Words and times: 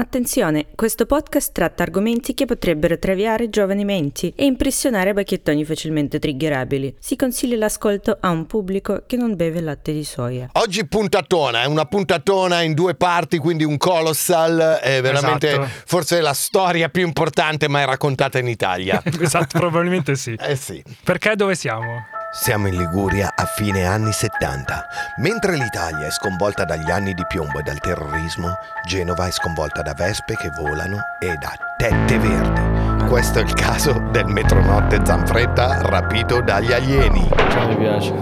Attenzione, 0.00 0.68
questo 0.76 1.04
podcast 1.04 1.52
tratta 1.52 1.82
argomenti 1.82 2.32
che 2.32 2.46
potrebbero 2.46 2.98
traviare 2.98 3.50
giovani 3.50 3.84
menti 3.84 4.32
e 4.34 4.46
impressionare 4.46 5.12
bacchettoni 5.12 5.62
facilmente 5.66 6.18
triggerabili. 6.18 6.96
Si 6.98 7.16
consiglia 7.16 7.58
l'ascolto 7.58 8.16
a 8.18 8.30
un 8.30 8.46
pubblico 8.46 9.02
che 9.06 9.18
non 9.18 9.36
beve 9.36 9.60
latte 9.60 9.92
di 9.92 10.02
soia. 10.02 10.48
Oggi 10.52 10.86
puntatona, 10.86 11.64
è 11.64 11.66
una 11.66 11.84
puntatona 11.84 12.62
in 12.62 12.72
due 12.72 12.94
parti, 12.94 13.36
quindi 13.36 13.62
un 13.62 13.76
colossal, 13.76 14.78
è 14.80 15.02
veramente 15.02 15.50
Esatto. 15.50 15.68
forse 15.84 16.22
la 16.22 16.32
storia 16.32 16.88
più 16.88 17.04
importante 17.04 17.68
mai 17.68 17.84
raccontata 17.84 18.38
in 18.38 18.48
Italia. 18.48 19.02
esatto, 19.20 19.58
probabilmente 19.58 20.16
sì. 20.16 20.34
Eh 20.40 20.56
sì. 20.56 20.82
Perché 21.04 21.36
dove 21.36 21.54
siamo? 21.54 22.09
Siamo 22.32 22.68
in 22.68 22.76
Liguria 22.76 23.32
a 23.34 23.44
fine 23.44 23.84
anni 23.84 24.12
70. 24.12 24.86
Mentre 25.16 25.56
l'Italia 25.56 26.06
è 26.06 26.10
sconvolta 26.12 26.64
dagli 26.64 26.88
anni 26.88 27.12
di 27.12 27.24
piombo 27.26 27.58
e 27.58 27.64
dal 27.64 27.80
terrorismo, 27.80 28.56
Genova 28.86 29.26
è 29.26 29.32
sconvolta 29.32 29.82
da 29.82 29.94
vespe 29.94 30.36
che 30.36 30.48
volano 30.50 30.98
e 31.18 31.34
da 31.34 31.52
tette 31.76 32.18
verdi. 32.18 33.04
Questo 33.08 33.40
è 33.40 33.42
il 33.42 33.52
caso 33.54 33.98
del 34.12 34.26
metronotte 34.26 35.00
Zanfretta 35.04 35.82
rapito 35.82 36.40
dagli 36.40 36.72
alieni. 36.72 37.28
Ciao, 37.50 37.66
mi 37.66 37.76
piace. 37.76 38.14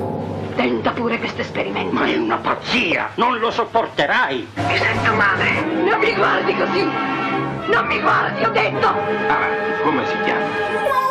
Tenta 0.56 0.92
pure 0.92 1.18
questo 1.18 1.42
esperimento. 1.42 1.92
Ma 1.92 2.06
è 2.06 2.16
una 2.16 2.38
pazzia! 2.38 3.10
Non 3.16 3.38
lo 3.38 3.50
sopporterai! 3.50 4.48
Mi 4.54 4.78
sento 4.78 5.12
male. 5.12 5.60
Non 5.84 5.98
mi 6.00 6.14
guardi 6.14 6.56
così. 6.56 6.82
Non 6.82 7.86
mi 7.86 8.00
guardi, 8.00 8.42
ho 8.42 8.50
detto. 8.52 8.86
Avanti, 8.86 9.82
come 9.82 10.06
si 10.06 10.18
chiama? 10.22 11.07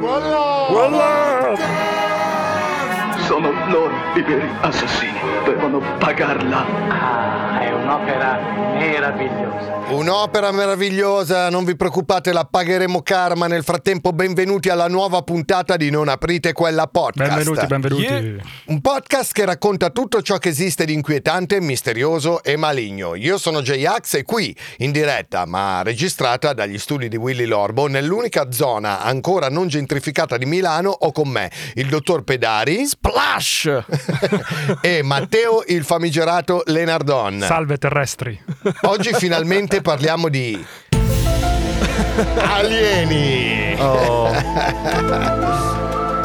Voila! 0.00 0.68
Voila! 0.70 1.85
Sono 3.26 3.50
loro 3.68 3.92
i 4.14 4.22
veri 4.22 4.48
assassini. 4.60 5.18
Devono 5.44 5.80
pagarla. 5.98 6.64
Ah, 6.88 7.60
è 7.60 7.72
un'opera 7.72 8.38
meravigliosa. 8.78 9.74
Un'opera 9.88 10.50
meravigliosa, 10.52 11.48
non 11.48 11.64
vi 11.64 11.76
preoccupate, 11.76 12.32
la 12.32 12.44
pagheremo 12.44 13.02
karma. 13.02 13.46
Nel 13.46 13.62
frattempo, 13.64 14.12
benvenuti 14.12 14.68
alla 14.68 14.88
nuova 14.88 15.22
puntata 15.22 15.76
di 15.76 15.90
Non 15.90 16.08
aprite 16.08 16.52
quella 16.52 16.86
podcast. 16.86 17.30
Benvenuti, 17.30 17.66
benvenuti. 17.66 18.42
Un 18.66 18.80
podcast 18.80 19.32
che 19.32 19.44
racconta 19.44 19.90
tutto 19.90 20.22
ciò 20.22 20.38
che 20.38 20.48
esiste 20.48 20.84
di 20.84 20.92
inquietante, 20.92 21.60
misterioso 21.60 22.42
e 22.42 22.56
maligno. 22.56 23.14
Io 23.14 23.38
sono 23.38 23.60
J-Ax 23.62 24.14
e 24.14 24.22
qui, 24.24 24.56
in 24.78 24.92
diretta, 24.92 25.46
ma 25.46 25.82
registrata 25.82 26.52
dagli 26.52 26.78
studi 26.78 27.08
di 27.08 27.16
Willy 27.16 27.44
Lorbo, 27.44 27.86
nell'unica 27.86 28.50
zona 28.50 29.02
ancora 29.02 29.48
non 29.48 29.68
gentrificata 29.68 30.36
di 30.36 30.46
Milano, 30.46 30.90
ho 30.90 31.12
con 31.12 31.28
me 31.28 31.50
il 31.74 31.86
dottor 31.86 32.24
Pedari 32.24 32.86
Splash! 33.16 33.82
e 34.82 35.02
Matteo 35.02 35.64
il 35.66 35.84
famigerato 35.84 36.62
Lenardon. 36.66 37.40
Salve 37.40 37.78
terrestri. 37.78 38.38
Oggi 38.82 39.14
finalmente 39.14 39.80
parliamo 39.80 40.28
di... 40.28 40.62
Alieni! 42.36 43.74
Oh. 43.78 44.30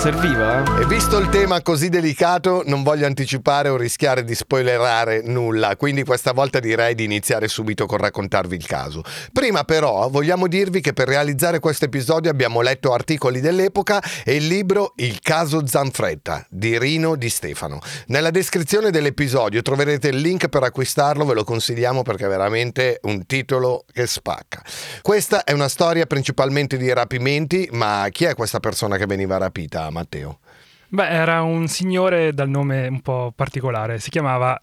Serviva, 0.02 0.64
eh? 0.64 0.82
E 0.82 0.86
visto 0.88 1.20
il 1.20 1.30
tema 1.30 1.62
così 1.62 1.88
delicato, 1.90 2.64
non 2.66 2.82
voglio 2.82 3.06
anticipare 3.06 3.70
o 3.70 3.78
rischiare 3.78 4.24
di 4.24 4.34
spoilerare 4.34 5.22
nulla, 5.24 5.76
quindi 5.76 6.04
questa 6.04 6.32
volta 6.32 6.60
direi 6.60 6.96
di 6.96 7.04
iniziare 7.04 7.48
subito 7.48 7.86
con 7.86 8.00
raccontarvi 8.00 8.56
il 8.56 8.66
caso. 8.66 9.04
Prima 9.32 9.64
però 9.64 10.10
vogliamo 10.10 10.48
dirvi 10.48 10.82
che 10.82 10.94
per 10.94 11.08
realizzare 11.08 11.60
questo 11.60 11.86
episodio 11.86 12.32
abbiamo 12.32 12.62
letto 12.62 12.94
articoli 12.94 13.42
dell'epoca 13.42 14.02
e 14.26 14.38
il 14.38 14.48
libro 14.48 14.94
Il 14.96 15.20
caso 15.22 15.68
Zanfretta 15.68 16.48
di 16.50 16.80
Rino 16.80 17.16
Di 17.16 17.30
Stefano. 17.30 17.80
Nella 18.08 18.32
descrizione 18.32 18.90
dell'episodio 18.90 19.62
troverete 19.62 20.08
il 20.08 20.18
link 20.18 20.48
per 20.48 20.64
acquistarlo, 20.64 21.26
ve 21.26 21.36
lo 21.36 21.44
consigliamo 21.44 22.02
perché 22.02 22.26
è 22.26 22.30
veramente 22.30 22.98
un 23.04 23.28
titolo 23.28 23.86
che 23.94 24.08
spacca. 24.08 24.64
Questa 25.04 25.44
è 25.44 25.52
una 25.52 25.70
storia 25.70 26.08
principalmente 26.08 26.76
di 26.78 26.92
rapimenti, 26.92 27.70
ma 27.74 28.08
chi 28.10 28.26
è 28.26 28.34
questa 28.34 28.60
persona 28.60 28.98
che 28.98 29.06
veniva 29.06 29.38
rapita, 29.38 29.90
Matteo? 29.92 30.40
Beh, 30.90 31.08
era 31.08 31.42
un 31.42 31.68
signore 31.68 32.34
dal 32.34 32.50
nome 32.50 32.88
un 32.88 33.02
po' 33.02 33.32
particolare. 33.36 34.00
Si 34.00 34.10
chiamava 34.10 34.60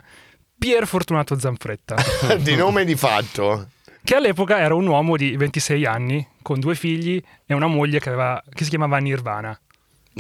Pier 0.59 0.87
Fortunato 0.87 1.39
Zanfretta. 1.39 1.97
di 2.41 2.55
nome 2.57 2.85
di 2.85 2.97
fatto. 2.97 3.69
che 4.05 4.15
all'epoca 4.15 4.59
era 4.59 4.75
un 4.75 4.87
uomo 4.87 5.17
di 5.17 5.37
26 5.37 5.87
anni, 5.87 6.27
con 6.43 6.61
due 6.61 6.75
figli 6.75 7.23
e 7.47 7.55
una 7.55 7.67
moglie 7.67 7.99
che, 8.01 8.09
aveva- 8.09 8.43
che 8.53 8.65
si 8.65 8.71
chiamava 8.71 8.99
Nirvana. 8.99 9.59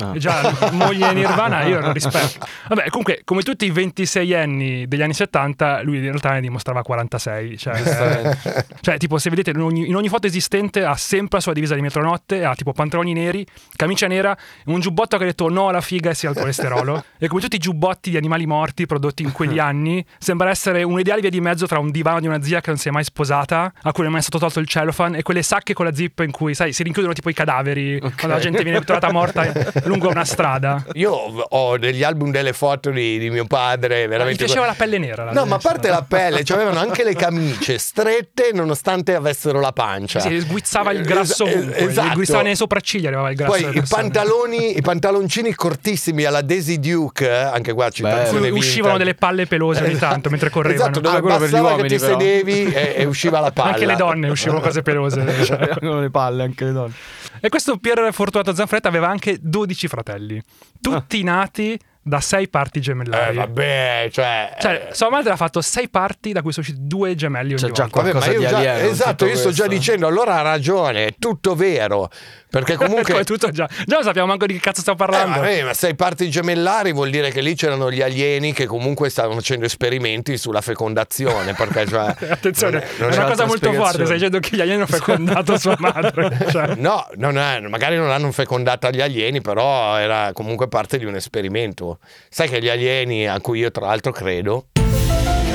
Ah. 0.00 0.16
Già, 0.16 0.70
moglie 0.72 1.12
Nirvana 1.12 1.64
io 1.64 1.80
lo 1.80 1.92
rispetto. 1.92 2.46
Vabbè, 2.68 2.88
comunque, 2.88 3.22
come 3.24 3.42
tutti 3.42 3.64
i 3.64 3.70
26 3.70 4.34
anni 4.34 4.86
degli 4.86 5.02
anni 5.02 5.14
70, 5.14 5.82
lui 5.82 5.96
in 5.96 6.04
realtà 6.04 6.32
ne 6.32 6.40
dimostrava 6.40 6.82
46. 6.82 7.58
Cioè, 7.58 8.36
cioè, 8.80 8.96
tipo, 8.98 9.18
se 9.18 9.30
vedete, 9.30 9.50
in 9.50 9.60
ogni, 9.60 9.88
in 9.88 9.96
ogni 9.96 10.08
foto 10.08 10.26
esistente 10.26 10.84
ha 10.84 10.94
sempre 10.96 11.38
la 11.38 11.42
sua 11.42 11.52
divisa 11.52 11.74
di 11.74 11.80
metronotte, 11.80 12.44
ha 12.44 12.54
tipo 12.54 12.72
pantaloni 12.72 13.12
neri, 13.12 13.46
camicia 13.76 14.06
nera, 14.06 14.36
un 14.66 14.80
giubbotto 14.80 15.16
che 15.16 15.24
ha 15.24 15.26
detto 15.26 15.48
no 15.48 15.68
alla 15.68 15.80
figa 15.80 16.10
e 16.10 16.14
sì 16.14 16.26
al 16.26 16.34
colesterolo. 16.34 17.04
e 17.18 17.28
come 17.28 17.40
tutti 17.40 17.56
i 17.56 17.60
giubbotti 17.60 18.10
di 18.10 18.16
animali 18.16 18.46
morti 18.46 18.86
prodotti 18.86 19.22
in 19.22 19.32
quegli 19.32 19.58
anni, 19.58 20.04
sembra 20.18 20.50
essere 20.50 20.82
un 20.82 20.98
ideale 20.98 21.20
via 21.20 21.30
di 21.30 21.40
mezzo 21.40 21.66
tra 21.66 21.78
un 21.78 21.90
divano 21.90 22.20
di 22.20 22.26
una 22.26 22.42
zia 22.42 22.60
che 22.60 22.70
non 22.70 22.78
si 22.78 22.88
è 22.88 22.90
mai 22.90 23.04
sposata, 23.04 23.72
a 23.82 23.92
cui 23.92 24.02
non 24.02 24.12
è 24.12 24.14
mai 24.14 24.22
stato 24.22 24.38
tolto 24.38 24.60
il 24.60 24.66
cellophane, 24.66 25.18
e 25.18 25.22
quelle 25.22 25.42
sacche 25.42 25.74
con 25.74 25.84
la 25.84 25.94
zip 25.94 26.20
in 26.20 26.30
cui, 26.30 26.54
sai, 26.54 26.72
si 26.72 26.82
rinchiudono 26.82 27.12
tipo 27.14 27.30
i 27.30 27.34
cadaveri 27.34 27.98
quando 27.98 28.36
la 28.36 28.38
gente 28.38 28.62
viene 28.62 28.80
trovata 28.80 29.10
morta 29.12 29.44
lungo 29.88 30.08
una 30.08 30.24
strada. 30.24 30.84
Io 30.94 31.12
ho 31.12 31.78
degli 31.78 32.02
album 32.02 32.30
delle 32.30 32.52
foto 32.52 32.90
di, 32.90 33.18
di 33.18 33.30
mio 33.30 33.44
padre, 33.46 34.02
Mi 34.02 34.08
veramente. 34.08 34.44
piaceva 34.44 34.66
la 34.66 34.74
pelle 34.74 34.98
nera. 34.98 35.24
la 35.24 35.32
No, 35.32 35.44
ma 35.46 35.56
a 35.56 35.58
parte 35.58 35.88
la 35.88 36.04
pelle, 36.06 36.44
cioè 36.44 36.56
avevano 36.58 36.78
anche 36.80 37.04
le 37.04 37.14
camicie 37.14 37.78
strette 37.78 38.50
nonostante 38.52 39.14
avessero 39.14 39.60
la 39.60 39.72
pancia. 39.72 40.20
Sì, 40.20 40.40
sguizzava 40.40 40.92
il 40.92 41.02
grasso 41.02 41.44
ovunque, 41.44 41.76
esatto. 41.76 42.12
sguizzava 42.12 42.42
nelle 42.42 42.54
sopracciglia, 42.54 43.08
arrivava 43.08 43.30
il 43.30 43.36
grasso. 43.36 43.62
Poi 43.62 43.76
i 43.76 43.82
pantaloni, 43.88 44.76
i 44.76 44.80
pantaloncini 44.80 45.54
cortissimi 45.54 46.24
alla 46.24 46.42
Daisy 46.42 46.78
Duke, 46.78 47.28
eh, 47.28 47.34
anche 47.34 47.72
qua 47.72 47.88
Cui 47.90 48.50
uscivano 48.50 48.96
delle 48.98 49.14
palle 49.14 49.46
pelose 49.46 49.82
ogni 49.84 49.96
tanto 49.98 50.30
mentre 50.30 50.50
correvano. 50.50 50.82
Esatto, 50.82 51.00
dove 51.00 51.16
Ah, 51.18 51.20
quello 51.20 51.38
per 51.38 51.48
gli 51.50 51.58
uomini, 51.58 51.82
che 51.82 51.88
ti 51.88 51.98
sedevi 51.98 52.72
e, 52.72 52.94
e 52.98 53.04
usciva 53.04 53.40
la 53.40 53.50
palla. 53.50 53.72
Anche 53.78 53.86
le 53.86 53.96
donne 53.96 54.28
uscivano 54.28 54.60
cose 54.60 54.82
pelose. 54.82 55.44
cioè. 55.44 55.56
Avevano 55.78 56.00
le 56.00 56.10
palle 56.10 56.42
anche 56.44 56.64
le 56.64 56.72
donne. 56.72 56.92
E 57.40 57.48
questo 57.48 57.78
Pier 57.78 58.12
Fortunato 58.12 58.54
Zanfretta 58.54 58.88
aveva 58.88 59.08
anche 59.08 59.38
12 59.40 59.88
fratelli, 59.88 60.42
tutti 60.80 61.22
nati 61.22 61.78
da 62.00 62.20
sei 62.20 62.48
parti 62.48 62.78
Eh, 62.78 62.82
gemellari. 62.82 63.36
vabbè, 63.36 64.08
cioè... 64.10 64.56
Cioè, 64.58 64.88
sua 64.92 65.10
madre 65.10 65.32
ha 65.32 65.36
fatto 65.36 65.60
sei 65.60 65.88
parti 65.90 66.32
da 66.32 66.40
cui 66.42 66.52
sono 66.52 66.64
usciti 66.66 66.86
due 66.86 67.14
gemelli 67.14 67.50
ogni 67.50 67.58
Cioè, 67.58 67.70
già 67.70 67.88
volta. 67.90 68.12
Vabbè, 68.12 68.30
io 68.32 68.38
di 68.40 68.46
già, 68.46 68.80
esatto, 68.82 69.26
io 69.26 69.36
sto 69.36 69.50
già 69.50 69.64
questo. 69.66 69.68
dicendo, 69.68 70.06
allora 70.06 70.36
ha 70.38 70.42
ragione, 70.42 71.06
è 71.06 71.14
tutto 71.18 71.54
vero. 71.54 72.08
Perché 72.50 72.76
comunque... 72.80 73.24
tutto 73.24 73.50
già. 73.50 73.68
Già 73.84 74.02
sappiamo 74.02 74.28
manco 74.28 74.46
di 74.46 74.54
che 74.54 74.60
cazzo 74.60 74.80
stiamo 74.80 74.98
Eh, 74.98 75.06
parlando. 75.06 75.40
vabbè, 75.40 75.64
ma 75.64 75.74
sei 75.74 75.94
parti 75.94 76.30
gemellari 76.30 76.92
vuol 76.92 77.10
dire 77.10 77.30
che 77.30 77.42
lì 77.42 77.54
c'erano 77.54 77.90
gli 77.92 78.00
alieni 78.00 78.54
che 78.54 78.64
comunque 78.64 79.10
stavano 79.10 79.34
facendo 79.34 79.66
esperimenti 79.66 80.38
sulla 80.38 80.62
fecondazione. 80.62 81.52
Perché, 81.52 81.86
cioè, 81.86 82.14
Attenzione, 82.30 82.86
non 82.98 83.10
è- 83.10 83.10
non 83.10 83.12
è 83.12 83.16
una 83.16 83.26
cosa 83.26 83.44
molto 83.44 83.72
forte. 83.74 84.04
Stai 84.04 84.16
dicendo 84.16 84.38
che 84.38 84.56
gli 84.56 84.60
alieni 84.62 84.78
hanno 84.80 84.86
fecondato 84.86 85.58
sua 85.58 85.76
madre. 85.78 86.36
Cioè. 86.48 86.74
No, 86.76 87.06
non 87.16 87.36
è- 87.36 87.60
magari 87.60 87.96
non 87.96 88.08
l'hanno 88.08 88.32
fecondata 88.32 88.88
gli 88.90 89.02
alieni, 89.02 89.42
però 89.42 89.98
era 89.98 90.32
comunque 90.32 90.68
parte 90.68 90.96
di 90.96 91.04
un 91.04 91.16
esperimento. 91.16 91.97
Sai 92.28 92.48
che 92.48 92.60
gli 92.60 92.68
alieni, 92.68 93.26
a 93.28 93.40
cui 93.40 93.60
io 93.60 93.70
tra 93.70 93.86
l'altro 93.86 94.12
credo, 94.12 94.66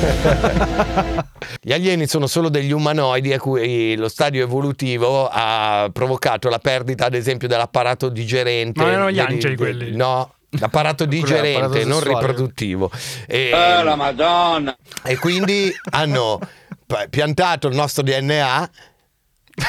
gli 1.60 1.72
alieni 1.72 2.06
sono 2.06 2.26
solo 2.26 2.48
degli 2.48 2.72
umanoidi 2.72 3.32
a 3.32 3.38
cui 3.40 3.96
lo 3.96 4.08
stadio 4.08 4.42
evolutivo 4.42 5.28
ha 5.30 5.88
provocato 5.92 6.48
la 6.48 6.58
perdita, 6.58 7.06
ad 7.06 7.14
esempio, 7.14 7.48
dell'apparato 7.48 8.08
digerente. 8.08 8.82
Ma 8.82 8.90
erano 8.90 9.10
gli 9.10 9.18
angeli 9.20 9.54
di- 9.54 9.60
quelli? 9.62 9.96
No. 9.96 10.34
L'apparato 10.58 11.04
digerente, 11.06 11.60
l'apparato 11.60 11.88
non 11.88 12.00
riproduttivo. 12.00 12.90
E, 13.26 13.50
Oh, 13.52 13.82
la 13.82 13.96
madonna! 13.96 14.76
e 15.02 15.16
quindi 15.18 15.72
hanno 15.90 16.38
p- 16.86 17.08
piantato 17.08 17.66
il 17.66 17.74
nostro 17.74 18.02
DNA 18.04 18.70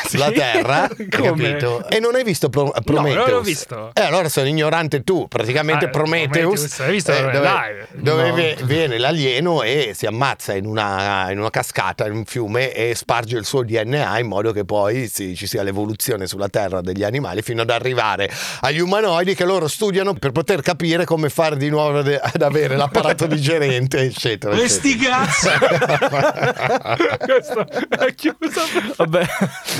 sulla 0.07 0.27
Sì? 0.29 0.33
Terra, 0.33 0.83
hai 0.83 1.07
Come? 1.09 1.27
capito? 1.29 1.87
E 1.89 1.99
non 1.99 2.15
hai 2.15 2.23
visto 2.23 2.49
Pro- 2.49 2.73
Prometheus? 2.83 3.25
non 3.25 3.35
l'ho 3.35 3.41
visto. 3.41 3.91
E 3.93 4.01
allora 4.01 4.27
sono 4.29 4.47
ignorante 4.47 5.03
tu. 5.03 5.27
Praticamente 5.27 5.85
Ah, 5.85 5.89
Prometheus, 5.89 6.29
Prometheus, 6.75 6.79
hai 6.79 6.91
visto? 6.91 7.11
dove, 7.13 7.31
Dai. 7.39 7.73
dove 7.91 8.29
No. 8.29 8.65
viene 8.65 8.97
l'alieno 8.97 9.61
e 9.61 9.91
si 9.93 10.05
ammazza 10.05 10.53
in 10.53 10.65
una, 10.65 11.29
in 11.31 11.39
una 11.39 11.49
cascata, 11.49 12.05
in 12.07 12.13
un 12.13 12.25
fiume 12.25 12.71
e 12.73 12.95
sparge 12.95 13.37
il 13.37 13.45
suo 13.45 13.63
DNA 13.63 14.19
in 14.19 14.27
modo 14.27 14.51
che 14.51 14.65
poi 14.65 15.07
si- 15.07 15.35
ci 15.35 15.45
sia 15.47 15.61
l'evoluzione 15.63 16.27
sulla 16.27 16.49
Terra 16.49 16.81
degli 16.81 17.03
animali 17.03 17.41
fino 17.41 17.61
ad 17.61 17.69
arrivare 17.69 18.29
agli 18.61 18.79
umanoidi 18.79 19.35
che 19.35 19.45
loro 19.45 19.67
studiano 19.67 20.13
per 20.13 20.31
poter 20.31 20.61
capire 20.61 21.05
come 21.05 21.29
fare 21.29 21.57
di 21.57 21.69
nuovo 21.69 21.99
ad, 21.99 22.19
ad 22.21 22.41
avere 22.41 22.75
l'apparato 22.75 23.27
digerente, 23.27 23.99
eccetera. 23.99 24.55
eccetera. 24.55 25.17
cazzi! 25.25 25.49
Questo 27.25 27.67
è 27.89 28.13
chiuso. 28.15 28.61
Vabbè, 28.97 29.25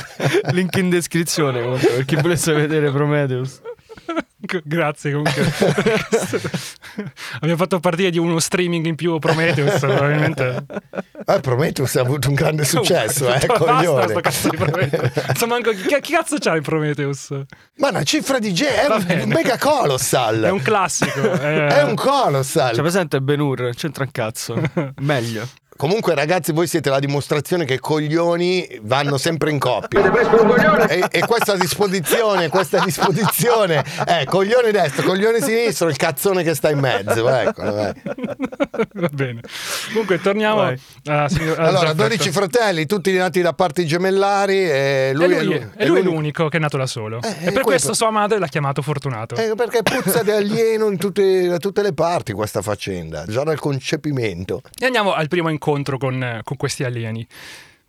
link 0.51 0.75
in 0.77 0.89
descrizione 0.89 1.61
comunque, 1.61 1.87
per 1.89 2.05
chi 2.05 2.15
volesse 2.15 2.53
vedere 2.53 2.91
Prometheus. 2.91 3.61
Grazie 4.63 5.11
comunque. 5.11 5.51
Abbiamo 7.37 7.57
fatto 7.57 7.79
partire 7.79 8.11
di 8.11 8.19
uno 8.19 8.39
streaming 8.39 8.85
in 8.85 8.95
più 8.95 9.17
Prometheus, 9.17 9.79
probabilmente. 9.79 10.65
Eh, 11.25 11.39
Prometheus 11.39 11.95
ha 11.95 12.01
avuto 12.01 12.29
un 12.29 12.35
grande 12.35 12.63
successo, 12.63 13.25
eh, 13.33 13.39
Basta 13.45 13.53
coglione. 13.57 14.07
sto 14.07 14.19
cazzo 14.19 14.49
di 14.49 14.57
Prometheus. 14.57 15.11
Insomma, 15.29 15.55
anche- 15.55 15.75
chi, 15.75 15.99
chi 15.99 16.13
cazzo 16.13 16.37
c'ha 16.39 16.55
in 16.55 16.61
Prometheus? 16.61 17.29
Ma 17.77 17.89
una 17.89 18.03
cifra 18.03 18.37
di 18.37 18.51
G 18.51 18.63
è 18.63 18.87
Va 18.87 18.95
un 18.97 19.29
mega 19.29 19.57
colossal. 19.57 20.43
È 20.43 20.51
un 20.51 20.61
classico. 20.61 21.31
È, 21.31 21.65
È 21.65 21.83
un 21.83 21.95
colossal. 21.95 22.75
C'è 22.75 22.81
presente 22.81 23.19
Ben-Hur? 23.21 23.71
C'entra 23.75 24.03
un 24.03 24.11
cazzo. 24.11 24.61
Meglio. 25.01 25.47
Comunque, 25.77 26.15
ragazzi, 26.15 26.53
voi 26.53 26.67
siete 26.67 26.89
la 26.89 26.99
dimostrazione 26.99 27.65
che 27.65 27.79
coglioni 27.79 28.79
vanno 28.83 29.17
sempre 29.17 29.49
in 29.51 29.59
coppia. 29.59 30.87
E, 30.87 31.05
e 31.11 31.19
questa 31.25 31.57
disposizione, 31.57 32.47
questa 32.47 32.79
disposizione 32.79 33.83
è 34.05 34.23
coglione 34.23 34.71
destro, 34.71 35.03
coglione 35.05 35.41
sinistro, 35.41 35.89
il 35.89 35.97
cazzone 35.97 36.43
che 36.43 36.53
sta 36.55 36.69
in 36.69 36.79
mezzo. 36.79 37.27
Eccolo. 37.27 37.73
Va 38.93 39.09
bene. 39.11 39.41
Comunque, 39.89 40.21
torniamo 40.21 40.61
a, 40.61 40.67
a 40.67 41.23
Allora, 41.25 41.25
Gianfranco. 41.25 41.93
12 41.93 42.31
fratelli, 42.31 42.85
tutti 42.85 43.11
nati 43.11 43.41
da 43.41 43.51
parti 43.51 43.85
gemellari. 43.85 44.57
E 44.69 45.11
lui, 45.13 45.25
E 45.25 45.27
lui, 45.27 45.35
è, 45.35 45.39
è, 45.39 45.43
l'u- 45.43 45.51
e 45.53 45.57
è 45.75 45.85
lui 45.87 45.99
è 45.99 46.01
l'unico- 46.03 46.13
l'unico 46.15 46.47
che 46.47 46.55
è 46.57 46.59
nato 46.61 46.77
da 46.77 46.85
solo. 46.87 47.19
Eh, 47.21 47.27
e 47.27 47.31
eh, 47.31 47.33
per 47.33 47.63
questo- 47.63 47.63
questo 47.63 47.93
sua 47.93 48.11
madre 48.11 48.39
l'ha 48.39 48.47
chiamato 48.47 48.81
Fortunato. 48.81 49.35
Eh, 49.35 49.51
perché 49.57 49.83
puzza 49.83 50.23
di 50.23 50.31
alieno 50.31 50.87
in 50.87 50.97
tutte, 50.97 51.47
da 51.49 51.57
tutte 51.57 51.81
le 51.81 51.91
parti 51.93 52.31
questa 52.31 52.61
faccenda, 52.61 53.25
già 53.27 53.43
dal 53.43 53.59
concepimento. 53.59 54.61
E 54.79 54.85
andiamo 54.85 55.11
al 55.13 55.27
primo 55.27 55.49
incontro 55.49 55.63
con, 55.97 56.23
eh, 56.23 56.41
con 56.43 56.57
questi 56.57 56.83
alieni. 56.83 57.25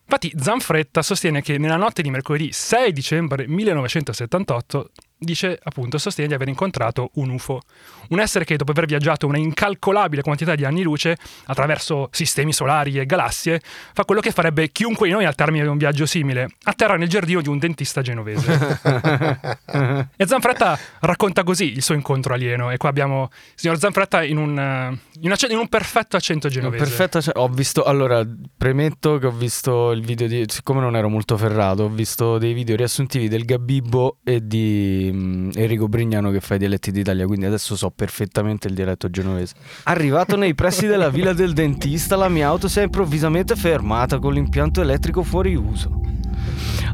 Infatti 0.08 0.32
Zanfretta 0.38 1.02
sostiene 1.02 1.43
che 1.43 1.58
nella 1.58 1.76
notte 1.76 2.00
di 2.00 2.11
mercoledì 2.11 2.52
6 2.52 2.93
dicembre 2.93 3.46
1978 3.49 4.90
dice 5.18 5.58
appunto 5.62 5.96
sostiene 5.98 6.28
di 6.28 6.34
aver 6.34 6.48
incontrato 6.48 7.10
un 7.14 7.30
UFO, 7.30 7.60
un 8.08 8.20
essere 8.20 8.44
che 8.44 8.56
dopo 8.56 8.72
aver 8.72 8.86
viaggiato 8.86 9.26
una 9.26 9.38
incalcolabile 9.38 10.22
quantità 10.22 10.54
di 10.54 10.64
anni 10.64 10.82
luce 10.82 11.16
attraverso 11.46 12.08
sistemi 12.10 12.52
solari 12.52 12.98
e 12.98 13.06
galassie 13.06 13.60
fa 13.92 14.04
quello 14.04 14.20
che 14.20 14.30
farebbe 14.30 14.70
chiunque 14.70 15.06
di 15.06 15.14
noi 15.14 15.24
al 15.24 15.34
termine 15.34 15.64
di 15.64 15.70
un 15.70 15.78
viaggio 15.78 16.06
simile, 16.06 16.48
atterra 16.64 16.96
nel 16.96 17.08
giardino 17.08 17.40
di 17.40 17.48
un 17.48 17.58
dentista 17.58 18.02
genovese. 18.02 18.78
e 20.16 20.26
Zanfretta 20.26 20.78
racconta 21.00 21.44
così 21.44 21.72
il 21.72 21.82
suo 21.82 21.94
incontro 21.94 22.34
alieno 22.34 22.70
e 22.70 22.76
qua 22.76 22.88
abbiamo 22.88 23.28
il 23.32 23.52
signor 23.54 23.78
Zanfretta 23.78 24.22
in 24.22 24.36
un, 24.36 24.58
eh, 24.58 24.98
in 25.20 25.26
una- 25.30 25.36
in 25.48 25.58
un 25.58 25.68
perfetto 25.68 26.16
accento 26.16 26.48
genovese. 26.48 26.84
Perfetto, 26.84 27.30
ho 27.40 27.48
visto, 27.48 27.84
allora, 27.84 28.26
premetto 28.56 29.18
che 29.18 29.26
ho 29.26 29.32
visto 29.32 29.92
il 29.92 30.02
video 30.02 30.26
di, 30.26 30.44
siccome 30.48 30.80
non 30.80 30.96
ero 30.96 31.08
molto 31.08 31.36
ferrato, 31.36 31.84
ho 31.84 31.88
visto 31.88 32.38
dei 32.38 32.52
video 32.52 32.76
riassuntivi 32.76 33.28
del 33.28 33.44
Gabibbo 33.44 34.18
e 34.24 34.46
di 34.46 35.05
mm, 35.12 35.50
Enrico 35.54 35.88
Brignano 35.88 36.30
che 36.30 36.40
fa 36.40 36.54
i 36.54 36.58
dialetti 36.58 36.90
d'Italia, 36.90 37.26
quindi 37.26 37.46
adesso 37.46 37.76
so 37.76 37.90
perfettamente 37.90 38.68
il 38.68 38.74
dialetto 38.74 39.10
genovese. 39.10 39.54
Arrivato 39.84 40.36
nei 40.36 40.54
pressi 40.54 40.86
della 40.86 41.10
villa 41.10 41.32
del 41.32 41.52
dentista, 41.52 42.16
la 42.16 42.28
mia 42.28 42.48
auto 42.48 42.68
si 42.68 42.80
è 42.80 42.82
improvvisamente 42.82 43.56
fermata 43.56 44.18
con 44.18 44.32
l'impianto 44.32 44.80
elettrico 44.80 45.22
fuori 45.22 45.54
uso. 45.54 46.00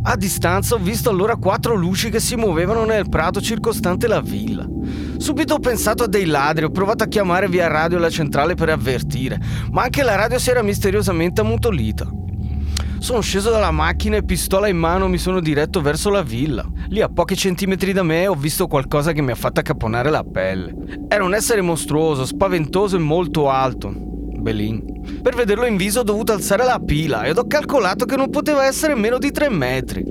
A 0.05 0.17
distanza 0.17 0.75
ho 0.75 0.79
visto 0.79 1.11
allora 1.11 1.37
quattro 1.37 1.75
luci 1.75 2.11
che 2.11 2.19
si 2.19 2.35
muovevano 2.35 2.85
nel 2.85 3.09
prato 3.09 3.41
circostante 3.41 4.09
la 4.09 4.21
villa. 4.21 4.67
Subito 5.17 5.55
ho 5.55 5.59
pensato 5.59 6.03
a 6.03 6.09
dei 6.09 6.25
ladri, 6.25 6.65
ho 6.65 6.71
provato 6.71 7.05
a 7.05 7.07
chiamare 7.07 7.49
via 7.49 7.69
radio 7.69 7.99
la 7.99 8.11
centrale 8.11 8.55
per 8.55 8.69
avvertire, 8.69 9.41
ma 9.71 9.83
anche 9.83 10.03
la 10.03 10.17
radio 10.17 10.39
si 10.39 10.51
era 10.51 10.63
misteriosamente 10.63 11.41
ammutolita. 11.41 12.11
Sono 13.03 13.21
sceso 13.21 13.51
dalla 13.51 13.73
macchina 13.73 14.19
e 14.19 14.23
pistola 14.23 14.69
in 14.69 14.77
mano 14.77 15.09
mi 15.09 15.19
sono 15.19 15.41
diretto 15.41 15.81
verso 15.81 16.09
la 16.09 16.23
villa. 16.23 16.65
Lì 16.87 17.01
a 17.01 17.09
pochi 17.09 17.37
centimetri 17.37 17.93
da 17.93 18.05
me 18.05 18.29
ho 18.29 18.37
visto 18.37 18.69
qualcosa 18.69 19.11
che 19.11 19.21
mi 19.21 19.33
ha 19.33 19.35
fatto 19.35 19.59
accapponare 19.59 20.09
la 20.09 20.23
pelle. 20.23 20.73
Era 21.09 21.25
un 21.25 21.35
essere 21.35 21.63
mostruoso, 21.63 22.25
spaventoso 22.25 22.95
e 22.95 23.01
molto 23.01 23.51
alto. 23.51 23.93
Belin. 23.93 25.21
Per 25.21 25.35
vederlo 25.35 25.67
in 25.67 25.77
viso 25.77 25.99
ho 25.99 26.05
dovuto 26.05 26.31
alzare 26.31 26.65
la 26.65 26.79
pila 26.79 27.25
ed 27.25 27.39
ho 27.39 27.47
calcolato 27.49 28.05
che 28.05 28.15
non 28.15 28.31
poteva 28.31 28.67
essere 28.67 28.95
meno 28.95 29.19
di 29.19 29.33
tre 29.33 29.51
metri. 29.51 30.05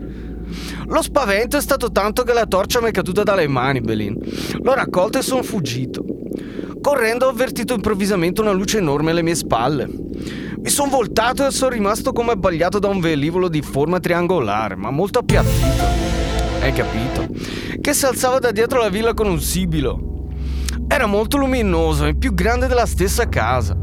Lo 0.92 1.02
spavento 1.02 1.56
è 1.56 1.62
stato 1.62 1.90
tanto 1.90 2.24
che 2.24 2.34
la 2.34 2.46
torcia 2.46 2.82
mi 2.82 2.90
è 2.90 2.92
caduta 2.92 3.24
dalle 3.24 3.48
mani, 3.48 3.80
Belin. 3.80 4.18
L'ho 4.62 4.74
raccolta 4.74 5.20
e 5.20 5.22
sono 5.22 5.42
fuggito. 5.42 6.04
Correndo 6.82 7.28
ho 7.28 7.30
avvertito 7.30 7.74
improvvisamente 7.74 8.42
una 8.42 8.52
luce 8.52 8.80
enorme 8.80 9.12
alle 9.12 9.22
mie 9.22 9.36
spalle. 9.36 9.88
Mi 9.88 10.70
sono 10.70 10.90
voltato 10.90 11.48
e 11.48 11.52
sono 11.52 11.72
rimasto 11.72 12.12
come 12.12 12.34
abbagliato 12.34 12.78
da 12.78 12.90
un 12.90 13.00
velivolo 13.00 13.48
di 13.48 13.62
forma 13.62 14.02
triangolare, 14.02 14.76
ma 14.76 14.92
molto 14.92 15.20
appiattito. 15.20 15.84
Hai 16.60 16.74
capito? 16.74 17.26
Che 17.80 17.94
si 17.94 18.06
alzava 18.06 18.40
da 18.40 18.52
dietro 18.52 18.82
la 18.82 18.90
villa 18.90 19.14
con 19.14 19.28
un 19.28 19.40
sibilo. 19.40 20.28
Era 20.90 21.06
molto 21.06 21.38
luminoso 21.38 22.06
e 22.06 22.16
più 22.16 22.34
grande 22.34 22.68
della 22.68 22.86
stessa 22.86 23.30
casa. 23.30 23.81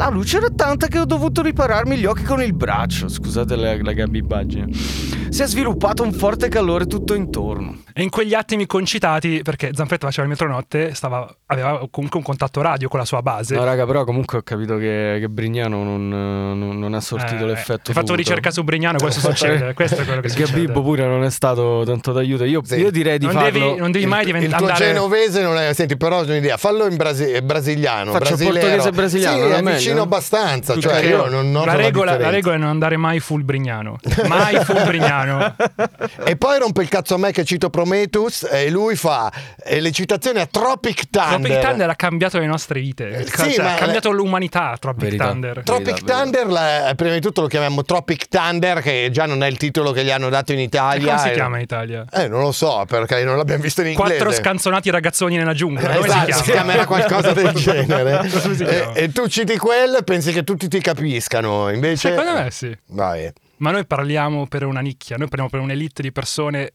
La 0.00 0.08
luce 0.08 0.38
era 0.38 0.48
tanta 0.48 0.86
che 0.86 0.98
ho 0.98 1.04
dovuto 1.04 1.42
ripararmi 1.42 1.94
gli 1.98 2.06
occhi 2.06 2.22
con 2.22 2.42
il 2.42 2.54
braccio. 2.54 3.06
Scusate 3.06 3.54
la, 3.54 3.76
la 3.82 3.92
gabbibaggine. 3.92 4.68
Si 4.72 5.42
è 5.42 5.46
sviluppato 5.46 6.02
un 6.02 6.12
forte 6.14 6.48
calore 6.48 6.86
tutto 6.86 7.12
intorno. 7.12 7.82
E 7.92 8.02
in 8.02 8.08
quegli 8.08 8.32
attimi 8.32 8.66
concitati, 8.66 9.42
perché 9.42 9.72
Zanfretta 9.74 10.06
faceva 10.06 10.22
il 10.24 10.30
metronotte, 10.30 10.94
stava, 10.94 11.28
aveva 11.46 11.86
comunque 11.90 12.18
un 12.18 12.24
contatto 12.24 12.62
radio 12.62 12.88
con 12.88 12.98
la 12.98 13.04
sua 13.04 13.20
base. 13.20 13.54
No, 13.54 13.62
raga, 13.62 13.84
però 13.84 14.04
comunque 14.04 14.38
ho 14.38 14.42
capito 14.42 14.76
che, 14.78 15.18
che 15.20 15.28
Brignano 15.28 15.84
non, 15.84 16.08
non- 16.08 16.78
non 16.78 16.94
ha 16.94 17.00
sortito 17.00 17.44
Eh, 17.44 17.48
l'effetto. 17.48 17.90
Hai 17.90 17.94
fatto 17.94 18.14
ricerca 18.14 18.50
su 18.50 18.64
Brignano, 18.64 18.96
questo 18.98 19.20
succede. 19.20 19.74
Questo 19.74 20.00
è 20.00 20.04
quello 20.06 20.20
che 20.22 20.28
Il 20.28 20.32
succede. 20.32 20.50
Gabibbo 20.50 20.82
pure 20.82 21.06
non 21.06 21.24
è 21.24 21.30
stato 21.30 21.82
tanto 21.84 22.12
d'aiuto. 22.12 22.44
Io, 22.44 22.62
Sì. 22.64 22.76
io 22.76 22.90
direi 22.90 23.18
di 23.18 23.26
non, 23.26 23.34
farlo. 23.34 23.50
devi, 23.50 23.76
non 23.76 23.90
devi 23.92 24.06
mai 24.06 24.24
diventare. 24.24 24.56
tuo 24.62 24.66
andare... 24.72 24.92
genovese 24.92 25.42
non 25.42 25.58
è. 25.58 25.72
Senti, 25.74 25.96
però 25.98 26.20
ho 26.20 26.24
un'idea. 26.24 26.56
Fallo 26.56 26.86
in 26.86 26.96
brasi- 26.96 27.40
brasiliano. 27.42 28.12
Faccio 28.12 28.24
brasileiro. 28.36 28.58
portoghese 28.60 28.90
brasiliano, 28.92 29.36
Sì, 29.36 29.42
non 29.42 29.52
è 29.52 29.58
è 29.58 29.62
meglio? 29.62 29.78
Vicino 29.90 30.02
abbastanza. 30.02 30.78
Cioè, 30.78 31.00
io 31.04 31.28
non 31.28 31.50
noto 31.50 31.66
la, 31.66 31.74
regola, 31.74 32.04
la 32.12 32.16
differenza. 32.16 32.30
regola 32.30 32.54
è 32.54 32.58
non 32.58 32.68
andare 32.68 32.96
mai 32.96 33.20
full 33.20 33.44
Brignano. 33.44 33.98
Mai 34.26 34.56
full 34.64 34.84
Brignano. 34.84 35.54
E 36.24 36.36
poi 36.36 36.58
rompe 36.58 36.82
il 36.82 36.88
cazzo 36.88 37.14
a 37.14 37.18
me 37.18 37.32
che 37.32 37.44
cito 37.44 37.70
Prometheus 37.70 38.46
e 38.50 38.70
lui 38.70 38.94
fa 38.96 39.30
eh, 39.64 39.80
le 39.80 39.90
citazioni 39.90 40.38
a 40.40 40.46
Tropic 40.46 41.08
Thunder. 41.10 41.40
Tropic 41.40 41.58
Thunder 41.68 41.88
ha 41.90 41.94
cambiato 41.94 42.38
le 42.38 42.46
nostre 42.46 42.80
vite. 42.80 43.08
Eh, 43.10 43.24
Cioè, 43.26 43.50
sì, 43.50 43.60
ma- 43.60 43.72
ha 43.72 43.76
cambiato 43.76 44.10
l'umanità. 44.10 44.76
Tropic 44.78 45.02
Verità. 45.02 45.26
Thunder. 45.28 45.62
Tropic 45.64 45.84
Verità, 45.86 46.20
Thunder, 46.20 46.46
la- 46.46 46.92
prima 46.96 47.14
di 47.14 47.20
tutto 47.20 47.40
lo 47.40 47.46
chiamiamo 47.46 47.82
Tropic 47.84 48.28
Thunder, 48.28 48.80
che 48.80 49.08
già 49.12 49.26
non 49.26 49.42
è 49.42 49.46
il 49.48 49.56
titolo 49.56 49.92
che 49.92 50.04
gli 50.04 50.10
hanno 50.10 50.28
dato 50.28 50.52
in 50.52 50.58
E 50.58 50.62
Italia. 50.62 51.06
come 51.14 51.18
si 51.18 51.28
Eh, 51.28 51.32
chiama 51.32 51.56
in 51.56 51.62
Italia? 51.62 52.04
Eh, 52.12 52.28
non 52.28 52.40
lo 52.40 52.52
so, 52.52 52.84
perché 52.86 53.24
non 53.24 53.36
l'abbiamo 53.36 53.62
visto 53.62 53.80
in 53.80 53.88
inglese. 53.88 54.16
Quattro 54.16 54.32
scanzonati 54.32 54.90
ragazzoni 54.90 55.36
nella 55.36 55.54
giungla. 55.54 55.88
Come 55.94 56.06
Esatto, 56.06 56.26
si 56.26 56.32
si 56.38 56.42
chiama? 56.42 56.60
chiamerà 56.60 56.86
qualcosa 56.86 57.32
del 57.32 57.52
genere. 57.54 58.28
Si 58.28 58.62
e, 58.64 58.90
e 58.94 59.12
tu 59.12 59.26
citi 59.26 59.56
quello 59.56 59.69
e 59.72 60.02
pensi 60.04 60.32
che 60.32 60.44
tutti 60.44 60.68
ti 60.68 60.80
capiscano. 60.80 61.70
Invece, 61.70 62.10
Secondo 62.10 62.32
me 62.32 62.50
sì. 62.50 62.76
Vai. 62.88 63.32
Ma 63.58 63.70
noi 63.70 63.86
parliamo 63.86 64.46
per 64.46 64.64
una 64.64 64.80
nicchia, 64.80 65.16
noi 65.16 65.28
parliamo 65.28 65.50
per 65.50 65.60
un'elite 65.60 66.02
di 66.02 66.12
persone 66.12 66.72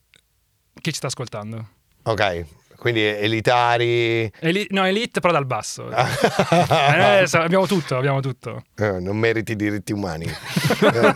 che 0.73 0.91
ci 0.91 0.97
sta 0.97 1.07
ascoltando. 1.07 1.69
Ok, 2.03 2.45
quindi 2.85 3.01
elitari. 3.03 4.31
Eli- 4.41 4.67
no, 4.69 4.85
elite 4.85 5.19
però 5.19 5.33
dal 5.33 5.47
basso. 5.47 5.89
Eh, 6.95 7.25
abbiamo 7.33 7.65
tutto, 7.65 7.97
abbiamo 7.97 8.19
tutto. 8.19 8.61
Eh, 8.75 8.99
non 8.99 9.17
meriti 9.17 9.53
i 9.53 9.55
diritti 9.55 9.91
umani. 9.91 10.25
Eh. 10.25 11.15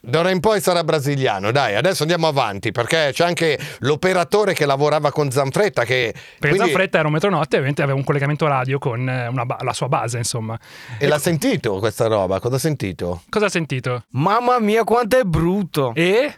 D'ora 0.00 0.30
in 0.30 0.40
poi 0.40 0.60
sarà 0.62 0.82
brasiliano. 0.84 1.50
Dai, 1.50 1.74
adesso 1.74 2.02
andiamo 2.02 2.26
avanti 2.28 2.72
perché 2.72 3.10
c'è 3.12 3.24
anche 3.24 3.58
l'operatore 3.80 4.54
che 4.54 4.64
lavorava 4.64 5.10
con 5.12 5.30
Zanfretta. 5.30 5.84
Che 5.84 6.12
Perché 6.14 6.56
quindi- 6.56 6.58
Zanfretta 6.70 6.98
era 6.98 7.08
un 7.08 7.12
metronotte 7.12 7.56
e 7.56 7.58
ovviamente 7.58 7.82
aveva 7.82 7.98
un 7.98 8.04
collegamento 8.04 8.46
radio 8.46 8.78
con 8.78 9.06
eh, 9.08 9.26
una 9.26 9.44
ba- 9.44 9.58
la 9.60 9.72
sua 9.74 9.88
base, 9.88 10.16
insomma. 10.18 10.58
E 10.98 11.06
l'ha 11.06 11.18
sentito 11.18 11.78
questa 11.78 12.06
roba? 12.06 12.40
Cosa 12.40 12.56
ha 12.56 12.60
sentito? 12.60 13.22
Cosa 13.28 13.46
ha 13.46 13.50
sentito? 13.50 14.04
Mamma 14.12 14.58
mia, 14.60 14.84
quanto 14.84 15.18
è 15.18 15.24
brutto! 15.24 15.92
E? 15.94 16.34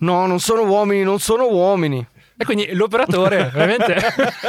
No, 0.00 0.26
non 0.26 0.40
sono 0.40 0.64
uomini, 0.64 1.02
non 1.02 1.18
sono 1.20 1.48
uomini. 1.48 2.06
E 2.36 2.44
quindi 2.44 2.72
l'operatore, 2.74 3.42
ovviamente, 3.54 3.96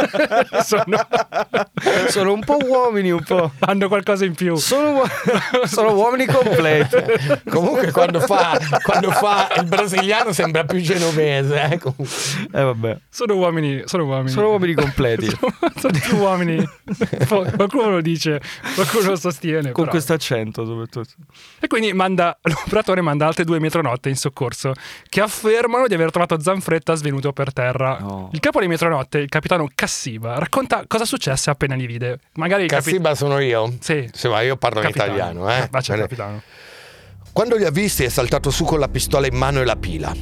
sono- 0.66 1.08
Sono 2.10 2.34
un 2.34 2.44
po' 2.44 2.58
uomini, 2.66 3.12
un 3.12 3.24
po'. 3.24 3.52
hanno 3.60 3.88
qualcosa 3.88 4.26
in 4.26 4.34
più. 4.34 4.56
Sono, 4.56 4.92
uo- 4.94 5.66
sono 5.66 5.94
uomini 5.94 6.26
completi. 6.26 6.96
Comunque, 7.50 7.92
quando 7.92 8.20
fa, 8.22 8.58
quando 8.82 9.12
fa 9.12 9.50
il 9.58 9.66
brasiliano 9.66 10.32
sembra 10.34 10.64
più 10.64 10.80
genovese. 10.82 11.62
eh. 11.62 11.80
Eh 12.52 12.62
vabbè. 12.64 12.98
Sono 13.10 13.36
uomini, 13.36 13.84
sono 13.86 14.06
uomini. 14.06 14.30
Sono 14.30 14.50
uomini 14.50 14.74
completi. 14.74 15.28
sono, 15.30 15.54
sono 15.78 16.00
più 16.00 16.18
uomini. 16.18 16.68
Qualcuno 17.28 17.90
lo 17.92 18.02
dice, 18.02 18.42
qualcuno 18.74 19.10
lo 19.10 19.16
sostiene. 19.16 19.72
Con 19.72 19.88
questo 19.88 20.14
accento 20.14 20.66
soprattutto. 20.66 21.12
E 21.60 21.68
quindi 21.68 21.94
manda, 21.94 22.38
l'operatore 22.42 23.02
manda 23.02 23.28
altre 23.28 23.44
due 23.44 23.60
metronotte 23.60 24.10
in 24.10 24.16
soccorso 24.16 24.74
che 25.08 25.22
affermano 25.22 25.88
di 25.88 25.94
aver 25.94 26.10
trovato 26.12 26.40
Zanfretta 26.40 26.96
svenuto 26.96 27.32
per 27.32 27.54
terra. 27.54 27.74
No. 28.00 28.30
Il 28.34 28.40
capo 28.40 28.60
delle 28.60 28.70
metronotte, 28.72 29.18
il 29.20 29.30
capitano 29.30 29.70
Cassiba, 29.74 30.38
racconta 30.40 30.84
cosa 30.88 31.06
successe 31.06 31.50
appena 31.50 31.76
li 31.76 31.86
vide. 31.86 32.20
Magari 32.34 32.64
il 32.64 32.70
capi- 32.70 32.84
Cassiba 32.92 33.16
sono 33.16 33.40
io? 33.40 33.74
Sì. 33.80 34.08
Sì, 34.12 34.28
ma 34.28 34.42
io 34.42 34.56
parlo 34.58 34.82
Capitano. 34.82 35.10
in 35.12 35.16
italiano. 35.18 35.50
Eh. 35.52 35.68
Faccia 35.70 35.94
il 35.94 36.00
Bene. 36.00 36.08
capitano. 36.10 36.42
Quando 37.34 37.58
li 37.58 37.66
ha 37.66 37.72
visti 37.72 38.04
è 38.06 38.10
saltato 38.10 38.50
su 38.50 38.64
con 38.64 38.80
la 38.80 38.88
pistola 38.88 39.28
in 39.28 39.36
mano 39.36 39.60
e 39.62 39.66
la 39.66 39.76
pila. 39.76 40.14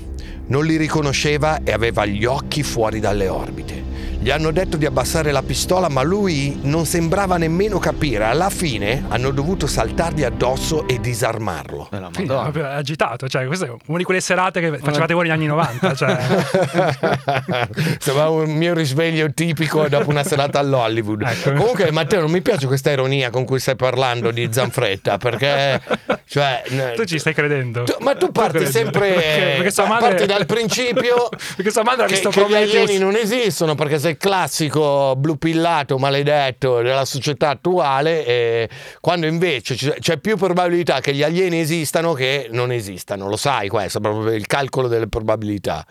Non 0.46 0.66
li 0.66 0.76
riconosceva 0.78 1.60
e 1.64 1.72
aveva 1.72 2.06
gli 2.06 2.26
occhi 2.26 2.64
fuori 2.64 3.00
dalle 3.00 3.28
orbite. 3.28 3.84
Gli 4.24 4.30
hanno 4.32 4.52
detto 4.52 4.78
di 4.78 4.86
abbassare 4.86 5.34
la 5.34 5.42
pistola, 5.44 5.90
ma 5.90 6.02
lui 6.02 6.58
non 6.62 6.86
sembrava 6.86 7.36
nemmeno 7.36 7.78
capire. 7.78 8.24
Alla 8.24 8.50
fine 8.50 9.04
hanno 9.10 9.32
dovuto 9.32 9.68
saltargli 9.68 10.24
addosso 10.24 10.88
e 10.88 11.02
disarmarlo. 11.02 11.90
Eh, 11.92 12.00
Madonna. 12.00 12.42
proprio 12.44 12.68
agitato, 12.70 13.28
cioè, 13.28 13.46
questa 13.48 13.66
è 13.66 13.70
una 13.88 13.98
di 13.98 14.06
quelle 14.06 14.22
serate 14.22 14.62
che 14.62 14.78
facevate 14.78 15.14
voi 15.14 15.24
negli 15.24 15.34
anni 15.34 15.48
90. 15.48 15.94
Cioè. 15.94 16.18
Sembrava 18.00 18.30
un 18.30 18.52
mio 18.56 18.74
risveglio 18.74 19.30
tipico 19.34 19.90
dopo 19.90 20.10
una 20.10 20.24
serata 20.24 20.58
all'Hollywood. 20.58 21.22
Ecco. 21.34 21.52
Comunque, 21.54 21.92
Matteo, 21.92 22.22
non 22.22 22.32
mi 22.32 22.42
piace 22.42 22.66
questa 22.68 22.92
ironia 22.92 23.30
con 23.30 23.44
cui 23.44 23.60
stai 23.60 23.76
parlando 23.76 24.32
di 24.32 24.48
Zanfretta, 24.52 25.18
perché 25.18 25.82
cioè, 26.26 26.62
Tu 26.96 27.04
ci 27.06 27.20
stai 27.20 27.34
credendo. 27.34 27.84
tu- 27.84 27.96
ma 28.00 28.16
tu 28.16 28.32
parti 28.32 28.58
credi? 28.60 28.72
sempre 28.72 29.00
Perché- 29.14 29.54
perché 29.58 29.72
sua 29.72 29.88
madre- 29.88 30.08
parti 30.10 30.26
dal 30.28 30.46
principio 30.46 31.28
Perché 31.58 31.72
sua 31.72 31.84
madre 31.84 32.04
ha 32.04 32.08
che, 32.08 32.14
visto 32.14 32.30
che 32.30 32.40
gli 32.40 32.44
Prometheus. 32.44 32.84
alieni 32.84 32.98
non 33.04 33.16
esistono 33.16 33.76
perché 33.76 34.00
sei 34.00 34.13
il 34.14 34.18
classico 34.18 35.16
blu 35.18 35.38
pillato 35.38 35.98
maledetto 35.98 36.82
della 36.82 37.06
società 37.06 37.50
attuale 37.50 38.26
e 38.26 38.70
quando 39.00 39.26
invece 39.26 39.76
c'è 39.76 40.18
più 40.18 40.38
probabilità 40.38 41.00
che 41.02 41.14
gli 41.14 41.24
alieni 41.24 41.60
esistano 41.60 42.14
che 42.14 42.48
non 42.52 42.72
esistano 42.72 43.28
lo 43.28 43.38
sai 43.38 43.68
questo 43.68 44.00
proprio 44.00 44.34
il 44.34 44.48
calcolo 44.48 44.88
delle 44.88 45.08
probabilità 45.08 45.86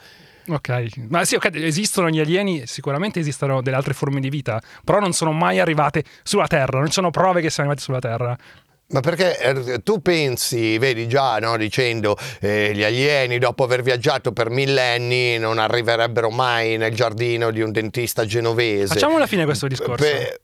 Ok, 0.49 0.89
ma 1.09 1.25
sì, 1.25 1.37
ok, 1.37 1.51
esistono 1.55 2.11
gli 2.11 2.19
alieni, 2.19 2.67
sicuramente 2.67 3.21
esistono 3.21 3.63
delle 3.63 3.77
altre 3.77 3.95
forme 3.95 4.19
di 4.19 4.29
vita, 4.29 4.61
però 4.85 4.99
non 4.99 5.13
sono 5.13 5.31
mai 5.31 5.61
arrivate 5.61 6.03
sulla 6.25 6.49
Terra, 6.49 6.79
non 6.79 6.89
ci 6.89 6.95
sono 6.95 7.11
prove 7.11 7.41
che 7.41 7.49
siano 7.49 7.71
arrivate 7.71 7.85
sulla 7.85 8.01
Terra. 8.01 8.37
Ma 8.93 9.01
perché 9.01 9.39
eh, 9.39 9.83
tu 9.83 10.01
pensi, 10.03 10.77
vedi 10.79 11.09
già, 11.09 11.39
no, 11.39 11.57
dicendo 11.57 12.17
eh, 12.41 12.73
gli 12.75 12.83
alieni 12.83 13.39
dopo 13.39 13.65
aver 13.65 13.83
viaggiato 13.83 14.33
per 14.33 14.51
millenni 14.51 15.39
non 15.39 15.59
arriverebbero 15.59 16.31
mai 16.31 16.77
nel 16.77 16.95
giardino 16.95 17.51
di 17.51 17.63
un 17.63 17.73
dentista 17.73 18.27
genovese. 18.27 18.95
Facciamo 18.95 19.17
alla 19.17 19.27
fine 19.27 19.45
questo 19.45 19.67
discorso. 19.67 20.05
Pe- 20.05 20.41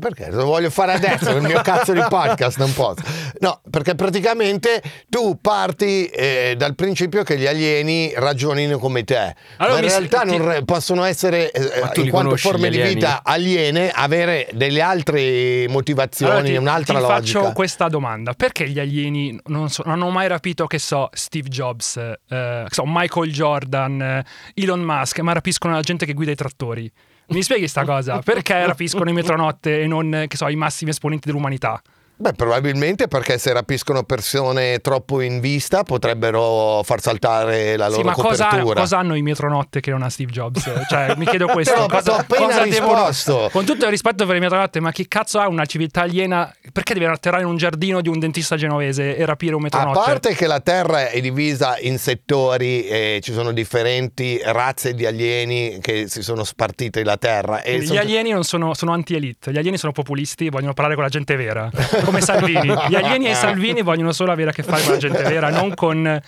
perché 0.00 0.28
lo 0.30 0.44
voglio 0.44 0.70
fare 0.70 0.92
adesso 0.92 1.32
nel 1.32 1.42
mio 1.42 1.60
cazzo 1.62 1.92
di 1.92 2.02
podcast, 2.08 2.58
non 2.58 2.72
posso. 2.74 3.02
No, 3.40 3.60
perché 3.70 3.94
praticamente 3.94 4.82
tu 5.08 5.38
parti 5.40 6.06
eh, 6.06 6.54
dal 6.56 6.74
principio 6.74 7.22
che 7.22 7.38
gli 7.38 7.46
alieni 7.46 8.12
ragionino 8.16 8.78
come 8.78 9.04
te, 9.04 9.34
Allora 9.58 9.74
ma 9.78 9.82
in 9.82 9.88
realtà 9.88 10.20
ti- 10.22 10.36
non 10.36 10.64
possono 10.64 11.04
essere, 11.04 11.50
eh, 11.50 12.00
in 12.00 12.10
quanto 12.10 12.36
forme 12.36 12.68
di 12.70 12.80
vita 12.80 13.22
aliene, 13.22 13.90
avere 13.90 14.48
delle 14.52 14.80
altre 14.80 15.66
motivazioni, 15.68 16.32
Allora, 16.32 16.46
ti, 16.48 16.56
un'altra 16.56 16.94
ti 16.98 17.00
logica. 17.06 17.38
faccio 17.40 17.52
questa 17.52 17.88
domanda: 17.88 18.32
perché 18.34 18.68
gli 18.68 18.78
alieni 18.80 19.38
non, 19.46 19.68
so- 19.70 19.82
non 19.84 19.94
hanno 19.94 20.10
mai 20.10 20.26
rapito, 20.28 20.66
che 20.66 20.78
so, 20.78 21.08
Steve 21.12 21.48
Jobs, 21.48 21.96
eh, 21.96 22.18
che 22.26 22.74
so, 22.74 22.82
Michael 22.86 23.30
Jordan, 23.32 24.00
eh, 24.02 24.24
Elon 24.54 24.80
Musk, 24.80 25.20
ma 25.20 25.32
rapiscono 25.32 25.74
la 25.74 25.80
gente 25.80 26.06
che 26.06 26.12
guida 26.14 26.32
i 26.32 26.36
trattori? 26.36 26.90
Mi 27.28 27.42
spieghi 27.42 27.68
sta 27.68 27.84
cosa? 27.84 28.20
Perché 28.20 28.64
rapiscono 28.66 29.10
i 29.10 29.12
metronotte 29.12 29.82
e 29.82 29.86
non, 29.86 30.24
che 30.28 30.36
so, 30.36 30.48
i 30.48 30.56
massimi 30.56 30.90
esponenti 30.90 31.26
dell'umanità? 31.28 31.80
Beh, 32.20 32.32
probabilmente 32.32 33.06
perché 33.06 33.38
se 33.38 33.52
rapiscono 33.52 34.02
persone 34.02 34.80
troppo 34.80 35.20
in 35.20 35.38
vista 35.38 35.84
potrebbero 35.84 36.82
far 36.82 37.00
saltare 37.00 37.76
la 37.76 37.86
loro 37.86 38.00
Sì, 38.00 38.04
ma 38.06 38.12
cosa, 38.12 38.48
copertura. 38.48 38.80
cosa 38.80 38.98
hanno 38.98 39.14
i 39.14 39.22
metronotte 39.22 39.78
che 39.78 39.92
non 39.92 40.02
ha 40.02 40.08
Steve 40.10 40.32
Jobs? 40.32 40.68
Cioè, 40.88 41.14
mi 41.16 41.26
chiedo 41.26 41.46
questo. 41.52 41.74
Però, 41.74 41.86
cosa, 41.86 42.16
appena 42.16 42.46
cosa 42.46 42.64
devono- 42.66 43.06
risposto. 43.06 43.48
Con 43.52 43.64
tutto 43.64 43.84
il 43.84 43.90
rispetto 43.92 44.26
per 44.26 44.34
i 44.34 44.40
metronotte, 44.40 44.80
ma 44.80 44.90
chi 44.90 45.06
cazzo 45.06 45.38
ha 45.38 45.46
una 45.46 45.64
civiltà 45.64 46.00
aliena? 46.02 46.52
Perché 46.72 46.92
deve 46.92 47.06
atterrare 47.06 47.42
in 47.44 47.48
un 47.48 47.56
giardino 47.56 48.00
di 48.00 48.08
un 48.08 48.18
dentista 48.18 48.56
genovese 48.56 49.16
e 49.16 49.24
rapire 49.24 49.54
un 49.54 49.60
A 49.60 49.64
metronotte? 49.64 50.00
parte 50.04 50.34
che 50.34 50.48
la 50.48 50.58
Terra 50.58 51.08
è 51.10 51.20
divisa 51.20 51.76
in 51.78 51.98
settori 52.00 52.84
e 52.88 53.20
ci 53.22 53.32
sono 53.32 53.52
differenti 53.52 54.40
razze 54.44 54.92
di 54.94 55.06
alieni 55.06 55.78
che 55.80 56.08
si 56.08 56.22
sono 56.22 56.42
spartite 56.42 57.04
la 57.04 57.16
Terra. 57.16 57.62
E 57.62 57.78
Gli 57.78 57.86
sono- 57.86 58.00
alieni 58.00 58.30
non 58.32 58.42
sono, 58.42 58.74
sono 58.74 58.90
anti-elite, 58.92 59.52
gli 59.52 59.56
alieni 59.58 59.78
sono 59.78 59.92
populisti, 59.92 60.48
vogliono 60.48 60.72
parlare 60.72 60.96
con 60.96 61.04
la 61.04 61.10
gente 61.10 61.36
vera, 61.36 61.70
come 62.08 62.20
Salvini. 62.20 62.74
Gli 62.88 62.94
alieni 62.94 63.26
e 63.26 63.30
i 63.32 63.34
Salvini 63.34 63.82
vogliono 63.82 64.12
solo 64.12 64.32
avere 64.32 64.50
a 64.50 64.52
che 64.52 64.62
fare 64.62 64.82
con 64.82 64.92
la 64.92 64.98
gente 64.98 65.22
vera, 65.22 65.50
non 65.50 65.74
con 65.74 66.20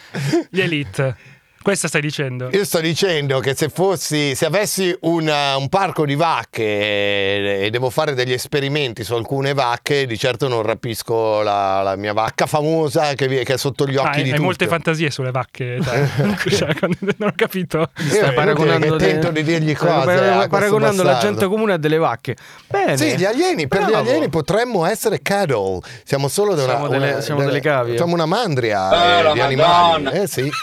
gli 0.51 0.61
elite. 0.61 1.17
Questo 1.63 1.89
stai 1.89 2.01
dicendo? 2.01 2.49
Io 2.53 2.65
sto 2.65 2.81
dicendo 2.81 3.39
che 3.41 3.55
se 3.55 3.69
fossi, 3.69 4.35
se 4.35 4.47
avessi 4.47 4.97
una- 5.03 5.59
un 5.59 5.69
parco 5.69 6.07
di 6.07 6.15
vacche 6.15 6.63
e, 6.63 7.59
e 7.67 7.71
devo 7.71 7.91
fare 7.91 8.15
degli 8.15 8.33
esperimenti 8.33 9.05
su 9.05 9.13
alcune 9.13 9.53
vacche, 9.53 10.07
di 10.07 10.17
certo 10.17 10.49
non 10.49 10.63
rapisco 10.63 11.43
la, 11.43 11.83
la 11.83 11.97
mia 11.97 12.15
vacca 12.15 12.47
famosa 12.47 13.13
che, 13.13 13.27
che 13.29 13.53
è 13.55 13.57
sotto 13.59 13.87
gli 13.87 13.97
Ah, 13.99 14.01
occhi 14.05 14.09
hai, 14.09 14.15
di 14.15 14.21
hai 14.23 14.31
tutti. 14.31 14.41
molte 14.43 14.67
fantasie 14.69 15.11
sulle 15.11 15.31
vacche. 15.33 15.79
Cioè, 16.51 16.75
non 17.17 17.29
ho 17.29 17.33
capito. 17.37 17.91
Io 17.99 18.09
Stai 18.09 18.33
paragonando 18.33 18.97
che 18.97 19.05
tento 19.07 19.31
di 19.31 19.43
dirgli 19.43 19.75
stai 19.75 19.87
cose. 20.05 20.47
paragonando 20.49 21.03
la 21.03 21.19
gente 21.19 21.47
comune 21.47 21.75
a 21.75 21.77
delle 21.77 21.99
vacche. 21.99 22.37
Bene. 22.69 22.97
Sì, 22.97 23.17
gli 23.19 23.25
alieni, 23.27 23.69
per 23.69 23.83
gli 23.83 23.91
Bravo. 23.91 24.09
alieni 24.09 24.31
potremmo 24.31 24.87
essere 24.87 25.21
cattle. 25.21 25.81
Siamo 26.05 26.29
solo 26.29 26.55
una, 26.55 26.63
Siamo 26.63 26.89
delle- 26.89 27.11
una- 27.13 27.21
siamo 27.21 27.45
delle 27.45 27.61
cavie. 27.61 27.97
Siamo 27.97 28.15
una 28.15 28.25
mandria 28.27 28.89
Oh, 28.89 29.29
eh, 29.29 29.33
di 29.35 29.41
animali. 29.41 29.57
Madonna. 29.57 30.11
Eh 30.13 30.27
sì. 30.27 30.51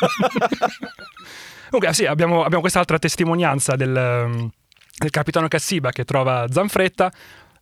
Comunque, 1.69 1.93
sì, 1.93 2.05
abbiamo, 2.05 2.43
abbiamo 2.43 2.61
quest'altra 2.61 2.97
testimonianza 2.97 3.75
del, 3.75 4.49
del 4.97 5.09
capitano 5.09 5.47
Cassiba 5.47 5.91
che 5.91 6.05
trova 6.05 6.45
Zanfretta 6.49 7.11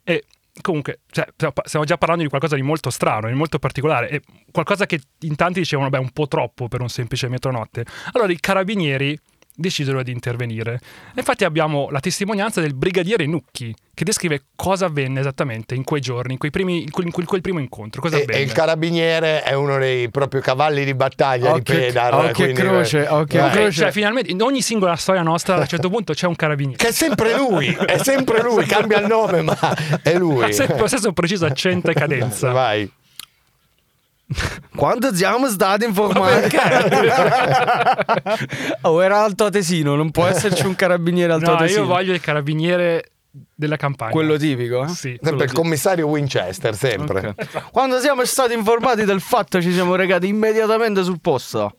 e 0.03 0.25
comunque 0.61 0.99
cioè, 1.09 1.27
stiamo 1.63 1.85
già 1.85 1.97
parlando 1.97 2.23
di 2.23 2.29
qualcosa 2.29 2.55
di 2.55 2.61
molto 2.61 2.89
strano, 2.89 3.27
di 3.27 3.33
molto 3.33 3.59
particolare 3.59 4.09
e 4.09 4.21
qualcosa 4.51 4.85
che 4.85 5.01
in 5.21 5.35
tanti 5.35 5.59
dicevano 5.59 5.89
beh 5.89 5.97
un 5.97 6.11
po' 6.11 6.27
troppo 6.27 6.67
per 6.67 6.81
un 6.81 6.89
semplice 6.89 7.27
metronotte. 7.27 7.85
Allora 8.13 8.31
i 8.31 8.39
carabinieri 8.39 9.19
decisero 9.55 10.03
di 10.03 10.11
intervenire. 10.11 10.79
Infatti 11.15 11.43
abbiamo 11.45 11.89
la 11.89 11.99
testimonianza 11.99 12.61
del 12.61 12.73
brigadiere 12.73 13.25
Nucchi 13.25 13.73
che 13.93 14.03
descrive 14.03 14.43
cosa 14.55 14.87
avvenne 14.87 15.21
esattamente 15.21 15.73
in 15.73 15.83
quei 15.85 16.01
giorni, 16.01 16.33
in, 16.33 16.37
quei 16.37 16.51
primi, 16.51 16.83
in, 16.83 16.91
quel, 16.91 17.05
in 17.05 17.11
quel- 17.13 17.25
quel 17.25 17.39
primo 17.41 17.59
incontro. 17.59 18.01
Cosa 18.01 18.17
E, 18.17 18.23
avvenne? 18.23 18.39
e 18.39 18.43
il 18.43 18.51
carabiniere 18.51 19.41
è 19.43 19.53
uno 19.53 19.77
dei 19.77 20.09
proprio 20.09 20.41
cavalli 20.41 20.83
di 20.83 20.93
battaglia 20.93 21.53
di 21.53 21.59
Occhio- 21.59 21.75
Pedar. 21.75 22.13
occhio 22.13 22.29
e 22.29 22.33
quindi- 22.51 22.53
croce, 22.61 23.07
occhio 23.07 23.39
e 23.39 23.41
Eh, 23.41 23.45
Ok, 23.45 23.51
croce. 23.53 23.71
cioè, 23.71 23.91
finalmente 23.91 24.31
in 24.31 24.41
ogni 24.41 24.61
singola 24.61 24.95
storia 24.97 25.21
nostra 25.21 25.55
a 25.55 25.59
un 25.59 25.67
certo 25.67 25.89
punto 25.89 26.11
c'è 26.13 26.27
un 26.27 26.35
carabiniere. 26.35 26.77
Che 26.77 26.89
è 26.89 26.91
sempre 26.91 27.35
lui, 27.37 27.67
è 27.85 27.97
sempre 27.99 28.41
lui, 28.41 28.65
cambia 28.65 28.99
il 28.99 29.07
nome, 29.07 29.41
ma 29.41 29.57
è 30.01 30.17
lui. 30.17 30.43
Ha 30.43 30.51
sempre 30.51 30.79
lo 30.79 30.87
stesso 30.87 31.13
preciso 31.13 31.45
accento 31.45 31.89
e 31.89 31.93
cadenza. 31.93 32.51
Vai. 32.51 32.91
Quando 34.75 35.13
siamo 35.13 35.47
stati 35.47 35.85
informati 35.85 36.55
oh, 38.81 39.01
era 39.01 39.23
al 39.23 39.35
tuo 39.35 39.49
tesino, 39.49 39.95
non 39.95 40.11
può 40.11 40.25
esserci 40.25 40.65
un 40.65 40.75
carabiniere 40.75 41.33
al 41.33 41.41
tuo 41.43 41.53
No, 41.53 41.57
tesino. 41.59 41.81
io 41.81 41.87
voglio 41.87 42.13
il 42.13 42.21
carabiniere 42.21 43.11
della 43.55 43.77
campagna. 43.77 44.11
Quello 44.11 44.37
tipico, 44.37 44.83
eh? 44.83 44.89
Sì. 44.89 45.17
Sempre 45.21 45.45
il 45.45 45.51
commissario 45.53 46.07
Winchester, 46.07 46.75
sempre. 46.75 47.33
Ok. 47.37 47.71
Quando 47.71 47.99
siamo 47.99 48.23
stati 48.25 48.53
informati 48.53 49.05
del 49.05 49.21
fatto 49.21 49.61
ci 49.61 49.71
siamo 49.71 49.95
recati 49.95 50.27
immediatamente 50.27 51.03
sul 51.03 51.19
posto. 51.21 51.75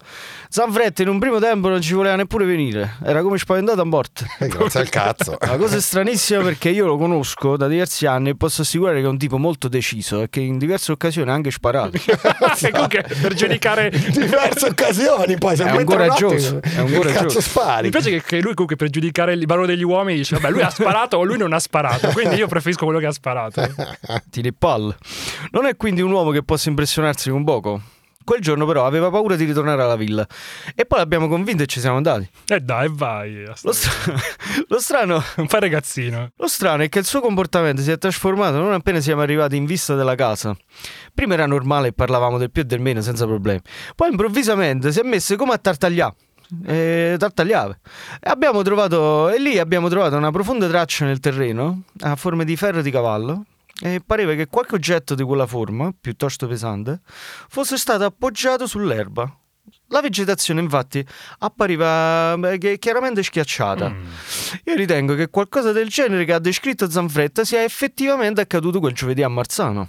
Zanfretta 0.49 1.03
in 1.03 1.09
un 1.09 1.19
primo 1.19 1.39
tempo 1.39 1.69
non 1.69 1.81
ci 1.81 1.93
voleva 1.93 2.17
neppure 2.17 2.45
venire, 2.47 2.97
era 3.05 3.21
come 3.23 3.37
spaventato 3.39 3.81
a 3.81 3.85
morte. 3.85 4.25
Eh, 4.47 4.49
Grazie 4.49 4.81
al 4.81 4.89
cazzo. 4.91 5.37
La 5.41 5.57
cosa 5.57 5.77
è 5.77 5.81
stranissima 5.81 6.43
perché 6.43 6.69
io 6.69 6.87
lo 6.87 6.97
conosco 6.99 7.57
da 7.57 7.67
diversi 7.69 8.07
anni 8.07 8.31
e 8.31 8.37
posso 8.37 8.63
assicurare 8.63 9.01
che 9.01 9.07
è 9.07 9.09
un 9.09 9.19
tipo 9.19 9.39
molto 9.39 9.69
deciso 9.69 10.23
e 10.23 10.29
che 10.31 10.41
in 10.41 10.59
diverse 10.59 10.93
occasioni 10.93 11.31
ha 11.31 11.33
anche 11.35 11.51
sparato. 11.51 11.99
Comunque, 12.71 13.05
per 13.21 13.35
giudicare 13.35 13.91
Diverse 13.91 14.67
occasioni, 14.67 15.37
poi 15.39 15.57
se 15.57 15.65
È 15.65 15.71
un 15.71 15.77
metronotte, 15.79 16.15
coraggioso, 16.23 16.61
è 16.63 16.79
un 16.81 16.93
coraggioso. 16.93 17.25
cazzo 17.25 17.41
spari? 17.41 17.83
mi 17.85 17.91
piace 17.91 18.23
che, 18.23 18.37
lui 18.41 18.53
comunque 18.53 18.77
per 18.77 18.91
giudicare 18.91 19.33
il 19.33 19.45
barone 19.47 19.67
degli 19.67 19.83
uomini 19.85 20.19
dice 20.19 20.37
vabbè 20.37 20.51
lui 20.51 20.63
ha 20.63 20.71
sparato 20.71 21.17
o 21.17 21.25
lui 21.25 21.39
non 21.39 21.53
ha 21.53 21.59
sparato 21.59 21.66
quindi 22.13 22.37
io 22.37 22.47
preferisco 22.47 22.85
quello 22.85 23.01
che 23.01 23.07
ha 23.07 23.13
sparato 23.13 23.63
Tiri 24.31 24.53
palle. 24.53 24.97
Non 25.51 25.67
è 25.67 25.77
quindi 25.77 26.01
un 26.01 26.11
uomo 26.11 26.31
che 26.31 26.43
possa 26.43 26.69
impressionarsi 26.69 27.31
con 27.31 27.45
poco. 27.45 27.81
Quel 28.27 28.41
giorno 28.41 28.67
però 28.67 28.85
aveva 28.87 29.09
paura 29.09 29.37
di 29.37 29.45
ritornare 29.45 29.81
alla 29.81 29.95
villa 29.95 30.27
e 30.75 30.85
poi 30.85 30.99
l'abbiamo 30.99 31.29
convinto 31.29 31.63
e 31.63 31.67
ci 31.67 31.79
siamo 31.79 31.97
andati. 31.99 32.29
e 32.49 32.59
dai 32.59 32.89
vai 32.91 33.45
Lo, 33.63 33.73
stra- 33.73 34.15
lo 34.67 34.81
strano 34.81 35.23
non 35.37 35.47
fai 35.47 35.61
ragazzino 35.61 36.33
Lo 36.35 36.49
strano 36.49 36.83
è 36.83 36.89
che 36.89 36.99
il 36.99 37.05
suo 37.05 37.21
comportamento 37.21 37.83
si 37.83 37.93
è 37.93 37.99
trasformato 37.99 38.57
non 38.57 38.73
appena 38.73 38.99
siamo 38.99 39.23
arrivati 39.23 39.55
in 39.55 39.65
vista 39.65 39.95
della 39.95 40.17
casa. 40.17 40.57
Prima 41.15 41.35
era 41.35 41.47
normale 41.47 41.89
e 41.89 41.93
parlavamo 41.93 42.37
del 42.37 42.51
più 42.51 42.63
e 42.63 42.65
del 42.65 42.81
meno 42.81 43.01
senza 43.01 43.27
problemi. 43.27 43.61
Poi 43.95 44.11
improvvisamente 44.11 44.91
si 44.91 44.99
è 44.99 45.05
messo 45.05 45.37
come 45.37 45.53
a 45.53 45.59
tartagliare. 45.59 46.15
E 46.65 47.17
tartagliava. 47.19 47.77
E 48.21 48.31
abbiamo 48.31 48.63
trovato, 48.63 49.29
e 49.31 49.39
lì 49.39 49.59
abbiamo 49.59 49.89
trovato 49.89 50.17
una 50.17 50.31
profonda 50.31 50.69
traccia 50.69 51.05
nel 51.05 51.21
terreno 51.21 51.83
a 52.01 52.17
forma 52.17 52.45
di 52.45 52.57
ferro 52.57 52.83
di 52.83 52.91
cavallo. 52.91 53.45
E 53.81 54.01
pareva 54.05 54.33
che 54.35 54.47
qualche 54.47 54.75
oggetto 54.75 55.15
di 55.15 55.23
quella 55.23 55.47
forma, 55.47 55.93
piuttosto 55.99 56.47
pesante, 56.47 57.01
fosse 57.49 57.77
stato 57.77 58.05
appoggiato 58.05 58.67
sull'erba. 58.67 59.31
La 59.89 60.01
vegetazione, 60.01 60.61
infatti, 60.61 61.05
appariva 61.39 62.39
che- 62.59 62.79
chiaramente 62.79 63.23
schiacciata. 63.23 63.95
Io 64.65 64.75
ritengo 64.75 65.15
che 65.15 65.29
qualcosa 65.29 65.73
del 65.73 65.89
genere 65.89 66.25
che 66.25 66.33
ha 66.33 66.39
descritto 66.39 66.89
Zanfretta 66.89 67.45
sia 67.45 67.63
effettivamente 67.63 68.41
accaduto 68.41 68.81
quel 68.81 68.95
giovedì 68.95 69.23
a 69.23 69.29
Marzano. 69.29 69.89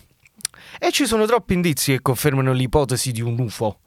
E 0.80 0.92
ci 0.92 1.06
sono 1.06 1.26
troppi 1.26 1.54
indizi 1.54 1.92
che 1.94 2.02
confermano 2.02 2.52
l'ipotesi 2.54 3.12
di 3.12 3.22
un 3.22 3.40
UFO. 3.40 3.80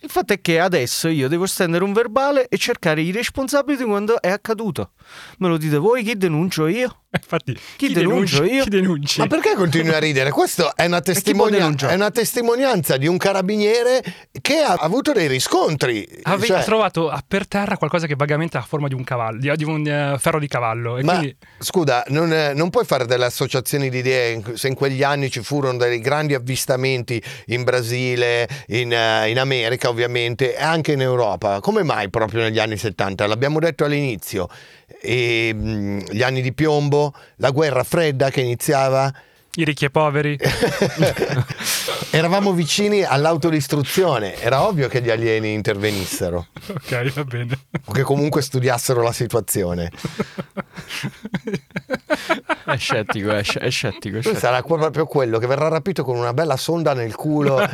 Il 0.00 0.10
fatto 0.10 0.32
è 0.32 0.40
che 0.40 0.58
adesso 0.60 1.08
io 1.08 1.28
devo 1.28 1.46
stendere 1.46 1.84
un 1.84 1.92
verbale 1.92 2.48
e 2.48 2.56
cercare 2.58 3.02
i 3.02 3.10
responsabili 3.12 3.76
di 3.78 3.84
quando 3.84 4.20
è 4.20 4.30
accaduto. 4.30 4.92
Me 5.38 5.48
lo 5.48 5.56
dite 5.56 5.76
voi, 5.76 6.02
chi 6.04 6.16
denuncio 6.16 6.66
io? 6.66 6.94
Infatti, 7.12 7.58
Chi 7.76 7.92
denuncio 7.92 8.44
io? 8.44 8.62
Chi 8.62 8.70
denunci? 8.70 9.18
Ma 9.18 9.26
perché 9.26 9.54
continui 9.56 9.92
a 9.92 9.98
ridere? 9.98 10.30
Questa 10.30 10.74
è 10.76 10.86
una, 10.86 11.00
testimonia- 11.00 11.74
è 11.88 11.94
una 11.94 12.10
testimonianza 12.12 12.96
di 12.96 13.08
un 13.08 13.16
carabiniere 13.16 14.00
che 14.40 14.58
ha 14.58 14.74
avuto 14.74 15.10
dei 15.10 15.26
riscontri. 15.26 16.06
Ave- 16.22 16.46
Cioè, 16.46 16.58
Ha 16.58 16.62
trovato 16.62 17.10
a- 17.10 17.20
per 17.26 17.48
terra 17.48 17.76
qualcosa 17.76 18.06
che 18.06 18.14
vagamente 18.16 18.58
ha 18.58 18.62
forma 18.62 18.86
di 18.86 18.94
un 18.94 19.02
cavallo, 19.02 19.40
di, 19.40 19.50
di 19.56 19.64
un 19.64 19.84
eh, 19.86 20.16
ferro 20.20 20.38
di 20.38 20.46
cavallo. 20.46 20.98
E 20.98 21.02
ma 21.02 21.16
quindi 21.16 21.36
scusa, 21.58 22.04
non, 22.08 22.32
eh, 22.32 22.54
non 22.54 22.70
puoi 22.70 22.84
fare 22.84 23.06
delle 23.06 23.24
associazioni 23.24 23.90
di 23.90 23.98
idee 23.98 24.42
se 24.54 24.68
in 24.68 24.74
quegli 24.74 25.02
anni 25.02 25.30
ci 25.30 25.42
furono 25.42 25.78
dei 25.78 25.98
grandi 25.98 26.29
avvistamenti 26.34 27.22
in 27.46 27.64
Brasile, 27.64 28.48
in, 28.68 28.92
eh, 28.92 29.28
in 29.28 29.38
America 29.38 29.88
ovviamente, 29.88 30.56
e 30.56 30.62
anche 30.62 30.92
in 30.92 31.00
Europa. 31.00 31.60
Come 31.60 31.82
mai 31.82 32.10
proprio 32.10 32.42
negli 32.42 32.58
anni 32.58 32.76
70? 32.76 33.26
L'abbiamo 33.26 33.58
detto 33.58 33.84
all'inizio. 33.84 34.48
E, 35.00 35.52
mh, 35.54 36.10
gli 36.10 36.22
anni 36.22 36.42
di 36.42 36.52
piombo, 36.52 37.14
la 37.36 37.50
guerra 37.50 37.84
fredda 37.84 38.30
che 38.30 38.40
iniziava. 38.40 39.12
i 39.54 39.64
ricchi 39.64 39.86
e 39.86 39.90
poveri. 39.90 40.38
Eravamo 42.12 42.52
vicini 42.52 43.04
all'autodistruzione, 43.04 44.34
era 44.40 44.66
ovvio 44.66 44.88
che 44.88 45.00
gli 45.00 45.10
alieni 45.10 45.52
intervenissero 45.52 46.48
ok, 46.68 47.12
va 47.12 47.24
bene. 47.24 47.58
o 47.84 47.92
che 47.92 48.02
comunque 48.02 48.42
studiassero 48.42 49.00
la 49.00 49.12
situazione. 49.12 49.92
È 52.64 52.76
scettico, 52.76 53.30
è, 53.30 53.44
sc- 53.44 53.58
è 53.58 53.70
scettico. 53.70 54.18
È 54.18 54.20
scettico. 54.22 54.40
sarà 54.40 54.60
proprio 54.62 55.06
quello 55.06 55.38
che 55.38 55.46
verrà 55.46 55.68
rapito 55.68 56.02
con 56.02 56.16
una 56.16 56.32
bella 56.32 56.56
sonda 56.56 56.94
nel 56.94 57.14
culo, 57.14 57.60
eh, 57.62 57.68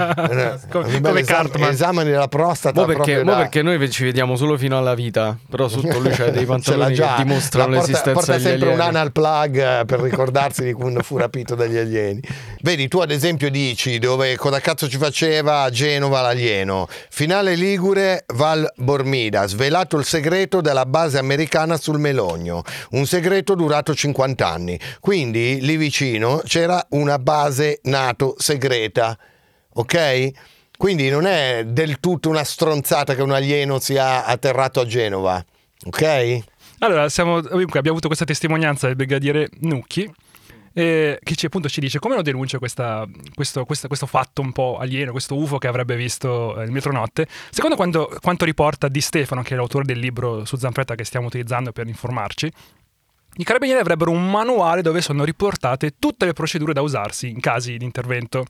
Come- 0.70 0.94
un 0.94 1.00
bel 1.00 1.24
come 1.50 1.68
esame, 1.70 2.04
della 2.04 2.28
prostata. 2.28 2.80
Mo 2.82 2.86
perché, 2.86 3.24
mo 3.24 3.30
da- 3.32 3.36
perché 3.38 3.62
noi 3.62 3.90
ci 3.90 4.04
vediamo 4.04 4.36
solo 4.36 4.58
fino 4.58 4.76
alla 4.76 4.94
vita, 4.94 5.36
però 5.48 5.66
sotto 5.68 5.98
lui 5.98 6.10
c'ha 6.10 6.28
dei 6.30 6.44
pantaloni 6.44 6.94
già. 6.94 7.14
che 7.16 7.22
dimostrano 7.24 7.70
La 7.70 7.76
porta, 7.76 7.90
l'esistenza 7.90 8.12
porta 8.20 8.32
degli 8.32 8.42
sempre 8.42 8.68
un 8.68 8.80
alieni. 8.80 8.96
anal 8.96 9.12
plug 9.12 9.80
eh, 9.80 9.84
per 9.86 10.00
ricordarsi 10.00 10.62
di 10.64 10.72
quando 10.74 11.00
fu 11.02 11.16
rapito 11.16 11.54
dagli 11.54 11.76
alieni. 11.78 12.20
Vedi, 12.60 12.86
tu 12.88 12.98
ad 12.98 13.10
esempio 13.10 13.50
dici 13.50 13.98
dove 13.98 14.25
cosa 14.34 14.58
cazzo 14.58 14.88
ci 14.88 14.98
faceva 14.98 15.70
Genova 15.70 16.20
l'alieno. 16.20 16.88
Finale 17.10 17.54
Ligure, 17.54 18.24
Val 18.34 18.68
Bormida, 18.74 19.46
svelato 19.46 19.96
il 19.96 20.04
segreto 20.04 20.60
della 20.60 20.86
base 20.86 21.18
americana 21.18 21.76
sul 21.76 22.00
Melogno. 22.00 22.62
Un 22.90 23.06
segreto 23.06 23.54
durato 23.54 23.94
50 23.94 24.48
anni. 24.48 24.80
Quindi 24.98 25.60
lì 25.60 25.76
vicino 25.76 26.42
c'era 26.44 26.84
una 26.90 27.20
base 27.20 27.78
NATO 27.84 28.34
segreta. 28.38 29.16
Ok? 29.74 30.30
Quindi 30.76 31.08
non 31.08 31.26
è 31.26 31.64
del 31.66 32.00
tutto 32.00 32.28
una 32.28 32.44
stronzata 32.44 33.14
che 33.14 33.22
un 33.22 33.32
alieno 33.32 33.78
sia 33.78 34.24
atterrato 34.24 34.80
a 34.80 34.86
Genova. 34.86 35.44
Ok? 35.84 36.40
Allora, 36.80 37.08
siamo, 37.08 37.36
abbiamo 37.36 37.70
avuto 37.90 38.08
questa 38.08 38.24
testimonianza 38.24 38.86
del 38.86 38.96
brigadiere 38.96 39.48
Nucchi. 39.60 40.10
Eh, 40.78 41.18
che 41.22 41.34
ci, 41.36 41.46
appunto 41.46 41.70
ci 41.70 41.80
dice 41.80 41.98
come 41.98 42.16
lo 42.16 42.22
denuncia 42.22 42.58
questa- 42.58 43.06
questo, 43.34 43.64
questo- 43.64 43.88
questo 43.88 44.04
fatto 44.06 44.42
un 44.42 44.52
po' 44.52 44.76
alieno, 44.76 45.10
questo 45.10 45.34
UFO 45.34 45.56
che 45.56 45.68
avrebbe 45.68 45.96
visto 45.96 46.60
eh, 46.60 46.64
il 46.64 46.70
metronotte. 46.70 47.26
Secondo 47.48 47.76
quanto, 47.76 48.14
quanto 48.20 48.44
riporta 48.44 48.88
Di 48.88 49.00
Stefano, 49.00 49.40
che 49.42 49.54
è 49.54 49.56
l'autore 49.56 49.84
del 49.86 49.98
libro 49.98 50.44
su 50.44 50.56
Zanfretta 50.58 50.94
che 50.94 51.04
stiamo 51.04 51.28
utilizzando 51.28 51.72
per 51.72 51.86
informarci, 51.86 52.52
i 53.38 53.44
carabinieri 53.44 53.80
avrebbero 53.80 54.10
un 54.10 54.30
manuale 54.30 54.82
dove 54.82 55.00
sono 55.00 55.24
riportate 55.24 55.94
tutte 55.98 56.26
le 56.26 56.32
procedure 56.34 56.72
da 56.74 56.82
usarsi 56.82 57.28
in 57.30 57.40
casi 57.40 57.76
di 57.78 57.84
intervento. 57.84 58.44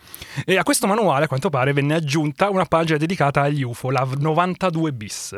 E 0.44 0.56
a 0.58 0.64
questo 0.64 0.88
manuale, 0.88 1.26
a 1.26 1.28
quanto 1.28 1.48
pare, 1.48 1.72
venne 1.72 1.94
aggiunta 1.94 2.50
una 2.50 2.64
pagina 2.66 2.98
dedicata 2.98 3.42
agli 3.42 3.62
UFO, 3.62 3.90
la 3.90 4.04
92 4.18 4.92
bis. 4.92 5.36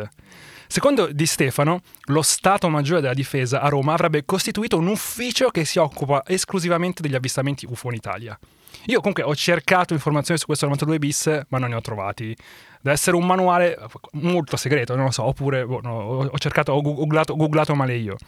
Secondo 0.71 1.11
Di 1.11 1.25
Stefano, 1.25 1.81
lo 2.09 2.21
Stato 2.21 2.69
Maggiore 2.69 3.01
della 3.01 3.15
Difesa 3.15 3.63
a 3.63 3.69
Roma 3.69 3.95
avrebbe 3.95 4.27
costituito 4.27 4.77
un 4.77 4.89
ufficio 4.89 5.49
che 5.49 5.65
si 5.65 5.79
occupa 5.79 6.23
esclusivamente 6.27 7.01
degli 7.01 7.15
avvistamenti 7.15 7.67
UFO 7.67 7.89
in 7.89 7.95
Italia. 7.95 8.39
Io 8.85 8.99
comunque 8.99 9.23
ho 9.23 9.35
cercato 9.35 9.95
informazioni 9.95 10.39
su 10.39 10.45
questo 10.45 10.67
92 10.67 10.99
bis, 10.99 11.41
ma 11.49 11.57
non 11.57 11.71
ne 11.71 11.77
ho 11.77 11.81
trovati. 11.81 12.37
Deve 12.83 12.95
essere 12.95 13.17
un 13.17 13.25
manuale 13.25 13.79
molto 14.13 14.59
segreto, 14.59 14.95
non 14.95 15.07
lo 15.07 15.11
so, 15.11 15.25
oppure 15.25 15.65
boh, 15.65 15.81
no, 15.83 16.29
ho 16.31 16.39
cercato, 16.39 16.73
ho 16.73 16.83
googlato, 16.83 17.33
ho 17.33 17.37
googlato 17.37 17.75
male 17.75 17.97
io. 17.97 18.19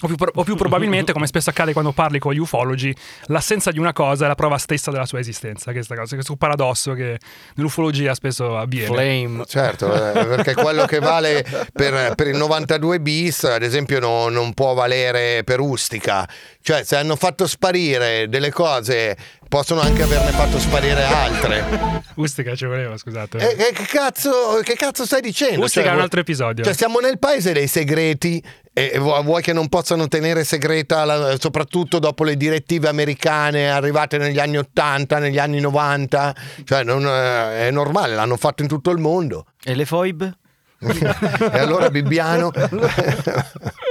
O 0.00 0.06
più, 0.06 0.14
pro- 0.14 0.30
o 0.32 0.44
più 0.44 0.54
probabilmente, 0.54 1.12
come 1.12 1.26
spesso 1.26 1.50
accade 1.50 1.72
quando 1.72 1.90
parli 1.90 2.20
con 2.20 2.32
gli 2.32 2.38
ufologi, 2.38 2.94
l'assenza 3.26 3.72
di 3.72 3.80
una 3.80 3.92
cosa 3.92 4.26
è 4.26 4.28
la 4.28 4.36
prova 4.36 4.56
stessa 4.56 4.92
della 4.92 5.06
sua 5.06 5.18
esistenza. 5.18 5.72
Questa 5.72 5.96
cosa, 5.96 6.14
questo 6.14 6.36
paradosso 6.36 6.92
che 6.92 7.18
nell'ufologia 7.56 8.14
spesso 8.14 8.56
avviene. 8.56 8.86
Flame. 8.86 9.44
Certo, 9.46 9.92
eh, 9.92 10.24
perché 10.24 10.54
quello 10.54 10.84
che 10.84 11.00
vale 11.00 11.44
per, 11.72 12.14
per 12.14 12.28
il 12.28 12.36
92 12.36 13.00
bis, 13.00 13.42
ad 13.42 13.64
esempio, 13.64 13.98
no- 13.98 14.28
non 14.28 14.54
può 14.54 14.72
valere 14.72 15.42
per 15.42 15.58
Ustica. 15.58 16.28
Cioè, 16.62 16.84
se 16.84 16.94
hanno 16.94 17.16
fatto 17.16 17.48
sparire 17.48 18.28
delle 18.28 18.52
cose, 18.52 19.16
possono 19.48 19.80
anche 19.80 20.02
averne 20.02 20.30
fatto 20.30 20.58
sparire 20.58 21.02
altre. 21.04 22.02
Ustica 22.16 22.54
ci 22.54 22.66
voleva, 22.66 22.96
scusate. 22.96 23.38
E, 23.38 23.68
e 23.68 23.72
che, 23.72 23.84
cazzo, 23.84 24.60
che 24.62 24.74
cazzo 24.74 25.06
stai 25.06 25.22
dicendo? 25.22 25.64
Ustica 25.64 25.86
Cioè, 25.86 25.92
è 25.92 25.96
un 25.96 26.02
altro 26.02 26.20
episodio. 26.20 26.64
Cioè, 26.64 26.74
siamo 26.74 26.98
nel 27.00 27.18
paese 27.18 27.52
dei 27.52 27.66
segreti 27.66 28.42
e 28.72 28.98
vu- 28.98 29.22
vuoi 29.24 29.42
che 29.42 29.52
non 29.52 29.68
possano 29.68 30.06
tenere 30.06 30.44
segreta, 30.44 31.04
la- 31.04 31.36
soprattutto 31.38 31.98
dopo 31.98 32.24
le 32.24 32.36
direttive 32.36 32.88
americane 32.88 33.70
arrivate 33.70 34.18
negli 34.18 34.38
anni 34.38 34.58
80, 34.58 35.18
negli 35.18 35.38
anni 35.38 35.60
90? 35.60 36.34
Cioè, 36.64 36.84
non, 36.84 37.04
eh, 37.06 37.68
è 37.68 37.70
normale, 37.70 38.14
l'hanno 38.14 38.36
fatto 38.36 38.62
in 38.62 38.68
tutto 38.68 38.90
il 38.90 38.98
mondo. 38.98 39.46
E 39.64 39.74
le 39.74 39.86
foibe? 39.86 40.36
e 40.80 41.58
allora 41.58 41.90
Bibbiano 41.90 42.52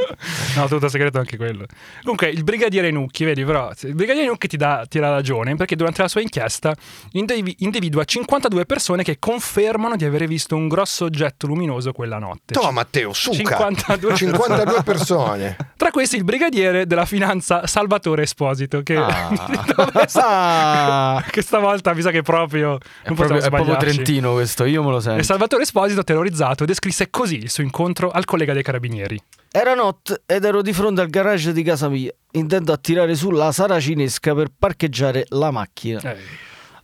No, 0.56 0.68
tutto 0.68 0.88
segreto 0.90 1.20
anche 1.20 1.38
quello. 1.38 1.66
Comunque, 2.02 2.30
il 2.30 2.44
brigadiere 2.44 2.92
Nucchi, 2.92 3.24
vedi, 3.24 3.44
però, 3.44 3.72
il 3.82 3.96
brigadiere 3.96 4.28
Nucchi 4.28 4.48
ti 4.48 4.58
dà, 4.58 4.86
ti 4.88 5.00
dà 5.00 5.10
ragione 5.10 5.56
perché 5.56 5.76
durante 5.76 6.02
la 6.02 6.08
sua 6.08 6.22
inchiesta 6.22 6.76
indivi- 7.12 7.56
individua 7.60 8.04
52 8.04 8.66
persone 8.66 9.04
che 9.04 9.18
confermano 9.20 9.96
di 9.96 10.06
aver 10.06 10.26
visto 10.28 10.56
un 10.56 10.68
grosso 10.68 11.06
oggetto 11.06 11.48
luminoso 11.48 11.92
quella 11.92 12.18
notte. 12.18 12.54
Toma 12.54 12.72
Matteo, 12.72 13.14
suca 13.14 13.38
52 13.38 14.16
52 14.16 14.84
persone 14.84 15.56
Tra 15.76 15.92
questi 15.92 16.16
il 16.18 16.24
brigadiere 16.24 16.86
della 16.88 17.06
finanza 17.06 17.66
Salvatore 17.68 18.24
Esposito, 18.24 18.82
che, 18.84 18.96
Ah. 18.98 21.24
che 21.30 21.42
stavolta 21.42 21.94
mi 21.94 22.02
sa 22.02 22.12
che 22.12 22.22
proprio 22.22 22.78
È 22.78 23.08
non 23.08 23.16
proprio, 23.16 23.42
è 23.42 23.50
proprio. 23.50 23.78
Trentino 23.78 24.34
questo, 24.34 24.66
io 24.66 24.84
me 24.84 24.92
lo 24.92 24.98
E 24.98 25.02
sento. 25.02 25.24
Salvatore 25.24 25.64
Esposito, 25.64 26.04
terrorizzato, 26.04 26.66
descrisse 26.66 27.10
così 27.10 27.38
il 27.38 27.50
suo 27.50 27.64
incontro 27.64 28.10
al 28.12 28.26
collega 28.26 28.54
dei 28.54 28.64
carabinieri. 28.64 29.20
Era 29.52 29.74
notte 29.74 30.22
ed 30.26 30.44
ero 30.44 30.62
di 30.62 30.74
fronte 30.74 31.02
al 31.02 31.10
garage 31.10 31.54
di 31.54 31.64
casa 31.64 31.90
mia. 31.90 32.12
Intendo 32.32 32.74
a 32.74 32.78
tirare 32.78 33.16
su 33.16 33.32
la 33.32 33.52
saracinesca 33.52 34.36
per 34.36 34.48
parcheggiare 34.58 35.26
la 35.30 35.52
macchina. 35.52 36.00
Eh, 36.02 36.18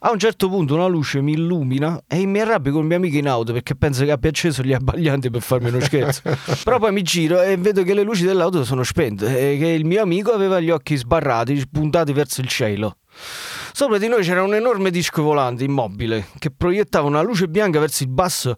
A 0.06 0.12
un 0.12 0.20
certo 0.20 0.50
punto 0.50 0.74
una 0.74 0.88
luce 0.88 1.22
mi 1.22 1.32
illumina 1.34 2.02
e 2.08 2.26
mi 2.26 2.42
arrabbio 2.42 2.74
con 2.74 2.82
il 2.82 2.88
mio 2.88 2.98
amico 2.98 3.16
in 3.16 3.28
auto 3.28 3.54
perché 3.54 3.74
penso 3.76 4.04
che 4.04 4.12
abbia 4.12 4.32
acceso 4.32 4.62
gli 4.62 4.74
abbaglianti 4.74 5.30
per 5.30 5.42
farmi 5.42 5.70
uno 5.70 5.80
scherzo. 5.80 6.22
Però 6.64 6.78
poi 6.78 6.92
mi 6.92 7.04
giro 7.04 7.42
e 7.42 7.56
vedo 7.56 7.84
che 7.84 7.94
le 7.94 8.04
luci 8.04 8.26
dell'auto 8.26 8.66
sono 8.66 8.84
spente 8.84 9.28
e 9.54 9.58
che 9.58 9.68
il 9.68 9.86
mio 9.86 10.02
amico 10.02 10.32
aveva 10.32 10.60
gli 10.60 10.70
occhi 10.72 10.98
sbarrati, 10.98 11.64
puntati 11.72 12.12
verso 12.12 12.42
il 12.42 12.48
cielo. 12.50 12.98
Sopra 13.72 13.98
di 13.98 14.08
noi 14.08 14.24
c'era 14.24 14.44
un 14.44 14.54
enorme 14.56 14.90
disco 14.90 15.22
volante 15.24 15.64
immobile 15.64 16.26
che 16.38 16.52
proiettava 16.52 17.08
una 17.08 17.22
luce 17.22 17.48
bianca 17.48 17.80
verso 17.80 18.04
il 18.04 18.10
basso 18.10 18.58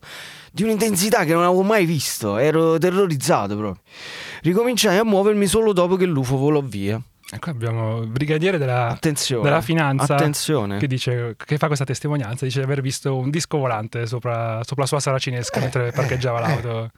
di 0.55 0.63
un'intensità 0.63 1.25
che 1.25 1.33
non 1.33 1.43
avevo 1.43 1.63
mai 1.63 1.85
visto. 1.85 2.37
Ero 2.37 2.77
terrorizzato 2.77 3.57
proprio. 3.57 3.83
Ricominciai 4.41 4.97
a 4.97 5.03
muovermi 5.03 5.47
solo 5.47 5.73
dopo 5.73 5.97
che 5.97 6.05
l'UFO 6.05 6.37
volò 6.37 6.61
via. 6.61 7.01
Ecco 7.29 7.49
abbiamo 7.49 7.99
il 8.01 8.07
brigadiere 8.07 8.57
della, 8.57 8.97
della 9.01 9.59
finanza 9.59 10.13
Attenzione. 10.13 10.77
che 10.77 10.87
dice 10.87 11.35
che 11.43 11.57
fa 11.57 11.67
questa 11.67 11.83
testimonianza, 11.83 12.45
dice 12.45 12.59
di 12.59 12.63
aver 12.63 12.79
visto 12.79 13.17
un 13.17 13.31
disco 13.31 13.57
volante 13.57 14.05
sopra, 14.05 14.61
sopra 14.63 14.83
la 14.83 14.87
sua 14.87 14.99
saracinesca 15.01 15.59
mentre 15.59 15.91
parcheggiava 15.91 16.39
l'auto. 16.39 16.91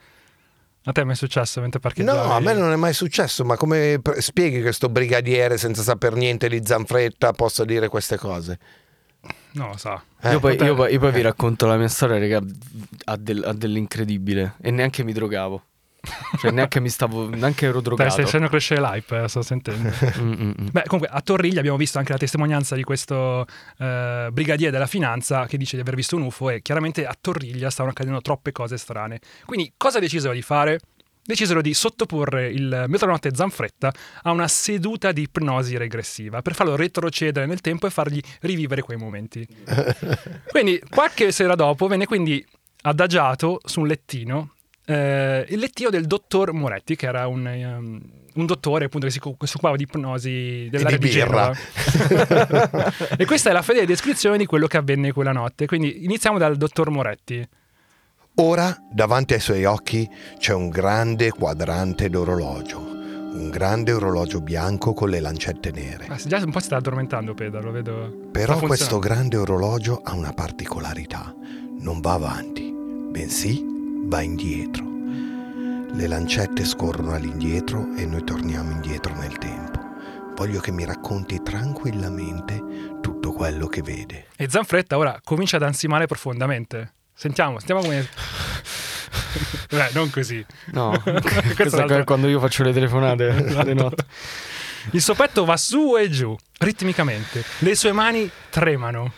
A 0.84 0.92
te 0.92 1.04
mi 1.04 1.14
è 1.14 1.16
successo 1.16 1.60
mentre 1.62 1.80
parcheggiavi? 1.80 2.28
No, 2.28 2.34
a 2.36 2.40
me 2.40 2.54
non 2.54 2.72
è 2.72 2.76
mai 2.76 2.94
successo, 2.94 3.44
ma 3.44 3.58
come 3.58 4.00
spieghi 4.20 4.58
che 4.58 4.62
questo 4.62 4.88
brigadiere 4.90 5.58
senza 5.58 5.82
saper 5.82 6.14
niente 6.14 6.48
di 6.48 6.62
Zanfretta 6.64 7.32
possa 7.32 7.66
dire 7.66 7.88
queste 7.88 8.18
cose? 8.18 8.60
Non 9.58 9.70
lo 9.70 9.78
so. 9.78 10.02
Eh, 10.22 10.32
io, 10.32 10.40
poi, 10.40 10.56
io 10.56 10.76
poi- 10.76 10.92
io 10.94 11.00
poi 11.00 11.12
vi 11.12 11.22
racconto 11.22 11.66
la 11.66 11.78
mia 11.78 11.88
storia, 11.88 12.18
raga, 12.20 12.42
ha, 13.06 13.16
del- 13.18 13.44
ha 13.44 13.54
dell'incredibile. 13.54 14.56
E 14.62 14.72
neanche 14.72 15.04
mi 15.04 15.14
drogavo. 15.14 15.64
Cioè, 16.40 16.52
neanche 16.52 16.80
mi 16.80 16.88
stavo. 16.90 17.28
Neanche 17.28 17.66
ero 17.66 17.82
drogato. 17.82 18.10
stai 18.12 18.24
facendo 18.24 18.48
crescere 18.48 18.80
l'hype, 18.80 19.24
eh, 19.24 19.28
sto 19.28 19.42
sentendo. 19.42 19.90
Mm, 20.22 20.32
mm, 20.32 20.52
mm. 20.62 20.68
Beh, 20.72 20.84
comunque 20.88 21.10
a 21.14 21.22
Torriglia 21.22 21.60
abbiamo 21.60 21.78
visto 21.78 21.98
anche 21.98 22.12
la 22.14 22.18
testimonianza 22.18 22.76
di 22.76 22.84
questo 22.84 23.46
eh, 23.78 24.30
brigadiere 24.32 24.72
della 24.72 24.86
finanza 24.88 25.46
che 25.48 25.58
dice 25.58 25.76
di 25.76 25.82
aver 25.82 25.96
visto 25.96 26.16
un 26.16 26.22
UFO 26.24 26.50
e 26.50 26.62
chiaramente 26.62 27.06
a 27.06 27.16
Torriglia 27.20 27.70
stavano 27.70 27.92
accadendo 27.94 28.22
troppe 28.22 28.52
cose 28.54 28.78
strane. 28.78 29.20
Quindi 29.46 29.74
cosa 29.76 30.00
decisero 30.00 30.34
di 30.34 30.42
fare? 30.42 30.80
Decisero 31.28 31.62
di 31.62 31.74
sottoporre 31.74 32.48
il 32.48 32.86
metronotte 32.88 33.36
Zanfretta 33.36 33.94
a 34.24 34.32
una 34.32 34.48
seduta 34.48 35.12
di 35.12 35.24
ipnosi 35.24 35.76
regressiva 35.76 36.42
per 36.42 36.56
farlo 36.56 36.78
retrocedere 36.78 37.46
nel 37.46 37.60
tempo 37.60 37.86
e 37.86 37.90
fargli 37.90 38.22
rivivere 38.42 38.82
quei 38.82 38.98
momenti. 38.98 39.46
quindi 40.50 40.82
qualche 40.90 41.34
sera 41.34 41.56
dopo 41.56 41.88
venne 41.88 42.06
quindi 42.06 42.44
adagiato 42.82 43.60
su 43.66 43.82
un 43.82 43.88
lettino 43.88 44.54
eh, 44.90 45.46
il 45.50 45.60
lettino 45.60 45.90
del 45.90 46.06
dottor 46.06 46.54
Moretti, 46.54 46.96
che 46.96 47.08
era 47.08 47.28
un, 47.28 47.46
um, 47.46 48.02
un 48.36 48.46
dottore 48.46 48.86
appunto 48.86 49.06
che 49.06 49.12
si, 49.12 49.20
occupava 49.22 49.76
di 49.76 49.84
ipnosi 49.84 50.70
dell'area 50.72 50.98
di 50.98 51.10
di, 51.10 51.14
birra. 51.14 51.52
Genova. 51.52 52.94
e 53.18 53.26
questa 53.26 53.50
è 53.50 53.54
la 53.54 53.62
fedele 53.62 53.86
descrizione 53.86 54.38
di 54.38 54.46
quello 54.46 54.68
che 54.68 54.78
avvenne 54.78 55.12
quella 55.12 55.34
notte. 55.34 55.66
Quindi 55.66 56.06
iniziamo 56.06 56.38
dal 56.38 56.56
dottor 56.56 56.90
Moretti. 56.90 57.46
Ora, 58.40 58.76
davanti 58.88 59.34
ai 59.34 59.40
suoi 59.40 59.66
occhi, 59.66 60.08
c'è 60.38 60.54
un 60.54 60.70
grande 60.70 61.32
quadrante 61.32 62.08
d'orologio. 62.08 62.78
Un 62.80 63.50
grande 63.50 63.92
orologio 63.92 64.42
bianco 64.42 64.94
con 64.94 65.10
le 65.10 65.20
lancette 65.20 65.72
nere. 65.72 66.06
Ah, 66.08 66.18
già 66.24 66.38
un 66.38 66.52
po' 66.52 66.60
si 66.60 66.66
sta 66.66 66.76
addormentando 66.76 67.34
Pedro, 67.34 67.62
lo 67.62 67.72
vedo. 67.72 68.30
Però 68.32 68.60
questo 68.60 69.00
grande 69.00 69.38
orologio 69.38 70.02
ha 70.04 70.14
una 70.14 70.34
particolarità. 70.34 71.34
Non 71.80 72.00
va 72.00 72.14
avanti, 72.14 72.72
bensì 72.72 73.66
va 74.06 74.22
indietro. 74.22 74.86
Le 74.86 76.08
lancette 76.08 76.64
scorrono 76.64 77.14
all'indietro 77.14 77.88
e 77.96 78.06
noi 78.06 78.24
torniamo 78.24 78.70
indietro 78.70 79.16
nel 79.16 79.36
tempo. 79.40 79.80
Voglio 80.36 80.60
che 80.60 80.72
mi 80.72 80.86
racconti 80.86 81.42
tranquillamente 81.42 82.64
tutto 83.02 83.32
quello 83.32 83.66
che 83.66 83.82
vede. 83.82 84.28
E 84.36 84.48
Zanfretta 84.48 84.96
ora 84.96 85.20
comincia 85.24 85.56
ad 85.56 85.64
ansimare 85.64 86.06
profondamente. 86.06 86.92
Sentiamo, 87.20 87.58
sentiamo 87.58 87.82
come... 87.82 88.08
Beh, 89.70 89.90
non 89.94 90.12
così. 90.12 90.46
No, 90.68 91.02
Questo 91.56 91.84
è 91.84 92.04
quando 92.04 92.28
io 92.28 92.40
faccio 92.40 92.62
le 92.62 92.72
telefonate 92.72 93.34
di 93.66 93.74
notte. 93.74 94.06
Il 94.92 95.02
suo 95.02 95.16
petto 95.16 95.44
va 95.44 95.58
su 95.58 95.98
e 95.98 96.12
giù, 96.12 96.38
ritmicamente. 96.60 97.44
Le 97.60 97.76
sue 97.76 97.92
mani 97.92 98.30
tremano. 98.52 99.12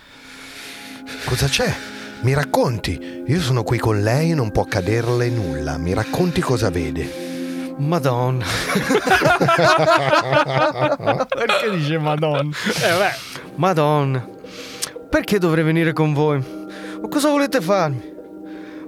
Cosa 1.26 1.48
c'è? 1.48 1.76
Mi 2.22 2.34
racconti? 2.34 3.24
Io 3.28 3.42
sono 3.42 3.64
qui 3.64 3.78
con 3.78 4.02
lei 4.02 4.32
e 4.32 4.34
non 4.34 4.52
può 4.52 4.64
accaderle 4.64 5.28
nulla. 5.28 5.78
Mi 5.78 5.94
racconti 5.94 6.40
cosa 6.40 6.70
vede. 6.70 7.74
Madonna. 7.80 8.46
Perché 11.28 11.70
dice 11.72 11.98
Madonna? 11.98 12.56
Eh, 12.66 12.98
beh, 12.98 13.16
Madonna. 13.56 14.26
Perché 15.10 15.38
dovrei 15.38 15.66
venire 15.66 15.92
con 15.92 16.14
voi? 16.14 16.59
Ma 17.02 17.08
cosa 17.08 17.30
volete 17.30 17.62
farmi? 17.62 18.14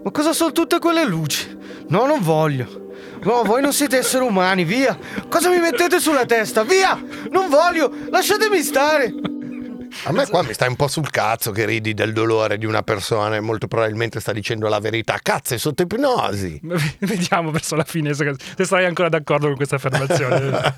Ma 0.03 0.11
cosa 0.11 0.33
sono 0.33 0.51
tutte 0.51 0.79
quelle 0.79 1.05
luci? 1.05 1.57
No, 1.87 2.05
non 2.05 2.21
voglio. 2.21 2.79
No, 3.23 3.43
voi 3.43 3.61
non 3.61 3.71
siete 3.71 3.97
esseri 3.97 4.25
umani, 4.25 4.63
via! 4.63 4.97
Cosa 5.29 5.49
mi 5.49 5.59
mettete 5.59 5.99
sulla 5.99 6.25
testa? 6.25 6.63
Via! 6.63 6.99
Non 7.29 7.49
voglio! 7.49 7.91
Lasciatemi 8.09 8.61
stare! 8.61 9.13
A 10.03 10.11
me 10.11 10.27
qua 10.27 10.43
mi 10.43 10.53
stai 10.53 10.69
un 10.69 10.75
po' 10.75 10.87
sul 10.87 11.09
cazzo 11.09 11.51
che 11.51 11.65
ridi 11.65 11.93
del 11.93 12.13
dolore 12.13 12.57
di 12.57 12.65
una 12.65 12.83
persona 12.83 13.35
e 13.35 13.39
molto 13.39 13.67
probabilmente 13.67 14.19
sta 14.19 14.31
dicendo 14.31 14.67
la 14.67 14.79
verità. 14.79 15.17
Cazzo, 15.21 15.53
è 15.53 15.57
sotto 15.57 15.83
ipnosi. 15.83 16.59
vediamo 16.99 17.51
verso 17.51 17.75
la 17.75 17.83
fine 17.83 18.13
se, 18.13 18.33
se 18.55 18.65
sarai 18.65 18.85
ancora 18.85 19.09
d'accordo 19.09 19.47
con 19.47 19.55
questa 19.55 19.75
affermazione. 19.75 20.73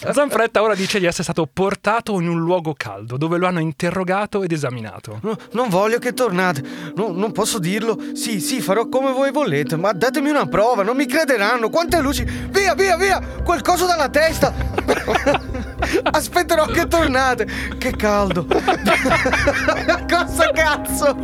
Zanfretta 0.12 0.62
ora 0.62 0.74
dice 0.74 0.98
di 0.98 1.06
essere 1.06 1.24
stato 1.24 1.48
portato 1.52 2.20
in 2.20 2.28
un 2.28 2.40
luogo 2.40 2.74
caldo 2.74 3.16
dove 3.16 3.38
lo 3.38 3.46
hanno 3.46 3.60
interrogato 3.60 4.42
ed 4.42 4.52
esaminato. 4.52 5.18
No, 5.22 5.36
non 5.52 5.68
voglio 5.68 5.98
che 5.98 6.12
tornate. 6.12 6.62
No, 6.94 7.10
non 7.12 7.32
posso 7.32 7.58
dirlo. 7.58 7.98
Sì, 8.14 8.40
sì, 8.40 8.60
farò 8.60 8.88
come 8.88 9.12
voi 9.12 9.30
volete, 9.30 9.76
ma 9.76 9.92
datemi 9.92 10.30
una 10.30 10.46
prova, 10.46 10.82
non 10.82 10.96
mi 10.96 11.06
crederanno. 11.06 11.70
Quante 11.70 12.00
luci! 12.00 12.24
Via, 12.50 12.74
via, 12.74 12.96
via! 12.96 13.20
Qualcosa 13.42 13.86
dalla 13.86 14.08
testa! 14.08 15.68
Aspetterò 16.02 16.66
che 16.66 16.86
tornate. 16.86 17.46
Che 17.78 17.96
caldo. 17.96 18.46
Cosa 20.08 20.50
cazzo? 20.52 21.16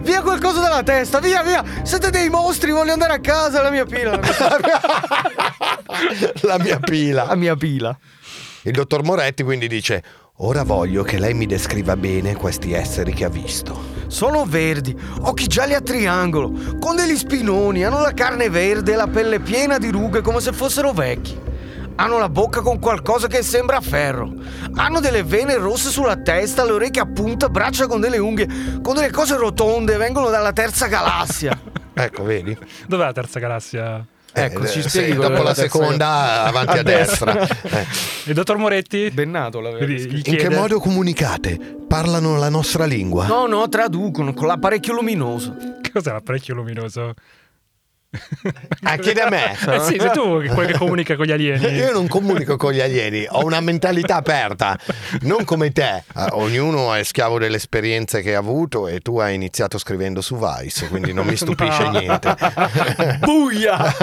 Via 0.00 0.22
qualcosa 0.22 0.60
dalla 0.60 0.82
testa, 0.82 1.18
via, 1.20 1.42
via! 1.42 1.62
Siete 1.82 2.10
dei 2.10 2.28
mostri, 2.28 2.70
voglio 2.70 2.92
andare 2.92 3.14
a 3.14 3.20
casa, 3.20 3.62
la 3.62 3.70
mia 3.70 3.84
pila. 3.84 4.12
La 4.18 4.58
mia, 4.62 4.80
La 6.42 6.58
mia 6.58 6.78
pila. 6.78 7.24
la 7.24 7.34
mia 7.34 7.56
pila. 7.56 7.96
Il 8.62 8.72
dottor 8.72 9.02
Moretti 9.02 9.42
quindi 9.42 9.68
dice: 9.68 10.02
Ora 10.38 10.62
voglio 10.62 11.02
che 11.02 11.18
lei 11.18 11.34
mi 11.34 11.46
descriva 11.46 11.96
bene 11.96 12.36
questi 12.36 12.72
esseri 12.72 13.12
che 13.12 13.24
ha 13.24 13.28
visto. 13.28 13.96
Sono 14.08 14.44
verdi, 14.46 14.96
occhi 15.22 15.46
gialli 15.46 15.74
a 15.74 15.80
triangolo, 15.80 16.76
con 16.78 16.96
degli 16.96 17.16
spinoni, 17.16 17.84
hanno 17.84 18.00
la 18.00 18.12
carne 18.14 18.48
verde 18.48 18.92
e 18.92 18.96
la 18.96 19.06
pelle 19.08 19.40
piena 19.40 19.78
di 19.78 19.90
rughe 19.90 20.20
come 20.22 20.40
se 20.40 20.52
fossero 20.52 20.92
vecchi. 20.92 21.38
Hanno 22.00 22.18
la 22.18 22.28
bocca 22.28 22.60
con 22.60 22.78
qualcosa 22.78 23.26
che 23.26 23.42
sembra 23.42 23.80
ferro. 23.80 24.32
Hanno 24.76 25.00
delle 25.00 25.24
vene 25.24 25.56
rosse 25.56 25.90
sulla 25.90 26.16
testa, 26.16 26.64
le 26.64 26.70
orecchie 26.70 27.00
a 27.02 27.06
punta, 27.06 27.48
braccia 27.48 27.88
con 27.88 28.00
delle 28.00 28.18
unghie, 28.18 28.46
con 28.82 28.94
delle 28.94 29.10
cose 29.10 29.36
rotonde, 29.36 29.96
vengono 29.96 30.30
dalla 30.30 30.52
terza 30.52 30.86
galassia. 30.86 31.58
Ecco, 31.98 32.22
vedi? 32.22 32.56
Dov'è 32.86 33.02
la 33.02 33.12
terza 33.12 33.40
galassia? 33.40 34.06
Ecco, 34.32 34.62
Eh, 34.62 34.68
ci 34.68 34.82
spieghi 34.88 35.14
dopo 35.14 35.42
la 35.42 35.52
terza 35.52 35.62
seconda, 35.62 36.44
avanti 36.44 36.78
a, 36.78 36.82
destra. 36.84 37.32
destra. 37.32 37.80
Eh. 37.80 37.86
Il 38.26 38.34
dottor 38.34 38.56
Moretti? 38.56 39.10
Bennato 39.10 39.58
la 39.58 39.70
Vedi, 39.70 39.94
gli 40.08 40.16
In 40.18 40.22
chiede- 40.22 40.46
che 40.48 40.54
modo 40.54 40.78
comunicate? 40.78 41.58
Parlano 41.88 42.36
la 42.36 42.48
nostra 42.50 42.84
lingua? 42.84 43.26
No, 43.26 43.46
no, 43.48 43.68
traducono 43.68 44.32
con 44.32 44.46
l'apparecchio 44.46 44.92
luminoso. 44.92 45.56
Cos'è 45.92 46.12
l'apparecchio 46.12 46.54
luminoso? 46.54 47.14
Ah, 48.84 48.96
chiede 48.96 49.20
a 49.20 49.28
me. 49.28 49.52
Eh 49.52 49.80
sì, 49.80 49.96
sei 49.98 50.10
tu 50.12 50.40
che- 50.40 50.48
quello 50.48 50.72
che 50.72 50.78
comunica 50.78 51.14
con 51.14 51.26
gli 51.26 51.30
alieni. 51.32 51.66
Io 51.76 51.92
non 51.92 52.08
comunico 52.08 52.56
con 52.56 52.72
gli 52.72 52.80
alieni, 52.80 53.26
ho 53.28 53.44
una 53.44 53.60
mentalità 53.60 54.16
aperta, 54.16 54.78
non 55.22 55.44
come 55.44 55.72
te. 55.72 56.04
Eh, 56.16 56.26
ognuno 56.32 56.94
è 56.94 57.02
schiavo 57.02 57.38
delle 57.38 57.56
esperienze 57.56 58.22
che 58.22 58.34
ha 58.34 58.38
avuto 58.38 58.88
e 58.88 59.00
tu 59.00 59.18
hai 59.18 59.34
iniziato 59.34 59.76
scrivendo 59.76 60.22
su 60.22 60.38
Vice, 60.38 60.88
quindi 60.88 61.12
non 61.12 61.26
mi 61.26 61.36
stupisce 61.36 61.82
No. 61.82 61.90
niente. 61.98 62.34
Buia! 63.20 63.94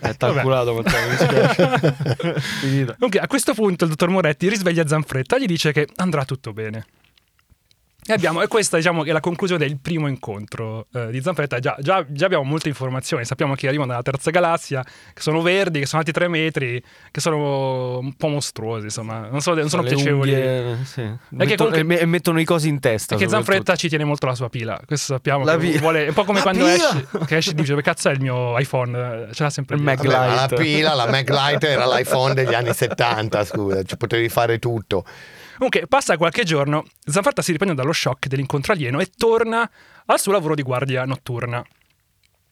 È 0.00 0.16
calcolato, 0.16 0.74
Matteo, 0.74 1.08
mi 1.08 1.16
dispiace. 1.16 1.96
Comunque, 2.98 3.20
a 3.20 3.26
questo 3.26 3.52
punto 3.54 3.84
il 3.84 3.90
dottor 3.90 4.08
Moretti 4.08 4.48
risveglia 4.48 4.86
Zanfretta 4.86 5.36
e 5.36 5.40
gli 5.42 5.46
dice 5.46 5.72
che 5.72 5.86
andrà 5.96 6.24
tutto 6.24 6.52
bene. 6.52 6.86
E, 8.10 8.14
abbiamo, 8.14 8.42
e 8.42 8.48
questa 8.48 8.76
diciamo 8.76 9.02
che 9.02 9.10
è 9.10 9.12
la 9.12 9.20
conclusione 9.20 9.64
del 9.66 9.78
primo 9.78 10.08
incontro 10.08 10.86
eh, 10.92 11.10
di 11.10 11.20
Zanfretta. 11.22 11.58
Già, 11.60 11.76
già- 11.80 12.04
già 12.08 12.24
abbiamo 12.26 12.42
molte 12.44 12.68
informazioni, 12.68 13.24
sappiamo 13.24 13.54
che 13.54 13.68
arrivano 13.68 13.90
dalla 13.90 14.02
terza 14.02 14.30
galassia, 14.30 14.82
che 14.82 15.20
sono 15.20 15.40
verdi, 15.42 15.78
che 15.80 15.86
sono 15.86 16.00
alti 16.00 16.12
tre 16.12 16.26
metri, 16.28 16.82
che 17.10 17.20
sono 17.20 17.98
un 17.98 18.14
po' 18.14 18.28
mostruosi, 18.28 18.84
insomma, 18.86 19.28
non, 19.30 19.40
so- 19.40 19.54
non 19.54 19.68
sono 19.68 19.82
Le 19.82 19.94
piacevoli. 19.94 20.32
unghie, 20.32 20.78
sì. 20.84 20.94
che 21.02 21.16
Mettono- 21.30 21.54
comunque- 21.70 21.78
e 21.78 21.84
me- 21.84 21.98
e 22.00 22.06
mettono 22.06 22.40
i 22.40 22.44
cosi 22.44 22.68
in 22.68 22.80
testa. 22.80 23.14
E 23.14 23.18
che. 23.18 23.28
Zanfretta 23.28 23.76
ci 23.76 23.88
tiene 23.88 24.04
molto 24.04 24.26
la 24.26 24.34
sua 24.34 24.48
pila, 24.48 24.80
questo 24.86 25.12
sappiamo. 25.14 25.44
La 25.44 25.52
che 25.56 25.66
pila. 25.68 25.78
vuole- 25.80 26.04
è 26.06 26.08
un 26.08 26.14
po' 26.14 26.24
come 26.24 26.38
La 26.38 26.42
quando 26.44 26.64
pila. 26.64 26.74
esce, 26.74 27.06
che 27.26 27.36
esce 27.36 27.50
e 27.50 27.54
dice 27.54 27.70
dove 27.70 27.82
cazzo 27.82 28.08
è 28.08 28.12
il 28.12 28.20
mio 28.20 28.58
iPhone, 28.58 29.28
ce 29.32 29.42
l'ha 29.42 29.50
sempre 29.50 29.76
Il 29.76 29.82
dietro. 29.82 30.04
Mac 30.08 30.16
Vabbè, 30.18 30.28
ma 30.28 30.34
la 30.34 30.46
Light. 30.48 30.60
pila, 30.60 30.94
la 30.94 31.06
Maglite 31.08 31.68
era 31.68 31.86
l'iPhone 31.86 32.34
degli 32.34 32.54
anni 32.54 32.72
70, 32.74 33.44
scusa, 33.44 33.82
ci 33.84 33.96
potevi 33.96 34.28
fare 34.28 34.58
tutto. 34.58 35.04
Comunque, 35.60 35.86
passa 35.86 36.16
qualche 36.16 36.42
giorno, 36.42 36.86
Zanfretta 37.04 37.42
si 37.42 37.52
riprende 37.52 37.74
dallo 37.74 37.92
shock 37.92 38.28
dell'incontro 38.28 38.72
alieno 38.72 38.98
e 38.98 39.10
torna 39.14 39.70
al 40.06 40.18
suo 40.18 40.32
lavoro 40.32 40.54
di 40.54 40.62
guardia 40.62 41.04
notturna. 41.04 41.62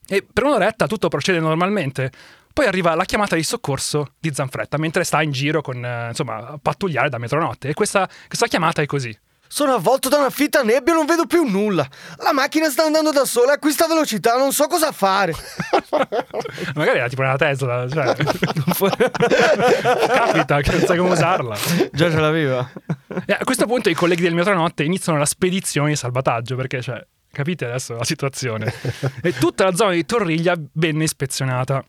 E 0.06 0.26
per 0.30 0.44
un'oretta 0.44 0.86
tutto 0.86 1.08
procede 1.08 1.40
normalmente. 1.40 2.12
Poi 2.52 2.66
arriva 2.66 2.94
la 2.94 3.06
chiamata 3.06 3.34
di 3.34 3.42
soccorso 3.42 4.12
di 4.20 4.30
Zanfretta 4.30 4.76
mentre 4.76 5.04
sta 5.04 5.22
in 5.22 5.32
giro 5.32 5.62
con, 5.62 5.82
eh, 5.82 6.08
insomma, 6.08 6.48
a 6.48 6.58
pattugliare 6.60 7.08
da 7.08 7.16
metronotte. 7.16 7.68
E 7.68 7.72
questa, 7.72 8.06
questa 8.26 8.46
chiamata 8.46 8.82
è 8.82 8.86
così. 8.86 9.18
Sono 9.48 9.72
avvolto 9.74 10.08
da 10.08 10.18
una 10.18 10.30
fitta 10.30 10.62
nebbia 10.62 10.92
e 10.92 10.96
non 10.96 11.06
vedo 11.06 11.26
più 11.26 11.42
nulla. 11.44 11.88
La 12.18 12.32
macchina 12.32 12.68
sta 12.68 12.84
andando 12.84 13.10
da 13.10 13.24
sola 13.24 13.54
a 13.54 13.58
questa 13.58 13.86
velocità, 13.86 14.36
non 14.36 14.52
so 14.52 14.66
cosa 14.66 14.92
fare. 14.92 15.32
Magari 16.74 16.98
era 16.98 17.08
tipo 17.08 17.22
una 17.22 17.36
Tesla, 17.36 17.88
cioè... 17.88 18.14
Capita 20.08 20.60
che 20.60 20.70
non 20.70 20.80
sai 20.80 20.98
come 20.98 21.10
usarla. 21.10 21.56
Già 21.92 22.10
ce 22.10 22.20
l'aveva. 22.20 22.70
E 23.24 23.32
a 23.32 23.44
questo 23.44 23.66
punto 23.66 23.88
i 23.88 23.94
colleghi 23.94 24.22
del 24.22 24.34
metronotte 24.34 24.84
iniziano 24.84 25.18
la 25.18 25.26
spedizione 25.26 25.88
di 25.88 25.96
salvataggio 25.96 26.54
perché, 26.54 26.82
cioè, 26.82 27.04
capite 27.32 27.64
adesso 27.64 27.94
la 27.94 28.04
situazione? 28.04 28.72
E 29.22 29.32
tutta 29.32 29.64
la 29.64 29.74
zona 29.74 29.92
di 29.92 30.04
Torriglia 30.04 30.54
venne 30.74 31.04
ispezionata. 31.04 31.84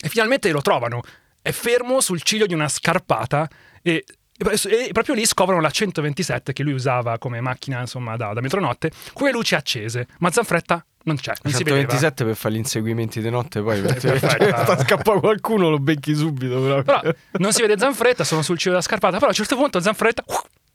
E 0.00 0.08
finalmente 0.08 0.50
lo 0.50 0.62
trovano. 0.62 1.02
È 1.40 1.50
fermo 1.50 2.00
sul 2.00 2.22
ciglio 2.22 2.46
di 2.46 2.54
una 2.54 2.68
scarpata 2.68 3.48
e, 3.82 4.04
e 4.38 4.90
proprio 4.92 5.14
lì 5.14 5.26
scoprono 5.26 5.60
la 5.60 5.70
127 5.70 6.52
che 6.52 6.62
lui 6.62 6.72
usava 6.72 7.18
come 7.18 7.40
macchina, 7.40 7.80
insomma, 7.80 8.16
da, 8.16 8.32
da 8.32 8.40
metronotte, 8.40 8.90
con 9.12 9.26
le 9.26 9.32
luci 9.32 9.54
accese. 9.54 10.06
Ma 10.18 10.30
Zanfretta 10.30 10.84
non 11.04 11.16
c'è, 11.16 11.32
non 11.42 11.52
si 11.52 11.64
vedeva. 11.64 11.80
127 11.80 12.24
per 12.24 12.36
fare 12.36 12.54
gli 12.54 12.58
inseguimenti 12.58 13.20
di 13.20 13.30
notte, 13.30 13.60
poi 13.62 13.80
perché 13.80 14.18
sta 14.18 14.78
scappa 14.78 15.18
qualcuno, 15.18 15.70
lo 15.70 15.78
becchi 15.78 16.14
subito. 16.14 16.60
Però. 16.60 16.82
Però 16.82 17.00
non 17.32 17.52
si 17.52 17.62
vede 17.62 17.76
Zanfretta, 17.78 18.24
sono 18.24 18.42
sul 18.42 18.58
ciglio 18.58 18.72
della 18.72 18.82
scarpata, 18.82 19.14
però 19.14 19.26
a 19.26 19.30
un 19.30 19.34
certo 19.34 19.56
punto 19.56 19.80
Zanfretta 19.80 20.24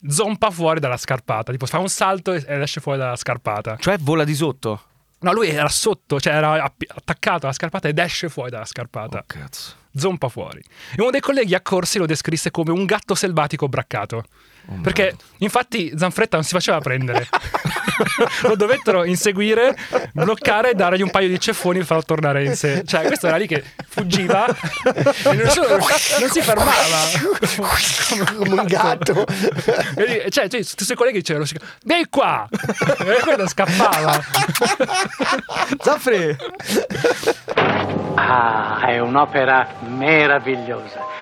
zompa 0.06 0.50
fuori 0.50 0.80
dalla 0.82 0.98
scarpata, 0.98 1.52
tipo 1.52 1.66
fa 1.66 1.80
un 1.80 1.88
salto 1.88 2.34
ed 2.34 2.46
esce 2.48 2.82
fuori 2.82 3.00
dalla 3.00 3.16
scarpata. 3.16 3.78
Cioè 3.80 3.98
vola 4.00 4.24
di 4.26 4.36
sotto. 4.36 4.82
No, 5.20 5.32
lui 5.32 5.48
era 5.48 5.70
sotto, 5.70 6.20
cioè 6.20 6.34
era 6.34 6.64
attaccato 6.64 7.46
alla 7.46 7.54
scarpata 7.54 7.88
ed 7.88 7.98
esce 7.98 8.28
fuori 8.28 8.50
dalla 8.50 8.66
scarpata. 8.66 9.20
Oh, 9.20 9.24
cazzo. 9.26 9.82
Zompa 9.96 10.30
fuori. 10.30 10.62
E 10.96 11.02
uno 11.02 11.12
dei 11.12 11.20
colleghi 11.20 11.56
accorsi 11.56 11.98
lo 11.98 12.06
descrisse 12.06 12.52
come 12.52 12.72
un 12.72 12.86
gatto 12.86 13.16
selvatico 13.16 13.68
braccato. 13.68 14.26
Oh, 14.66 14.80
Perché 14.82 15.16
infatti 15.40 15.92
Zanfretta 15.96 16.38
non 16.38 16.46
si 16.46 16.54
faceva 16.54 16.80
prendere. 16.80 17.28
lo 18.44 18.56
dovettero 18.56 19.04
inseguire, 19.04 19.76
bloccare, 20.14 20.74
dargli 20.74 21.02
un 21.02 21.12
paio 21.12 21.28
di 21.28 21.40
ceffoni 21.40 21.80
e 21.80 21.84
farlo 21.84 22.04
tornare 22.04 22.46
in 22.46 22.56
sé. 22.56 22.84
Cioè, 22.86 23.06
questo 23.06 23.28
era 23.28 23.36
lì 23.38 23.46
che 23.46 23.62
fuggiva 23.90 24.46
e 25.28 25.34
nessuno- 25.34 25.68
non 25.68 26.30
si 26.30 26.42
fermava. 26.42 26.98
Come 28.38 28.50
un 28.62 28.66
gatto. 28.66 29.26
E 29.96 30.06
lì- 30.06 30.32
cioè, 30.32 30.48
cioè, 30.48 30.64
tutti 30.64 30.84
i 30.84 30.86
suoi 30.86 30.98
colleghi 30.98 31.18
dicevano: 31.20 31.46
Vieni 31.84 32.06
qua! 32.10 32.48
E 32.50 33.20
quello 33.22 33.48
scappava. 33.48 34.24
Zaffre! 35.82 36.38
Ah, 38.16 38.80
è 38.88 39.00
un'opera 39.00 39.68
meravigliosa. 39.88 41.22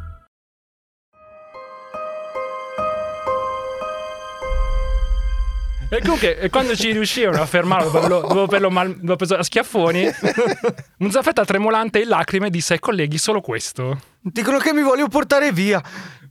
E 5.93 5.99
comunque, 5.99 6.39
e 6.39 6.49
quando 6.49 6.73
ci 6.73 6.91
riuscirono 6.93 7.41
a 7.41 7.45
fermarlo 7.45 7.89
dopo 7.89 8.07
dopo 8.07 8.41
averlo 8.43 8.69
mal- 8.69 8.87
dopo 8.87 9.01
averlo 9.01 9.15
preso 9.17 9.35
a 9.35 9.43
schiaffoni, 9.43 10.05
un 10.99 11.11
Zanfretta 11.11 11.43
tremolante 11.43 11.99
in 11.99 12.07
lacrime 12.07 12.49
disse 12.49 12.73
ai 12.73 12.79
colleghi 12.79 13.17
solo 13.17 13.41
questo. 13.41 13.99
Dicono 14.21 14.57
che 14.59 14.71
mi 14.73 14.83
voglio 14.83 15.09
portare 15.09 15.51
via. 15.51 15.83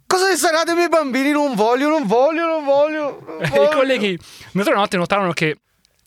Cosa 0.07 0.29
ne 0.29 0.37
sarà 0.37 0.65
dei 0.65 0.75
miei 0.75 0.89
bambini? 0.89 1.31
Non 1.31 1.55
voglio, 1.55 1.91
non 1.91 2.07
voglio, 2.07 2.47
non 2.47 2.65
voglio. 2.65 3.23
non 3.27 3.43
E 3.45 3.47
I 3.47 3.51
voglio. 3.51 3.69
colleghi, 3.69 4.19
mentre 4.53 4.73
una 4.73 4.83
notte 4.83 4.97
notarono 4.97 5.33
che 5.33 5.59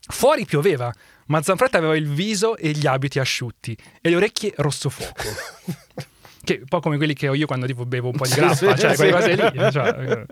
fuori 0.07 0.45
pioveva, 0.45 0.91
ma 1.27 1.41
Zanfretta 1.43 1.77
aveva 1.77 1.95
il 1.95 2.09
viso 2.09 2.57
e 2.57 2.71
gli 2.71 2.87
abiti 2.87 3.19
asciutti 3.19 3.77
e 4.01 4.09
le 4.09 4.15
orecchie 4.15 4.51
rosso 4.57 4.89
fuoco. 4.89 5.21
Che 6.43 6.57
un 6.59 6.67
po' 6.67 6.79
come 6.81 6.97
quelli 6.97 7.13
che 7.13 7.27
ho 7.29 7.33
io 7.33 7.45
quando 7.45 7.65
tipo 7.65 7.85
bevo 7.85 8.09
un 8.09 8.17
po' 8.17 8.25
di 8.25 8.33
grappa, 8.33 8.55
Sì, 8.55 8.65
cioè 8.77 8.89
sì. 8.91 8.95
quelle 8.95 9.11
cose 9.11 9.35
lì. 9.35 9.71
cioè. 9.71 10.25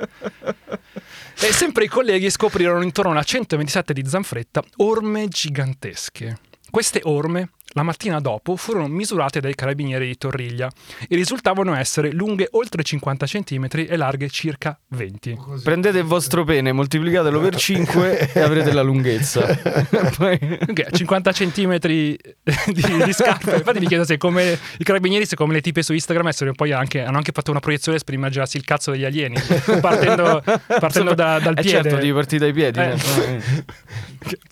E 1.43 1.53
sempre 1.53 1.85
i 1.85 1.87
colleghi 1.87 2.29
scoprirono 2.29 2.83
intorno 2.83 3.11
alla 3.11 3.23
127 3.23 3.93
di 3.93 4.03
Zanfretta 4.05 4.61
orme 4.77 5.27
gigantesche. 5.27 6.37
Queste 6.69 6.99
orme, 7.03 7.51
la 7.73 7.83
mattina 7.83 8.19
dopo, 8.19 8.55
furono 8.57 8.87
misurate 8.87 9.39
dai 9.39 9.55
carabinieri 9.55 10.07
di 10.07 10.17
Torriglia 10.17 10.69
e 11.07 11.15
risultavano 11.15 11.73
essere 11.75 12.11
lunghe 12.11 12.47
oltre 12.51 12.83
50 12.83 13.25
cm 13.25 13.67
e 13.87 13.95
larghe 13.95 14.29
circa 14.29 14.77
20. 14.89 15.37
Prendete 15.63 15.99
il 15.99 16.03
vostro 16.03 16.43
pene, 16.43 16.71
moltiplicatelo 16.73 17.39
per 17.39 17.55
5 17.57 18.31
e 18.33 18.39
avrete 18.41 18.73
la 18.73 18.81
lunghezza. 18.81 19.45
Poi- 20.17 20.59
Ok, 20.67 20.91
50 20.91 21.31
centimetri 21.31 22.17
di, 22.65 23.03
di 23.05 23.13
scarpe. 23.13 23.55
Infatti 23.55 23.79
mi 23.79 23.87
chiedo 23.87 24.03
se 24.03 24.17
come 24.17 24.57
i 24.77 24.83
carabinieri, 24.83 25.25
se 25.25 25.35
come 25.35 25.53
le 25.53 25.61
tipe 25.61 25.81
su 25.81 25.93
Instagram 25.93 26.29
anche, 26.73 27.01
hanno 27.03 27.17
anche 27.17 27.31
fatto 27.33 27.51
una 27.51 27.59
proiezione 27.59 27.99
per 28.03 28.13
immaginarsi 28.13 28.57
il 28.57 28.65
cazzo 28.65 28.91
degli 28.91 29.05
alieni, 29.05 29.35
partendo, 29.79 30.43
partendo 30.67 31.13
da- 31.13 31.39
dal 31.39 31.57
Eh 31.57 31.61
piede. 31.61 31.81
certo, 31.83 31.95
devi 31.95 32.13
partire 32.13 32.51
dai 32.51 32.53
piedi. 32.53 32.79
Eh. 32.79 33.41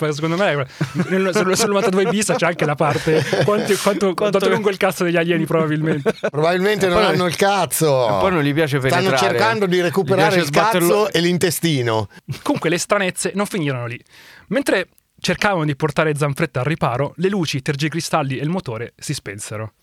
eh. 0.06 0.14
Secondo 0.14 0.36
me 0.38 0.66
nel, 1.10 1.30
sul, 1.34 1.56
sul 1.56 1.70
92 1.70 2.06
bis 2.10 2.34
c'è 2.36 2.46
anche 2.48 2.66
la 2.66 2.76
parte 2.76 3.09
quanto, 3.44 3.74
quanto, 3.82 4.14
quanto 4.14 4.40
è 4.40 4.50
lungo 4.50 4.70
il 4.70 4.78
cazzo 4.78 5.04
degli 5.04 5.18
alieni 5.18 5.46
probabilmente. 5.46 6.14
Probabilmente 6.30 6.88
non 6.88 7.04
hanno 7.04 7.26
il 7.26 7.36
cazzo. 7.36 8.08
E 8.08 8.20
poi 8.20 8.32
non 8.32 8.42
gli 8.42 8.54
piace 8.54 8.78
Stanno 8.80 8.96
penetrare. 8.96 9.18
cercando 9.18 9.66
di 9.66 9.82
recuperare 9.82 10.38
il 10.38 10.50
cazzo 10.50 11.12
e 11.12 11.20
l'intestino. 11.20 12.08
Comunque 12.42 12.70
le 12.70 12.78
stranezze 12.78 13.32
non 13.36 13.46
finirono 13.46 13.86
lì. 13.86 14.00
Mentre 14.48 14.88
cercavano 15.20 15.66
di 15.66 15.76
portare 15.76 16.16
Zanfretta 16.16 16.60
al 16.60 16.66
riparo, 16.66 17.14
le 17.18 17.30
luci, 17.30 17.58
i 17.58 17.62
tergicristalli 17.62 18.38
e 18.38 18.44
il 18.44 18.50
motore 18.50 18.94
si 18.98 19.14
spensero. 19.14 19.74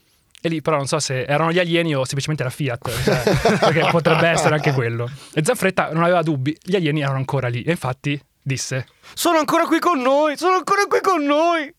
E 0.40 0.48
lì 0.48 0.60
però 0.60 0.76
non 0.76 0.86
so 0.86 0.98
se 0.98 1.24
erano 1.24 1.50
gli 1.50 1.58
alieni 1.58 1.94
o 1.94 2.04
semplicemente 2.04 2.44
la 2.44 2.50
Fiat, 2.50 3.02
cioè, 3.02 3.22
perché 3.58 3.88
potrebbe 3.90 4.28
essere 4.28 4.54
anche 4.54 4.72
quello. 4.72 5.10
E 5.34 5.42
Zanfretta 5.44 5.90
non 5.92 6.02
aveva 6.02 6.22
dubbi, 6.22 6.56
gli 6.62 6.76
alieni 6.76 7.00
erano 7.00 7.16
ancora 7.16 7.48
lì 7.48 7.62
e 7.62 7.70
infatti 7.70 8.20
disse 8.40 8.86
Sono 9.14 9.38
ancora 9.38 9.66
qui 9.66 9.78
con 9.80 10.00
noi, 10.00 10.36
sono 10.36 10.56
ancora 10.56 10.86
qui 10.86 11.00
con 11.00 11.24
noi. 11.24 11.74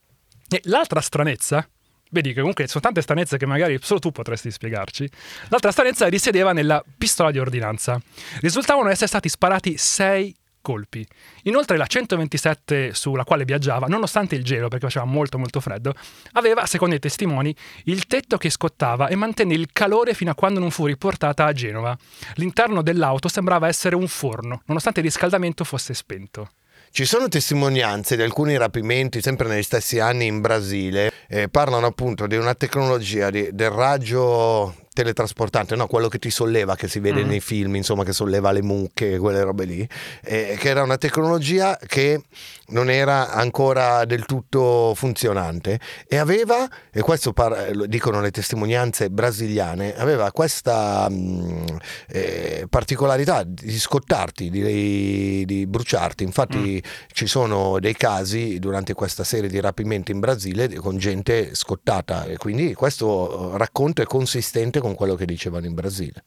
E 0.49 0.61
l'altra 0.65 1.01
stranezza, 1.01 1.67
vedi 2.11 2.33
che 2.33 2.39
comunque 2.39 2.67
sono 2.67 2.81
tante 2.81 3.01
stranezze 3.01 3.37
che 3.37 3.45
magari 3.45 3.77
solo 3.81 3.99
tu 3.99 4.11
potresti 4.11 4.49
spiegarci. 4.51 5.09
L'altra 5.49 5.71
stranezza 5.71 6.07
risiedeva 6.07 6.53
nella 6.53 6.83
pistola 6.97 7.31
di 7.31 7.39
ordinanza. 7.39 7.99
Risultavano 8.39 8.89
essere 8.89 9.07
stati 9.07 9.29
sparati 9.29 9.77
sei 9.77 10.35
colpi. 10.67 11.07
Inoltre 11.43 11.77
la 11.77 11.85
127 11.85 12.93
sulla 12.93 13.23
quale 13.23 13.45
viaggiava, 13.45 13.87
nonostante 13.87 14.35
il 14.35 14.43
gelo, 14.43 14.67
perché 14.67 14.87
faceva 14.87 15.05
molto 15.05 15.37
molto 15.37 15.61
freddo, 15.61 15.93
aveva, 16.33 16.65
secondo 16.65 16.93
i 16.93 16.99
testimoni, 16.99 17.55
il 17.85 18.05
tetto 18.05 18.37
che 18.37 18.49
scottava 18.49 19.07
e 19.07 19.15
mantenne 19.15 19.53
il 19.53 19.69
calore 19.71 20.13
fino 20.13 20.31
a 20.31 20.35
quando 20.35 20.59
non 20.59 20.69
fu 20.69 20.85
riportata 20.85 21.45
a 21.45 21.53
Genova. 21.53 21.97
L'interno 22.35 22.81
dell'auto 22.81 23.29
sembrava 23.29 23.67
essere 23.67 23.95
un 23.95 24.09
forno, 24.09 24.61
nonostante 24.65 24.99
il 24.99 25.05
riscaldamento 25.05 25.63
fosse 25.63 25.93
spento. 25.93 26.49
Ci 26.97 27.05
sono 27.05 27.27
testimonianze 27.27 28.15
di 28.15 28.23
alcuni 28.23 28.57
rapimenti, 28.57 29.21
sempre 29.21 29.47
negli 29.47 29.61
stessi 29.61 29.99
anni 29.99 30.25
in 30.25 30.41
Brasile, 30.41 31.11
eh, 31.27 31.47
parlano 31.47 31.85
appunto 31.85 32.25
di 32.25 32.37
una 32.37 32.55
tecnologia 32.55 33.29
di- 33.29 33.49
del 33.51 33.69
raggio 33.69 34.73
teletrasportante, 34.97 35.75
no, 35.75 35.85
quello 35.85 36.07
che 36.07 36.17
ti 36.17 36.31
solleva, 36.31 36.75
che 36.75 36.87
si 36.87 36.99
vede 36.99 37.23
Mm. 37.23 37.27
nei 37.27 37.39
film, 37.39 37.75
insomma, 37.75 38.03
che 38.03 38.13
solleva 38.13 38.51
le 38.51 38.63
mucche, 38.63 39.19
quelle 39.19 39.43
robe 39.43 39.65
lì, 39.65 39.87
eh, 40.23 40.55
che 40.59 40.69
era 40.69 40.81
una 40.81 40.97
tecnologia 40.97 41.77
che 41.85 42.23
non 42.69 42.89
era 42.89 43.29
ancora 43.31 44.05
del 44.05 44.25
tutto 44.25 44.93
funzionante 44.95 45.79
e 46.07 46.17
aveva, 46.17 46.67
e 46.91 47.01
questo 47.01 47.31
par- 47.31 47.69
lo 47.75 47.85
dicono 47.85 48.21
le 48.21 48.31
testimonianze 48.31 49.11
brasiliane, 49.11 49.95
aveva 49.95 50.31
questa 50.31 51.07
mh, 51.09 51.77
eh, 52.09 52.65
particolarità 52.67 53.43
di 53.45 53.77
scottarti, 53.77 54.49
di, 54.49 55.45
di 55.45 55.67
bruciarti. 55.67 56.23
Infatti 56.23 56.81
ci 57.13 57.27
sono 57.27 57.79
dei 57.79 57.95
casi 57.95 58.57
durante 58.57 58.93
questa 58.95 59.23
serie 59.23 59.47
di 59.49 59.59
rapimenti 59.59 60.11
in 60.11 60.19
Brasile 60.19 60.73
con 60.77 60.97
gente 60.97 61.53
scottata 61.53 62.25
e 62.25 62.37
quindi 62.37 62.73
questo 62.73 63.53
eh, 63.53 63.57
racconto 63.59 64.01
è 64.01 64.05
consistente 64.05 64.79
con 64.79 64.86
quello 64.95 65.15
che 65.15 65.25
dicevano 65.25 65.65
in 65.65 65.73
Brasile. 65.73 66.23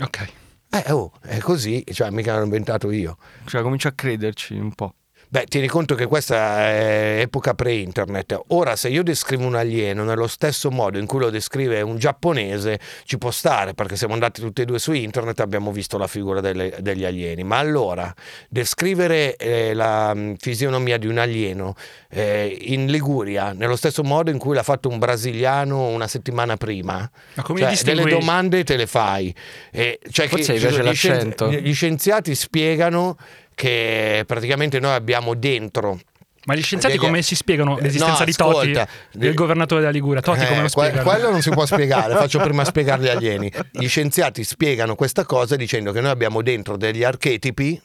Ok. 0.00 0.32
Eh, 0.70 0.92
oh, 0.92 1.12
è 1.22 1.38
così, 1.38 1.84
cioè 1.92 2.10
mica 2.10 2.36
l'ho 2.36 2.44
inventato 2.44 2.90
io. 2.90 3.16
Cioè, 3.46 3.62
comincia 3.62 3.90
a 3.90 3.92
crederci 3.92 4.54
un 4.54 4.74
po'. 4.74 4.94
Beh, 5.34 5.46
tieni 5.46 5.66
conto 5.66 5.96
che 5.96 6.06
questa 6.06 6.60
è 6.60 7.18
epoca 7.22 7.54
pre-internet. 7.54 8.40
Ora, 8.50 8.76
se 8.76 8.88
io 8.88 9.02
descrivo 9.02 9.44
un 9.44 9.56
alieno 9.56 10.04
nello 10.04 10.28
stesso 10.28 10.70
modo 10.70 10.96
in 10.96 11.06
cui 11.06 11.18
lo 11.18 11.28
descrive 11.28 11.80
un 11.80 11.98
giapponese, 11.98 12.78
ci 13.04 13.18
può 13.18 13.32
stare, 13.32 13.74
perché 13.74 13.96
siamo 13.96 14.14
andati 14.14 14.40
tutti 14.40 14.62
e 14.62 14.64
due 14.64 14.78
su 14.78 14.92
internet 14.92 15.40
e 15.40 15.42
abbiamo 15.42 15.72
visto 15.72 15.98
la 15.98 16.06
figura 16.06 16.40
delle- 16.40 16.76
degli 16.78 17.04
alieni. 17.04 17.42
Ma 17.42 17.58
allora, 17.58 18.14
descrivere 18.48 19.34
eh, 19.34 19.74
la 19.74 20.14
mm, 20.14 20.34
fisionomia 20.34 20.98
di 20.98 21.08
un 21.08 21.18
alieno 21.18 21.74
eh, 22.10 22.56
in 22.66 22.86
Liguria 22.86 23.52
nello 23.54 23.74
stesso 23.74 24.04
modo 24.04 24.30
in 24.30 24.38
cui 24.38 24.54
l'ha 24.54 24.62
fatto 24.62 24.88
un 24.88 25.00
brasiliano 25.00 25.88
una 25.88 26.06
settimana 26.06 26.56
prima, 26.56 27.10
Ma 27.34 27.42
come 27.42 27.58
cioè, 27.58 27.70
distingui- 27.70 28.04
delle 28.04 28.16
domande 28.20 28.62
te 28.62 28.76
le 28.76 28.86
fai. 28.86 29.34
Eh, 29.72 29.98
cioè 30.12 30.28
Forse 30.28 30.52
che- 30.52 30.58
scien- 30.60 30.84
l'accento. 30.84 31.50
gli 31.50 31.74
scienziati 31.74 32.36
spiegano 32.36 33.16
che 33.54 34.24
praticamente 34.26 34.80
noi 34.80 34.92
abbiamo 34.94 35.34
dentro 35.34 35.98
Ma 36.46 36.54
gli 36.54 36.62
scienziati 36.62 36.96
Degli- 36.96 37.06
come 37.06 37.22
si 37.22 37.34
spiegano 37.34 37.78
l'esistenza 37.78 38.18
No, 38.20 38.24
di 38.26 38.32
Toti, 38.34 38.50
ascolta, 38.70 38.88
del 39.12 39.28
de- 39.30 39.34
governatore 39.34 39.80
della 39.80 39.92
Liguria? 39.92 40.20
Come 40.20 40.36
Eh, 40.46 40.54
lo 40.54 40.60
que- 40.60 40.68
spiegano? 40.68 41.02
quello 41.08 41.30
non 41.30 41.40
si 41.40 41.50
può 41.50 41.64
spiegare, 41.64 42.14
faccio 42.14 42.38
prima 42.40 42.64
spiegare 42.66 43.02
gli 43.02 43.08
alieni. 43.08 43.50
Gli 43.70 43.86
scienziati 43.88 44.44
spiegano 44.44 44.94
questa 44.94 45.24
cosa 45.24 45.56
dicendo 45.56 45.90
che 45.92 46.00
noi 46.02 46.10
abbiamo 46.10 46.42
dentro 46.42 46.76
degli 46.76 47.02
archetipi 47.02 47.80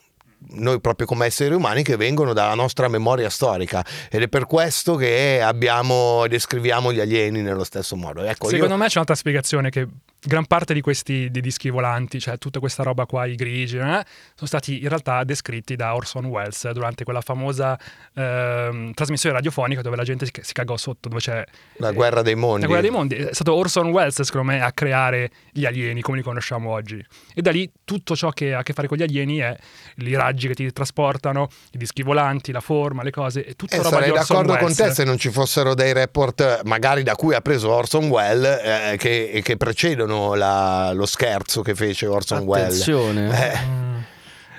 noi 0.52 0.80
proprio 0.80 1.06
come 1.06 1.26
esseri 1.26 1.54
umani 1.54 1.82
che 1.82 1.96
vengono 1.96 2.32
dalla 2.32 2.54
nostra 2.54 2.88
memoria 2.88 3.28
storica 3.28 3.84
ed 4.10 4.22
è 4.22 4.28
per 4.28 4.46
questo 4.46 4.96
che 4.96 5.38
abbiamo 5.42 6.26
descriviamo 6.28 6.94
gli 6.94 7.00
alieni 7.00 7.42
nello 7.42 7.62
stesso 7.64 7.94
modo. 7.94 8.22
Ecco, 8.24 8.46
io- 8.46 8.52
Secondo 8.54 8.76
me 8.76 8.86
c'è 8.86 8.92
un'altra 8.94 9.14
spiegazione 9.14 9.68
che 9.68 9.86
gran 10.22 10.46
parte 10.46 10.74
di 10.74 10.80
questi 10.80 11.30
di 11.30 11.40
dischi 11.40 11.70
volanti, 11.70 12.20
cioè 12.20 12.36
tutta 12.38 12.58
questa 12.60 12.82
roba 12.82 13.06
qua, 13.06 13.24
i 13.26 13.34
grigi, 13.34 13.76
eh, 13.78 14.04
sono 14.34 14.46
stati 14.46 14.82
in 14.82 14.88
realtà 14.88 15.24
descritti 15.24 15.76
da 15.76 15.94
Orson 15.94 16.26
Welles 16.26 16.70
durante 16.72 17.04
quella 17.04 17.20
famosa 17.22 17.78
ehm, 18.14 18.92
trasmissione 18.92 19.34
radiofonica 19.34 19.80
dove 19.82 19.96
la 19.96 20.04
gente 20.04 20.26
si, 20.26 20.32
si 20.40 20.52
cagò 20.52 20.76
sotto, 20.76 21.08
dove 21.08 21.20
c'è 21.20 21.44
La 21.76 21.92
guerra 21.92 22.22
dei 22.22 22.34
mondi. 22.34 22.60
la 22.62 22.66
guerra 22.66 22.82
dei 22.82 22.90
mondi. 22.90 23.14
È 23.16 23.32
stato 23.32 23.54
Orson 23.54 23.88
Welles, 23.90 24.20
secondo 24.20 24.50
me, 24.52 24.62
a 24.62 24.72
creare 24.72 25.30
gli 25.52 25.64
alieni 25.64 26.00
come 26.02 26.18
li 26.18 26.22
conosciamo 26.22 26.70
oggi. 26.70 27.04
E 27.34 27.40
da 27.42 27.50
lì 27.50 27.70
tutto 27.84 28.14
ciò 28.16 28.30
che 28.30 28.54
ha 28.54 28.58
a 28.58 28.62
che 28.62 28.72
fare 28.72 28.88
con 28.88 28.96
gli 28.98 29.02
alieni 29.02 29.38
è 29.38 29.56
i 29.96 30.14
raggi 30.14 30.48
che 30.48 30.54
ti 30.54 30.70
trasportano, 30.72 31.48
i 31.72 31.78
dischi 31.78 32.02
volanti, 32.02 32.52
la 32.52 32.60
forma, 32.60 33.02
le 33.02 33.10
cose, 33.10 33.44
è 33.44 33.54
tutto 33.56 33.74
Eh, 33.74 33.78
roba 33.78 33.88
sarei 33.90 34.10
di 34.10 34.18
Orson 34.18 34.36
d'accordo 34.36 34.52
con 34.58 34.62
Welles. 34.70 34.76
te 34.88 34.94
se 34.94 35.04
non 35.04 35.16
ci 35.18 35.30
fossero 35.30 35.74
dei 35.74 35.92
report, 35.92 36.62
magari 36.64 37.02
da 37.02 37.14
cui 37.14 37.34
ha 37.34 37.40
preso 37.40 37.70
Orson 37.70 38.08
Welles, 38.08 38.60
eh, 38.62 38.96
che, 38.98 39.40
che 39.42 39.56
precedono 39.56 40.09
la- 40.34 40.92
lo 40.92 41.06
scherzo 41.06 41.62
che 41.62 41.74
fece 41.74 42.06
Orson 42.06 42.40
Welles. 42.44 42.66
Attenzione. 42.80 43.52
Eh, 43.52 43.58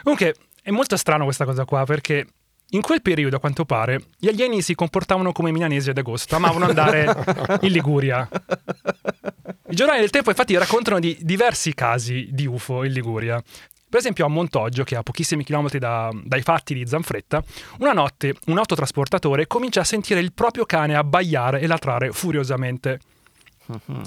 Comunque 0.04 0.36
è 0.64 0.72
molto 0.72 0.98
strano 0.98 1.24
questa 1.26 1.46
cosa 1.46 1.66
qua 1.66 1.84
perché 1.86 2.26
in 2.74 2.82
quel 2.82 3.02
periodo, 3.02 3.36
a 3.36 3.40
quanto 3.40 3.66
pare, 3.66 4.02
gli 4.18 4.28
alieni 4.30 4.62
si 4.62 4.76
comportavano 4.76 5.32
come 5.34 5.50
i 5.50 5.52
milanesi 5.52 5.90
ad 5.90 5.98
agosto, 5.98 6.36
amavano 6.38 6.66
andare 6.66 7.04
in 7.62 7.72
Liguria. 7.72 8.28
I 9.70 9.76
giornali 9.76 10.00
del 10.00 10.10
tempo 10.10 10.30
infatti 10.30 10.56
raccontano 10.58 11.00
di 11.00 11.18
diversi 11.22 11.74
casi 11.74 12.30
di 12.32 12.46
UFO 12.48 12.84
in 12.84 12.92
Liguria. 12.94 13.42
Per 13.90 14.00
esempio 14.00 14.26
a 14.26 14.30
Montoggio, 14.30 14.86
che 14.86 14.96
è 14.96 14.98
a 14.98 15.04
pochissimi 15.04 15.44
chilometri 15.44 15.78
da- 15.80 16.10
dai 16.24 16.42
fatti 16.42 16.74
di 16.74 16.88
Zanfretta, 16.88 17.44
una 17.80 17.92
notte 17.92 18.36
un 18.46 18.58
autotrasportatore 18.58 19.48
comincia 19.48 19.82
a 19.82 19.84
sentire 19.84 20.22
il 20.22 20.32
proprio 20.32 20.66
cane 20.66 20.96
abbaiare 20.96 21.60
e 21.60 21.68
latrare 21.68 22.12
furiosamente. 22.14 23.00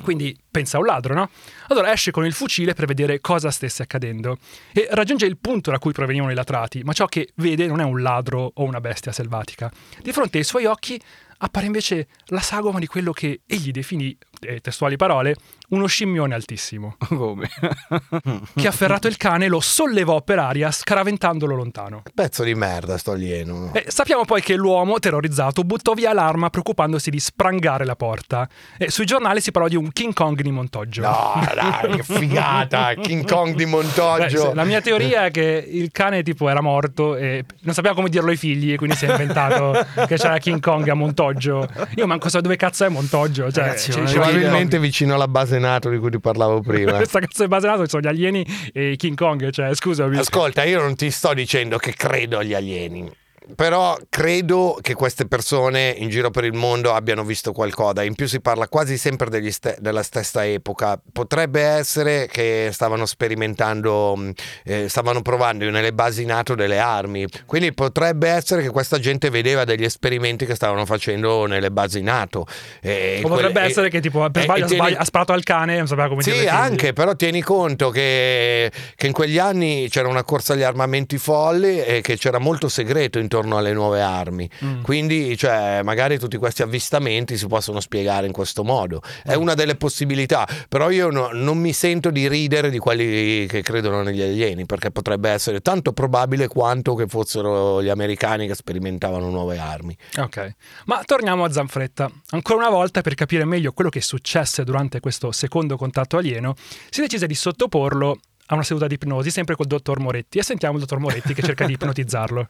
Quindi 0.02 0.36
pensa 0.50 0.76
a 0.76 0.80
un 0.80 0.86
ladro, 0.86 1.14
no? 1.14 1.30
Allora 1.68 1.92
esce 1.92 2.10
con 2.10 2.24
il 2.24 2.32
fucile 2.32 2.74
per 2.74 2.86
vedere 2.86 3.20
cosa 3.20 3.50
stesse 3.50 3.82
accadendo 3.82 4.38
e 4.72 4.88
raggiunge 4.90 5.26
il 5.26 5.38
punto 5.38 5.70
da 5.70 5.78
cui 5.78 5.92
provenivano 5.92 6.30
i 6.30 6.34
latrati, 6.34 6.82
ma 6.82 6.92
ciò 6.92 7.06
che 7.06 7.30
vede 7.36 7.66
non 7.66 7.80
è 7.80 7.84
un 7.84 8.02
ladro 8.02 8.52
o 8.54 8.64
una 8.64 8.80
bestia 8.80 9.12
selvatica. 9.12 9.70
Di 10.02 10.12
fronte 10.12 10.38
ai 10.38 10.44
suoi 10.44 10.64
occhi 10.64 11.00
appare 11.38 11.66
invece 11.66 12.08
la 12.26 12.40
sagoma 12.40 12.78
di 12.78 12.86
quello 12.86 13.12
che 13.12 13.42
egli 13.46 13.70
definì, 13.70 14.16
eh, 14.40 14.60
testuali 14.60 14.96
parole, 14.96 15.36
uno 15.74 15.86
scimmione 15.86 16.34
altissimo, 16.34 16.96
Come? 17.06 17.48
che 18.54 18.66
afferrato 18.66 19.06
il 19.06 19.16
cane 19.16 19.48
lo 19.48 19.60
sollevò 19.60 20.22
per 20.22 20.38
aria 20.38 20.70
scaraventandolo 20.70 21.54
lontano. 21.54 22.02
pezzo 22.14 22.42
di 22.44 22.54
merda 22.54 22.96
sto 22.98 23.12
alieno. 23.12 23.70
E 23.74 23.84
sappiamo 23.88 24.24
poi 24.24 24.40
che 24.42 24.54
l'uomo, 24.54 24.98
terrorizzato, 24.98 25.62
buttò 25.64 25.92
via 25.94 26.12
l'arma 26.12 26.50
preoccupandosi 26.50 27.10
di 27.10 27.18
sprangare 27.20 27.84
la 27.84 27.96
porta. 27.96 28.48
E 28.78 28.90
sui 28.90 29.04
giornali 29.06 29.40
si 29.40 29.50
parlò 29.50 29.68
di 29.68 29.76
un 29.76 29.90
King 29.92 30.12
Kong 30.12 30.40
di 30.40 30.50
Montoggio. 30.50 31.02
No, 31.02 31.42
dai, 31.54 31.96
che 31.96 32.02
figata! 32.02 32.94
King 33.00 33.26
Kong 33.26 33.54
di 33.54 33.64
Beh, 33.64 33.70
Montoggio. 33.70 34.48
se- 34.48 34.54
la 34.54 34.64
mia 34.64 34.80
teoria 34.80 35.26
è 35.26 35.30
che 35.30 35.64
il 35.68 35.90
cane 35.92 36.22
tipo 36.22 36.48
era 36.48 36.60
morto 36.60 37.16
e 37.16 37.44
non 37.60 37.74
sapeva 37.74 37.94
come 37.94 38.08
dirlo 38.08 38.30
ai 38.30 38.36
figli 38.36 38.72
e 38.72 38.76
quindi 38.76 38.96
si 38.96 39.06
è 39.06 39.10
inventato 39.10 39.84
che 40.06 40.16
c'era 40.16 40.38
King 40.38 40.60
Kong 40.60 40.88
a 40.88 40.94
Montoggio. 40.94 41.68
Io 41.96 42.06
manco 42.06 42.28
so 42.28 42.40
dove 42.40 42.56
cazzo 42.56 42.84
è 42.84 42.88
Montoggio. 42.88 43.50
Cioè, 43.50 43.64
Ragazzi, 43.64 43.90
Probabilmente 43.90 44.78
vicino 44.78 45.14
alla 45.14 45.28
base 45.28 45.58
NATO 45.64 45.88
di 45.90 45.98
cui 45.98 46.10
ti 46.10 46.20
parlavo 46.20 46.60
prima. 46.60 46.92
questa 46.96 47.20
cazzo 47.20 47.42
di 47.42 47.48
base 47.48 47.66
nato 47.66 47.88
sono 47.88 48.02
gli 48.02 48.08
alieni 48.08 48.46
e 48.72 48.94
King 48.96 49.16
Kong. 49.16 49.50
Cioè, 49.50 49.74
scusami. 49.74 50.18
Ascolta, 50.18 50.64
io 50.64 50.80
non 50.80 50.94
ti 50.94 51.10
sto 51.10 51.34
dicendo 51.34 51.78
che 51.78 51.94
credo 51.94 52.38
agli 52.38 52.54
alieni. 52.54 53.10
Però 53.54 53.94
credo 54.08 54.78
che 54.80 54.94
queste 54.94 55.26
persone 55.26 55.94
in 55.98 56.08
giro 56.08 56.30
per 56.30 56.44
il 56.44 56.54
mondo 56.54 56.94
abbiano 56.94 57.24
visto 57.24 57.52
qualcosa. 57.52 58.02
In 58.02 58.14
più 58.14 58.26
si 58.26 58.40
parla 58.40 58.68
quasi 58.68 58.96
sempre 58.96 59.28
ste- 59.50 59.76
della 59.80 60.02
stessa 60.02 60.46
epoca. 60.46 60.98
Potrebbe 61.12 61.60
essere 61.60 62.26
che 62.26 62.70
stavano 62.72 63.04
sperimentando, 63.04 64.16
mh, 64.16 64.30
eh, 64.64 64.88
stavano 64.88 65.20
provando 65.20 65.68
nelle 65.68 65.92
basi 65.92 66.24
NATO 66.24 66.54
delle 66.54 66.78
armi. 66.78 67.26
Quindi 67.44 67.74
potrebbe 67.74 68.30
essere 68.30 68.62
che 68.62 68.70
questa 68.70 68.98
gente 68.98 69.28
vedeva 69.28 69.64
degli 69.64 69.84
esperimenti 69.84 70.46
che 70.46 70.54
stavano 70.54 70.86
facendo 70.86 71.44
nelle 71.44 71.70
basi 71.70 72.00
NATO. 72.00 72.46
E 72.80 73.20
o 73.22 73.28
potrebbe 73.28 73.52
quelle- 73.52 73.66
essere 73.68 73.86
e- 73.88 73.90
che 73.90 74.00
tipo 74.00 74.26
per 74.30 74.44
sbaglio 74.44 74.64
tieni- 74.66 74.94
ha 74.94 75.04
sparato 75.04 75.34
al 75.34 75.42
cane 75.42 75.74
e 75.74 75.78
non 75.78 75.86
sapeva 75.86 76.08
come 76.08 76.22
dirlo 76.22 76.40
sì, 76.40 76.46
anche, 76.46 76.94
però 76.94 77.14
tieni 77.14 77.42
conto 77.42 77.90
che, 77.90 78.72
che 78.96 79.06
in 79.06 79.12
quegli 79.12 79.38
anni 79.38 79.88
c'era 79.90 80.08
una 80.08 80.24
corsa 80.24 80.54
agli 80.54 80.62
armamenti 80.62 81.18
folli 81.18 81.78
e 81.84 82.00
che 82.00 82.16
c'era 82.16 82.38
molto 82.38 82.70
segreto 82.70 83.18
intorno 83.18 83.32
alle 83.38 83.72
nuove 83.72 84.00
armi. 84.00 84.48
Mm. 84.64 84.82
Quindi, 84.82 85.36
cioè, 85.36 85.80
magari 85.82 86.18
tutti 86.18 86.36
questi 86.36 86.62
avvistamenti 86.62 87.36
si 87.36 87.46
possono 87.46 87.80
spiegare 87.80 88.26
in 88.26 88.32
questo 88.32 88.64
modo. 88.64 89.02
Mm. 89.04 89.30
È 89.30 89.34
una 89.34 89.54
delle 89.54 89.76
possibilità, 89.76 90.46
però 90.68 90.90
io 90.90 91.10
no- 91.10 91.30
non 91.32 91.58
mi 91.58 91.72
sento 91.72 92.10
di 92.10 92.28
ridere 92.28 92.70
di 92.70 92.78
quelli 92.78 93.46
che 93.46 93.62
credono 93.62 94.02
negli 94.02 94.22
alieni, 94.22 94.66
perché 94.66 94.90
potrebbe 94.90 95.30
essere 95.30 95.60
tanto 95.60 95.92
probabile 95.92 96.48
quanto 96.48 96.94
che 96.94 97.06
fossero 97.06 97.82
gli 97.82 97.88
americani 97.88 98.46
che 98.46 98.54
sperimentavano 98.54 99.28
nuove 99.28 99.58
armi. 99.58 99.96
Ok, 100.18 100.54
ma 100.86 101.02
torniamo 101.04 101.44
a 101.44 101.50
Zanfretta. 101.50 102.10
Ancora 102.30 102.58
una 102.58 102.70
volta, 102.70 103.00
per 103.00 103.14
capire 103.14 103.44
meglio 103.44 103.72
quello 103.72 103.90
che 103.90 104.00
successe 104.00 104.64
durante 104.64 105.00
questo 105.00 105.32
secondo 105.32 105.76
contatto 105.76 106.16
alieno, 106.16 106.54
si 106.90 107.00
decise 107.00 107.26
di 107.26 107.34
sottoporlo 107.34 108.18
a 108.46 108.54
una 108.54 108.62
seduta 108.62 108.86
di 108.86 108.94
ipnosi, 108.94 109.30
sempre 109.30 109.56
col 109.56 109.66
dottor 109.66 110.00
Moretti. 110.00 110.38
E 110.38 110.42
sentiamo 110.42 110.74
il 110.74 110.80
dottor 110.80 110.98
Moretti 110.98 111.34
che 111.34 111.42
cerca 111.42 111.66
di 111.66 111.72
ipnotizzarlo. 111.74 112.48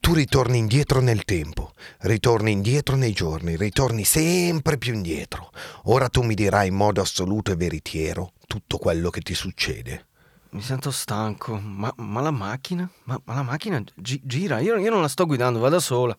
Tu 0.00 0.14
ritorni 0.14 0.58
indietro 0.58 1.00
nel 1.00 1.24
tempo, 1.24 1.72
ritorni 2.00 2.52
indietro 2.52 2.96
nei 2.96 3.12
giorni, 3.12 3.56
ritorni 3.56 4.04
sempre 4.04 4.78
più 4.78 4.94
indietro. 4.94 5.50
Ora 5.84 6.08
tu 6.08 6.22
mi 6.22 6.34
dirai 6.34 6.68
in 6.68 6.74
modo 6.74 7.00
assoluto 7.00 7.50
e 7.50 7.56
veritiero 7.56 8.32
tutto 8.46 8.78
quello 8.78 9.10
che 9.10 9.20
ti 9.20 9.34
succede. 9.34 10.06
Mi 10.50 10.62
sento 10.62 10.90
stanco. 10.90 11.58
Ma, 11.60 11.92
ma 11.96 12.20
la 12.20 12.30
macchina? 12.30 12.88
Ma, 13.04 13.20
ma 13.24 13.34
la 13.34 13.42
macchina 13.42 13.82
gi- 13.94 14.20
gira. 14.22 14.60
Io, 14.60 14.76
io 14.76 14.90
non 14.90 15.00
la 15.00 15.08
sto 15.08 15.26
guidando, 15.26 15.58
va 15.58 15.68
da 15.68 15.80
sola. 15.80 16.16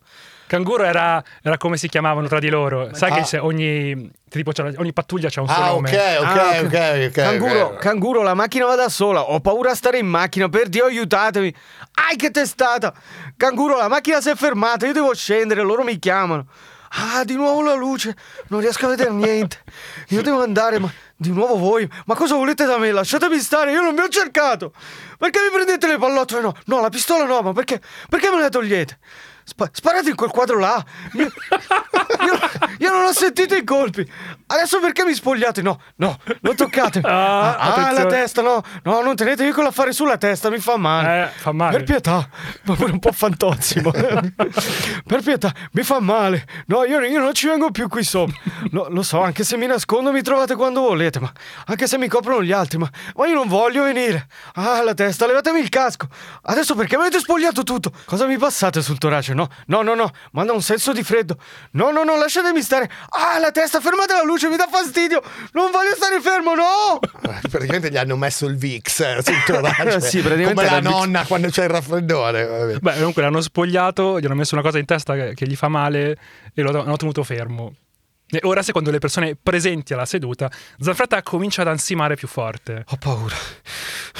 Canguro 0.48 0.82
era, 0.82 1.22
era 1.42 1.56
come 1.58 1.76
si 1.76 1.88
chiamavano 1.88 2.26
tra 2.26 2.38
di 2.40 2.48
loro. 2.48 2.88
Sai 2.94 3.10
Ah. 3.10 3.14
che 3.16 3.20
c'è 3.22 3.40
ogni, 3.40 4.10
tipo, 4.28 4.50
c'è- 4.50 4.72
ogni 4.78 4.92
pattuglia 4.92 5.28
c'ha 5.30 5.42
un 5.42 5.48
suo 5.48 5.62
Ah, 5.62 5.66
nome. 5.68 5.90
ok, 5.90 6.18
ok, 6.20 6.26
Ah, 6.26 6.60
ok, 6.60 7.04
ok. 7.06 7.10
Canguro, 7.12 7.64
ok. 7.66 7.78
canguro, 7.78 8.22
la 8.22 8.34
macchina 8.34 8.64
va 8.66 8.74
da 8.74 8.88
sola. 8.88 9.20
Ho 9.30 9.40
paura 9.40 9.70
a 9.70 9.74
stare 9.74 9.98
in 9.98 10.06
macchina. 10.06 10.48
Per 10.48 10.68
Dio, 10.68 10.86
aiutatemi. 10.86 11.54
Ai, 12.08 12.16
che 12.16 12.30
testata! 12.30 12.92
Canguro, 13.36 13.76
la 13.76 13.88
macchina 13.88 14.20
si 14.20 14.30
è 14.30 14.34
fermata. 14.34 14.86
Io 14.86 14.92
devo 14.94 15.14
scendere. 15.14 15.62
Loro 15.62 15.84
mi 15.84 15.98
chiamano. 15.98 16.46
Ah, 16.90 17.22
di 17.24 17.34
nuovo 17.34 17.60
la 17.62 17.74
luce. 17.74 18.16
Non 18.46 18.60
riesco 18.60 18.86
a 18.86 18.88
vedere 18.88 19.10
niente. 19.10 19.58
Io 20.08 20.22
devo 20.22 20.42
andare, 20.42 20.78
ma 20.78 20.90
di 21.14 21.30
nuovo 21.30 21.58
voi. 21.58 21.86
Ma 22.06 22.14
cosa 22.14 22.34
volete 22.36 22.64
da 22.64 22.78
me? 22.78 22.90
Lasciatemi 22.92 23.38
stare. 23.40 23.72
Io 23.72 23.82
non 23.82 23.94
vi 23.94 24.00
ho 24.00 24.08
cercato. 24.08 24.72
Perché 25.18 25.38
mi 25.40 25.50
prendete 25.52 25.86
le 25.86 25.98
pallottole? 25.98 26.40
No, 26.40 26.54
no, 26.64 26.80
la 26.80 26.88
pistola 26.88 27.24
no. 27.24 27.42
Ma 27.42 27.52
perché? 27.52 27.78
Perché 28.08 28.30
me 28.30 28.40
la 28.40 28.48
togliete? 28.48 28.98
Spa- 29.48 29.70
sparate 29.72 30.10
in 30.10 30.14
quel 30.14 30.30
quadro 30.30 30.58
là. 30.58 30.84
Io- 31.14 31.32
io 32.78 32.90
non 32.92 33.04
ho 33.06 33.12
sentito 33.12 33.54
i 33.54 33.64
colpi. 33.64 34.06
Adesso 34.50 34.80
perché 34.80 35.04
mi 35.04 35.14
spogliate? 35.14 35.62
No, 35.62 35.80
no, 35.96 36.18
non 36.40 36.54
toccatemi. 36.56 37.04
Ah, 37.18 37.56
Ah, 37.56 37.66
la 37.68 37.74
attenzione. 38.02 38.10
testa, 38.10 38.42
no. 38.42 38.62
No, 38.82 39.00
non 39.02 39.14
tenetevi 39.16 39.50
con 39.52 39.64
l'affare 39.64 39.92
sulla 39.92 40.16
testa, 40.18 40.50
mi 40.50 40.58
fa 40.58 40.76
male. 40.76 41.24
Eh, 41.24 41.26
fa 41.28 41.52
male. 41.52 41.72
Per 41.76 41.84
pietà, 41.84 42.28
ma 42.64 42.74
pure 42.74 42.92
un 42.92 42.98
po' 42.98 43.12
fantozzi. 43.12 43.80
ma- 43.80 43.90
per 45.06 45.22
pietà, 45.22 45.52
mi 45.72 45.82
fa 45.82 46.00
male. 46.00 46.46
No, 46.66 46.84
io, 46.84 47.00
io 47.00 47.20
non 47.20 47.34
ci 47.34 47.46
vengo 47.46 47.70
più 47.70 47.88
qui 47.88 48.02
sopra. 48.04 48.34
Lo, 48.70 48.86
lo 48.90 49.02
so, 49.02 49.20
anche 49.22 49.44
se 49.44 49.56
mi 49.56 49.66
nascondo 49.66 50.12
mi 50.12 50.22
trovate 50.22 50.54
quando 50.54 50.80
volete, 50.80 51.20
ma 51.20 51.30
anche 51.66 51.86
se 51.86 51.98
mi 51.98 52.08
coprono 52.08 52.42
gli 52.42 52.52
altri, 52.52 52.78
ma, 52.78 52.88
ma 53.16 53.26
io 53.26 53.34
non 53.34 53.48
voglio 53.48 53.84
venire. 53.84 54.26
Ah, 54.54 54.82
la 54.82 54.94
testa, 54.94 55.26
levatemi 55.26 55.60
il 55.60 55.68
casco. 55.68 56.06
Adesso 56.42 56.74
perché 56.74 56.96
mi 56.96 57.02
avete 57.02 57.18
spogliato 57.18 57.62
tutto? 57.62 57.92
Cosa 58.04 58.26
mi 58.26 58.38
passate 58.38 58.80
sul 58.82 58.98
torace? 58.98 59.34
No, 59.34 59.48
no, 59.66 59.82
no, 59.82 59.94
no, 59.94 60.10
manda 60.32 60.52
un 60.52 60.62
senso 60.62 60.92
di 60.92 61.02
freddo. 61.02 61.36
No, 61.72 61.90
no, 61.90 62.04
no, 62.04 62.16
lasciatemi 62.16 62.62
stare. 62.62 62.90
Ah, 63.10 63.38
la 63.38 63.50
testa, 63.50 63.80
fermate 63.80 64.12
la 64.14 64.22
luce, 64.22 64.37
mi 64.46 64.56
dà 64.56 64.68
fastidio. 64.70 65.20
Non 65.52 65.70
voglio 65.72 65.94
stare 65.96 66.20
fermo, 66.20 66.54
no! 66.54 67.00
Praticamente 67.50 67.90
gli 67.90 67.96
hanno 67.96 68.16
messo 68.16 68.46
il 68.46 68.56
VIX 68.56 69.00
eh, 69.00 69.18
sul 69.24 69.42
torace. 69.44 70.00
Sì, 70.00 70.22
come 70.22 70.36
la 70.36 70.76
il 70.76 70.82
VIX. 70.82 70.82
nonna 70.82 71.24
quando 71.26 71.48
c'è 71.48 71.64
il 71.64 71.70
raffreddore. 71.70 72.44
vabbè. 72.46 72.78
Beh, 72.78 72.94
comunque 72.98 73.22
l'hanno 73.22 73.40
spogliato, 73.40 74.20
gli 74.20 74.24
hanno 74.26 74.34
messo 74.36 74.54
una 74.54 74.62
cosa 74.62 74.78
in 74.78 74.84
testa 74.84 75.14
che, 75.14 75.34
che 75.34 75.46
gli 75.46 75.56
fa 75.56 75.68
male 75.68 76.16
e 76.54 76.62
lo 76.62 76.80
hanno 76.82 76.96
tenuto 76.96 77.24
fermo. 77.24 77.74
E 78.30 78.40
ora, 78.42 78.62
secondo 78.62 78.90
le 78.90 78.98
persone 78.98 79.36
presenti 79.42 79.94
alla 79.94 80.04
seduta, 80.04 80.50
Zanfretta 80.78 81.22
comincia 81.22 81.62
ad 81.62 81.68
ansimare 81.68 82.14
più 82.14 82.28
forte. 82.28 82.84
Ho 82.86 82.96
paura. 82.96 83.34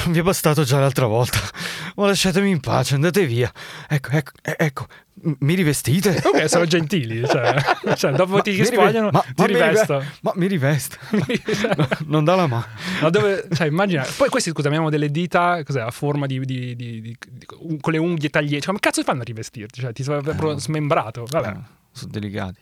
Vi 0.07 0.19
è 0.19 0.23
bastato 0.23 0.63
già 0.63 0.79
l'altra 0.79 1.07
volta. 1.07 1.39
Ma 1.97 2.07
lasciatemi 2.07 2.49
in 2.49 2.61
pace, 2.61 2.95
andate 2.95 3.27
via. 3.27 3.53
Ecco, 3.89 4.11
ecco, 4.11 4.31
eh, 4.43 4.57
ecco. 4.59 4.87
Mi 5.21 5.55
rivestite? 5.55 6.23
Ok, 6.25 6.49
sono 6.49 6.65
gentili. 6.65 7.27
Cioè, 7.27 7.57
cioè, 7.97 8.13
dopo 8.13 8.41
ti 8.41 8.51
mi 8.51 8.57
rive- 8.59 8.67
spogliano, 8.77 9.11
ma- 9.11 9.21
ti 9.21 9.33
ma 9.37 9.43
mi 9.47 9.53
rive- 9.53 9.69
rivesto. 9.69 10.05
Ma 10.23 10.33
mi 10.37 10.47
rivesta. 10.47 10.97
No, 11.77 11.89
non 12.07 12.25
dà 12.25 12.35
la 12.37 12.47
mano. 12.47 12.67
Ma 13.03 13.11
dove, 13.11 13.47
cioè, 13.53 13.67
immagina. 13.67 14.07
Poi 14.17 14.29
questi, 14.31 14.51
scusa, 14.51 14.69
abbiamo 14.69 14.89
delle 14.91 15.11
dita, 15.11 15.61
cos'è, 15.65 15.81
a 15.81 15.91
forma 15.91 16.25
di, 16.27 16.39
di- 16.47 16.75
di- 16.77 17.01
di- 17.03 17.17
con 17.81 17.93
le 17.93 17.99
unghie 17.99 18.31
tagliate. 18.31 18.65
Come 18.67 18.79
cazzo 18.79 19.03
fanno 19.03 19.21
a 19.21 19.25
rivestirti? 19.25 19.81
Cioè, 19.81 19.93
ti 19.93 20.03
sei 20.05 20.23
proprio 20.23 20.57
smembrato. 20.59 21.27
Vabbè. 21.29 21.57
Sono 21.93 22.11
delicati. 22.13 22.61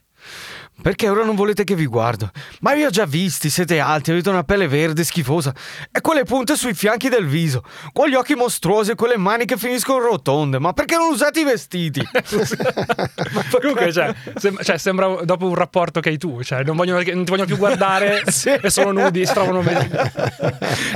Perché 0.83 1.09
ora 1.09 1.24
non 1.24 1.35
volete 1.35 1.64
che 1.64 1.74
vi 1.74 1.87
guardo? 1.87 2.31
Ma 2.61 2.74
vi 2.74 2.85
ho 2.85 2.91
già 2.91 3.07
visti, 3.07 3.49
siete 3.51 3.81
alti, 3.81 4.11
avete 4.11 4.29
una 4.29 4.45
pelle 4.45 4.68
verde 4.68 5.05
schifosa 5.05 5.53
e 5.91 6.01
quelle 6.01 6.22
punte 6.24 6.55
sui 6.55 6.74
fianchi 6.74 7.09
del 7.09 7.27
viso, 7.27 7.62
quegli 7.93 8.14
occhi 8.14 8.35
mostruosi 8.35 8.91
e 8.91 8.95
quelle 8.95 9.16
mani 9.16 9.47
che 9.47 9.57
finiscono 9.57 9.99
rotonde. 10.05 10.59
Ma 10.59 10.72
perché 10.74 10.97
non 10.97 11.09
usate 11.12 11.41
i 11.41 11.45
vestiti? 11.45 12.07
Comunque, 13.51 13.93
cioè, 13.93 14.14
sem- 14.37 14.62
cioè, 14.62 14.77
sembra 14.79 15.22
dopo 15.24 15.47
un 15.49 15.55
rapporto 15.55 16.01
che 16.01 16.11
hai 16.11 16.18
tu, 16.18 16.43
cioè, 16.43 16.62
non, 16.62 16.77
vogliono, 16.77 17.03
non 17.03 17.24
ti 17.24 17.31
vogliono 17.31 17.47
più 17.47 17.57
guardare 17.57 18.22
Sì. 18.31 18.51
e 18.51 18.70
sono 18.70 18.93
nudi, 18.93 19.24
si 19.27 19.33
trovano 19.33 19.62
bene. 19.62 20.12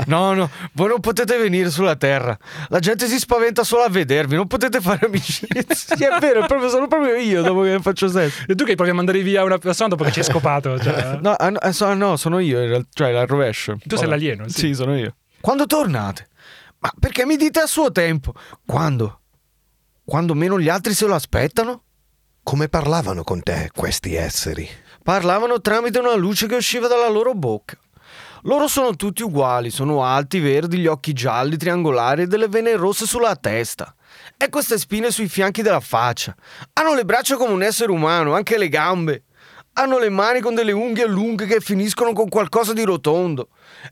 No, 0.06 0.34
no, 0.34 0.50
voi 0.72 0.88
non 0.88 1.00
potete 1.00 1.36
venire 1.38 1.70
sulla 1.70 1.96
terra. 1.96 2.36
La 2.68 2.78
gente 2.80 3.06
si 3.06 3.18
spaventa 3.18 3.64
solo 3.64 3.82
a 3.84 3.88
vedervi, 3.88 4.36
non 4.36 4.46
potete 4.46 4.80
fare 4.80 5.06
amicizia. 5.06 5.64
Sì, 5.74 6.04
è 6.04 6.18
vero, 6.20 6.44
è 6.44 6.46
proprio- 6.46 6.68
sono 6.68 6.86
proprio 6.86 7.14
io 7.16 7.42
dopo 7.42 7.62
che 7.62 7.78
faccio 7.80 8.08
sesso. 8.08 8.42
E 8.46 8.54
tu 8.54 8.64
che 8.64 8.74
provi 8.74 8.90
a 8.90 8.94
mandare 8.94 9.20
via 9.22 9.42
una 9.42 9.54
persona 9.54 9.68
dopo 9.88 10.04
che 10.04 10.12
ci 10.12 10.20
hai 10.20 10.24
scopato. 10.24 10.78
Cioè. 10.78 11.18
No, 11.22 11.34
ah, 11.36 11.50
no, 11.50 11.60
eh, 11.60 11.72
so- 11.72 11.94
no, 11.94 12.16
sono 12.16 12.38
io, 12.38 12.60
in 12.60 12.68
realtà, 12.68 12.88
cioè 12.92 13.12
la 13.12 13.24
rovescio. 13.24 13.78
Tu 13.84 13.96
sei 13.96 14.08
l'alieno, 14.08 14.48
sì. 14.48 14.58
Sì, 14.60 14.74
sono 14.74 14.96
io. 14.96 15.16
Quando 15.40 15.66
tornate? 15.66 16.28
Ma 16.78 16.90
perché 16.98 17.26
mi 17.26 17.36
dite 17.36 17.60
a 17.60 17.66
suo 17.66 17.92
tempo? 17.92 18.32
Quando? 18.64 19.20
Quando 20.04 20.34
meno 20.34 20.58
gli 20.58 20.68
altri 20.68 20.94
se 20.94 21.06
lo 21.06 21.14
aspettano? 21.14 21.82
Come 22.42 22.68
parlavano 22.68 23.22
con 23.22 23.42
te 23.42 23.70
questi 23.74 24.14
esseri? 24.14 24.68
Parlavano 25.02 25.60
tramite 25.60 25.98
una 25.98 26.14
luce 26.14 26.46
che 26.46 26.56
usciva 26.56 26.88
dalla 26.88 27.08
loro 27.08 27.34
bocca. 27.34 27.78
Loro 28.44 28.68
sono 28.68 28.96
tutti 28.96 29.22
uguali, 29.22 29.70
sono 29.70 30.02
alti, 30.02 30.40
verdi, 30.40 30.78
gli 30.78 30.86
occhi 30.86 31.12
gialli, 31.12 31.58
triangolari 31.58 32.22
e 32.22 32.26
delle 32.26 32.48
vene 32.48 32.74
rosse 32.74 33.04
sulla 33.04 33.36
testa. 33.36 33.94
E 34.36 34.48
queste 34.48 34.78
spine 34.78 35.10
sui 35.10 35.28
fianchi 35.28 35.60
della 35.60 35.80
faccia. 35.80 36.34
Hanno 36.72 36.94
le 36.94 37.04
braccia 37.04 37.36
come 37.36 37.52
un 37.52 37.62
essere 37.62 37.90
umano, 37.92 38.34
anche 38.34 38.56
le 38.56 38.68
gambe. 38.70 39.24
Hanno 39.74 39.98
le 39.98 40.08
mani 40.08 40.40
con 40.40 40.54
delle 40.54 40.72
unghie 40.72 41.06
lunghe 41.06 41.46
che 41.46 41.60
finiscono 41.60 42.12
con 42.12 42.28
qualcosa 42.28 42.72
di 42.72 42.82
rotondo. 42.82 43.48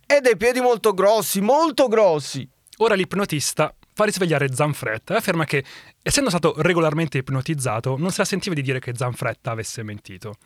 E 0.06 0.20
dei 0.20 0.36
piedi 0.36 0.60
molto 0.60 0.92
grossi, 0.92 1.40
molto 1.40 1.88
grossi. 1.88 2.48
Ora 2.78 2.94
l'ipnotista 2.94 3.74
fa 3.94 4.04
risvegliare 4.04 4.54
Zanfretta 4.54 5.14
e 5.14 5.16
afferma 5.16 5.44
che, 5.44 5.64
essendo 6.02 6.30
stato 6.30 6.54
regolarmente 6.58 7.18
ipnotizzato, 7.18 7.96
non 7.96 8.10
se 8.10 8.18
la 8.18 8.24
sentiva 8.24 8.54
di 8.54 8.62
dire 8.62 8.78
che 8.78 8.94
Zanfretta 8.94 9.50
avesse 9.50 9.82
mentito. 9.82 10.36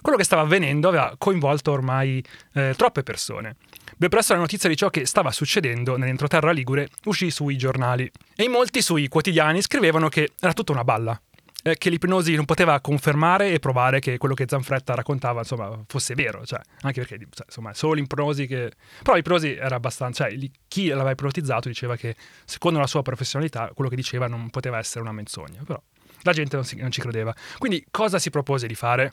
Quello 0.00 0.16
che 0.16 0.24
stava 0.24 0.42
avvenendo 0.42 0.88
aveva 0.88 1.14
coinvolto 1.18 1.72
ormai 1.72 2.22
eh, 2.54 2.74
troppe 2.76 3.02
persone. 3.02 3.56
Ben 3.96 4.08
presto 4.08 4.34
la 4.34 4.40
notizia 4.40 4.68
di 4.68 4.76
ciò 4.76 4.90
che 4.90 5.06
stava 5.06 5.30
succedendo 5.30 5.96
nell'entroterra 5.96 6.50
ligure 6.50 6.88
uscì 7.04 7.30
sui 7.30 7.56
giornali 7.56 8.10
e 8.36 8.44
in 8.44 8.50
molti 8.50 8.82
sui 8.82 9.08
quotidiani 9.08 9.62
scrivevano 9.62 10.08
che 10.08 10.32
era 10.40 10.52
tutta 10.52 10.72
una 10.72 10.84
balla, 10.84 11.20
eh, 11.62 11.76
che 11.76 11.90
l'ipnosi 11.90 12.34
non 12.34 12.44
poteva 12.44 12.80
confermare 12.80 13.50
e 13.50 13.58
provare 13.58 14.00
che 14.00 14.18
quello 14.18 14.34
che 14.34 14.46
Zanfretta 14.48 14.94
raccontava 14.94 15.40
insomma, 15.40 15.82
fosse 15.86 16.14
vero, 16.14 16.44
cioè, 16.44 16.60
anche 16.82 17.00
perché 17.00 17.26
cioè, 17.30 17.46
insomma, 17.46 17.72
solo 17.74 17.94
l'ipnosi 17.94 18.46
che... 18.46 18.72
Però 19.02 19.16
l'ipnosi 19.16 19.54
era 19.54 19.76
abbastanza... 19.76 20.28
Cioè, 20.28 20.38
chi 20.68 20.88
l'aveva 20.88 21.10
ipnotizzato 21.10 21.68
diceva 21.68 21.96
che 21.96 22.16
secondo 22.44 22.78
la 22.78 22.86
sua 22.86 23.02
professionalità 23.02 23.70
quello 23.74 23.88
che 23.88 23.96
diceva 23.96 24.26
non 24.26 24.50
poteva 24.50 24.78
essere 24.78 25.00
una 25.00 25.12
menzogna, 25.12 25.62
però 25.64 25.80
la 26.22 26.32
gente 26.32 26.56
non, 26.56 26.64
si- 26.64 26.76
non 26.76 26.90
ci 26.90 27.00
credeva. 27.00 27.34
Quindi 27.58 27.84
cosa 27.90 28.18
si 28.18 28.30
propose 28.30 28.66
di 28.66 28.74
fare? 28.74 29.12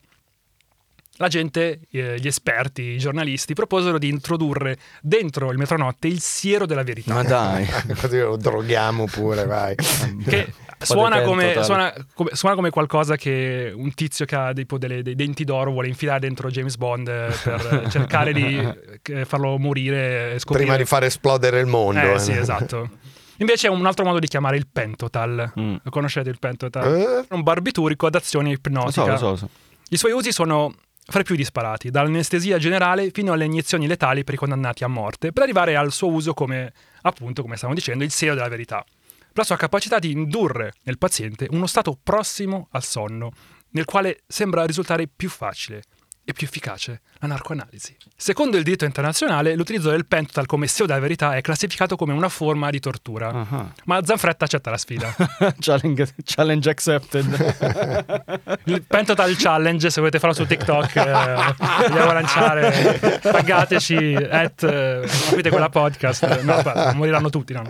La 1.21 1.27
gente, 1.27 1.81
eh, 1.91 2.17
gli 2.17 2.27
esperti, 2.27 2.81
i 2.81 2.97
giornalisti 2.97 3.53
proposero 3.53 3.97
di 3.97 4.07
introdurre 4.07 4.77
dentro 5.01 5.51
il 5.51 5.57
metronotte 5.57 6.07
il 6.07 6.21
siero 6.21 6.65
della 6.65 6.83
verità. 6.83 7.13
Ma 7.13 7.23
dai. 7.23 7.67
Così 7.99 8.19
lo 8.19 8.37
droghiamo 8.37 9.03
pure, 9.03 9.43
vai. 9.43 9.75
che 9.75 10.53
suona 10.79 11.21
come, 11.23 11.61
suona, 11.61 11.93
come, 12.13 12.29
suona 12.31 12.55
come 12.55 12.69
qualcosa 12.69 13.17
che 13.17 13.69
un 13.75 13.93
tizio 13.93 14.23
che 14.23 14.35
ha 14.37 14.53
tipo 14.53 14.77
delle- 14.77 15.01
dei 15.01 15.15
denti 15.15 15.43
d'oro 15.43 15.71
vuole 15.71 15.89
infilare 15.89 16.21
dentro 16.21 16.49
James 16.49 16.77
Bond 16.77 17.09
eh, 17.09 17.35
per 17.43 17.87
cercare 17.91 18.31
di 18.31 18.73
eh, 19.03 19.25
farlo 19.25 19.57
morire 19.57 20.35
e 20.35 20.39
scoprire. 20.39 20.63
Prima 20.63 20.77
di 20.77 20.85
far 20.85 21.03
esplodere 21.03 21.59
il 21.59 21.67
mondo. 21.67 21.99
Eh 21.99 22.13
eh. 22.13 22.19
sì, 22.19 22.31
esatto. 22.31 22.89
Invece 23.39 23.67
è 23.67 23.69
un 23.69 23.85
altro 23.85 24.05
modo 24.05 24.19
di 24.19 24.27
chiamare 24.27 24.55
il 24.55 24.67
pentotal. 24.71 25.51
Mm. 25.59 25.75
Conoscete 25.89 26.29
il 26.29 26.39
pentotal? 26.39 26.95
Eh? 26.95 27.25
È 27.27 27.33
un 27.33 27.43
barbiturico 27.43 28.07
ad 28.07 28.15
azione 28.15 28.47
Lo 28.47 28.53
ipnotica. 28.53 29.03
so, 29.03 29.05
lo 29.05 29.17
so, 29.17 29.29
lo 29.31 29.35
so. 29.35 29.49
I 29.89 29.97
suoi 29.97 30.13
usi 30.13 30.31
sono 30.31 30.73
fra 31.09 31.21
i 31.21 31.23
più 31.23 31.35
disparati, 31.35 31.89
dall'anestesia 31.89 32.57
generale 32.57 33.09
fino 33.11 33.33
alle 33.33 33.45
iniezioni 33.45 33.87
letali 33.87 34.23
per 34.23 34.35
i 34.35 34.37
condannati 34.37 34.83
a 34.83 34.87
morte, 34.87 35.31
per 35.31 35.43
arrivare 35.43 35.75
al 35.75 35.91
suo 35.91 36.09
uso 36.09 36.33
come, 36.33 36.71
appunto, 37.01 37.41
come 37.41 37.55
stavamo 37.55 37.77
dicendo, 37.77 38.03
il 38.03 38.11
sero 38.11 38.35
della 38.35 38.47
verità. 38.47 38.83
La 39.33 39.43
sua 39.43 39.57
capacità 39.57 39.99
di 39.99 40.11
indurre 40.11 40.73
nel 40.83 40.97
paziente 40.97 41.47
uno 41.51 41.67
stato 41.67 41.97
prossimo 42.01 42.67
al 42.71 42.83
sonno, 42.83 43.31
nel 43.71 43.85
quale 43.85 44.21
sembra 44.27 44.65
risultare 44.65 45.07
più 45.07 45.29
facile 45.29 45.83
e 46.29 46.33
più 46.33 46.45
efficace 46.45 47.01
la 47.21 47.27
narcoanalisi. 47.27 47.97
Secondo 48.15 48.55
il 48.57 48.63
diritto 48.63 48.85
internazionale, 48.85 49.55
l'utilizzo 49.55 49.89
del 49.89 50.05
pentotal 50.05 50.45
come 50.45 50.67
sero 50.67 50.85
della 50.85 50.99
verità 50.99 51.35
è 51.35 51.41
classificato 51.41 51.95
come 51.95 52.13
una 52.13 52.29
forma 52.29 52.69
di 52.69 52.79
tortura. 52.79 53.29
Ah. 53.29 53.73
Ma 53.85 53.99
Zanfretta 54.05 54.45
accetta 54.45 54.69
la 54.69 54.77
sfida. 54.77 55.15
challenge, 55.57 56.13
challenge 56.23 56.69
accepted. 56.69 57.25
Il 58.65 58.83
Pentotal 58.83 59.35
Challenge, 59.37 59.89
se 59.89 59.99
volete 59.99 60.19
farlo 60.19 60.35
su 60.35 60.45
TikTok, 60.45 60.95
eh, 60.97 61.55
vogliamo 61.89 62.13
lanciare, 62.13 63.19
taggateci, 63.19 64.15
at, 64.29 64.63
eh, 64.63 65.49
quella 65.49 65.69
podcast. 65.69 66.43
No, 66.43 66.53
aspetta, 66.53 66.93
moriranno 66.93 67.31
tutti, 67.31 67.53
no, 67.53 67.63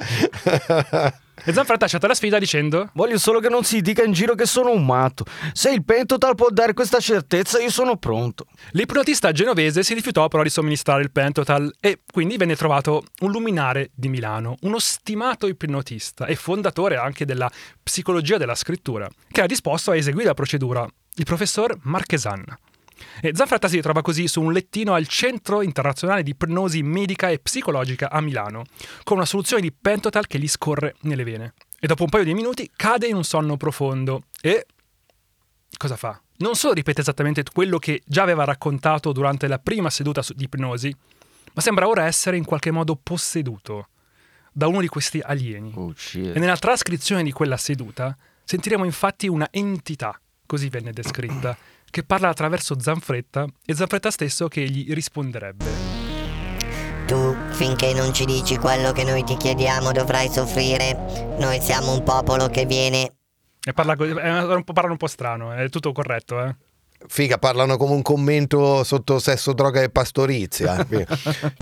E 1.43 1.53
Zanfretta 1.53 1.85
accetta 1.85 2.07
la 2.07 2.13
sfida 2.13 2.37
dicendo 2.37 2.89
Voglio 2.93 3.17
solo 3.17 3.39
che 3.39 3.49
non 3.49 3.63
si 3.63 3.81
dica 3.81 4.03
in 4.03 4.11
giro 4.11 4.35
che 4.35 4.45
sono 4.45 4.71
un 4.71 4.85
matto. 4.85 5.25
Se 5.53 5.69
il 5.71 5.83
pentotal 5.83 6.35
può 6.35 6.49
dare 6.49 6.73
questa 6.73 6.99
certezza, 6.99 7.59
io 7.59 7.69
sono 7.69 7.97
pronto. 7.97 8.45
L'ipnotista 8.71 9.31
genovese 9.31 9.83
si 9.83 9.93
rifiutò 9.93 10.27
però 10.27 10.43
di 10.43 10.49
somministrare 10.49 11.01
il 11.01 11.11
Pentotal 11.11 11.73
e 11.79 12.01
quindi 12.11 12.37
venne 12.37 12.55
trovato 12.55 13.03
un 13.21 13.31
luminare 13.31 13.91
di 13.95 14.09
Milano, 14.09 14.57
uno 14.61 14.79
stimato 14.79 15.47
ipnotista 15.47 16.25
e 16.25 16.35
fondatore 16.35 16.97
anche 16.97 17.25
della 17.25 17.49
psicologia 17.81 18.37
della 18.37 18.55
scrittura, 18.55 19.07
che 19.07 19.39
era 19.39 19.47
disposto 19.47 19.91
a 19.91 19.95
eseguire 19.95 20.27
la 20.27 20.33
procedura, 20.33 20.87
il 21.15 21.25
professor 21.25 21.77
Marchesan. 21.81 22.45
E 23.21 23.31
Zanfretta 23.33 23.67
si 23.67 23.81
trova 23.81 24.01
così 24.01 24.27
su 24.27 24.41
un 24.41 24.51
lettino 24.51 24.93
al 24.93 25.07
Centro 25.07 25.61
Internazionale 25.61 26.23
di 26.23 26.31
Ipnosi 26.31 26.81
Medica 26.83 27.29
e 27.29 27.39
Psicologica 27.39 28.09
a 28.09 28.21
Milano, 28.21 28.63
con 29.03 29.17
una 29.17 29.25
soluzione 29.25 29.61
di 29.61 29.71
Pentotal 29.71 30.27
che 30.27 30.39
gli 30.39 30.47
scorre 30.47 30.95
nelle 31.01 31.23
vene. 31.23 31.53
E 31.79 31.87
dopo 31.87 32.03
un 32.03 32.09
paio 32.09 32.23
di 32.23 32.33
minuti 32.33 32.69
cade 32.75 33.07
in 33.07 33.15
un 33.15 33.23
sonno 33.23 33.55
profondo 33.55 34.23
e 34.41 34.65
cosa 35.77 35.95
fa? 35.95 36.21
Non 36.37 36.55
solo 36.55 36.73
ripete 36.73 37.01
esattamente 37.01 37.43
quello 37.51 37.79
che 37.79 38.01
già 38.05 38.23
aveva 38.23 38.43
raccontato 38.43 39.11
durante 39.11 39.47
la 39.47 39.59
prima 39.59 39.89
seduta 39.89 40.21
di 40.33 40.43
ipnosi, 40.45 40.93
ma 41.53 41.61
sembra 41.61 41.87
ora 41.87 42.05
essere 42.05 42.37
in 42.37 42.45
qualche 42.45 42.71
modo 42.71 42.95
posseduto 43.01 43.89
da 44.51 44.67
uno 44.67 44.81
di 44.81 44.87
questi 44.87 45.19
alieni. 45.19 45.71
Oh. 45.75 45.93
E 46.13 46.39
nella 46.39 46.57
trascrizione 46.57 47.23
di 47.23 47.31
quella 47.31 47.57
seduta 47.57 48.17
sentiremo 48.43 48.83
infatti 48.83 49.27
una 49.27 49.47
entità, 49.51 50.19
così 50.45 50.69
venne 50.69 50.91
descritta, 50.91 51.57
che 51.89 52.03
parla 52.03 52.29
attraverso 52.29 52.79
Zanfretta 52.79 53.45
e 53.65 53.75
Zanfretta 53.75 54.11
stesso 54.11 54.47
che 54.47 54.61
gli 54.69 54.93
risponderebbe. 54.93 55.65
Tu, 57.05 57.35
finché 57.51 57.93
non 57.93 58.13
ci 58.13 58.25
dici 58.25 58.57
quello 58.57 58.91
che 58.91 59.03
noi 59.03 59.23
ti 59.23 59.35
chiediamo, 59.35 59.91
dovrai 59.91 60.29
soffrire. 60.29 61.35
Noi 61.39 61.59
siamo 61.59 61.91
un 61.91 62.03
popolo 62.03 62.49
che 62.49 62.65
viene. 62.65 63.13
E 63.63 63.73
parla, 63.73 63.95
un 63.97 64.63
po', 64.63 64.73
parla 64.73 64.91
un 64.91 64.97
po' 64.97 65.07
strano, 65.07 65.51
è 65.51 65.69
tutto 65.69 65.91
corretto, 65.91 66.39
eh? 66.43 66.55
Figa, 67.07 67.37
parlano 67.37 67.77
come 67.77 67.93
un 67.93 68.01
commento 68.01 68.83
sotto 68.83 69.19
sesso, 69.19 69.53
droga 69.53 69.81
e 69.81 69.89
pastorizia. 69.89 70.85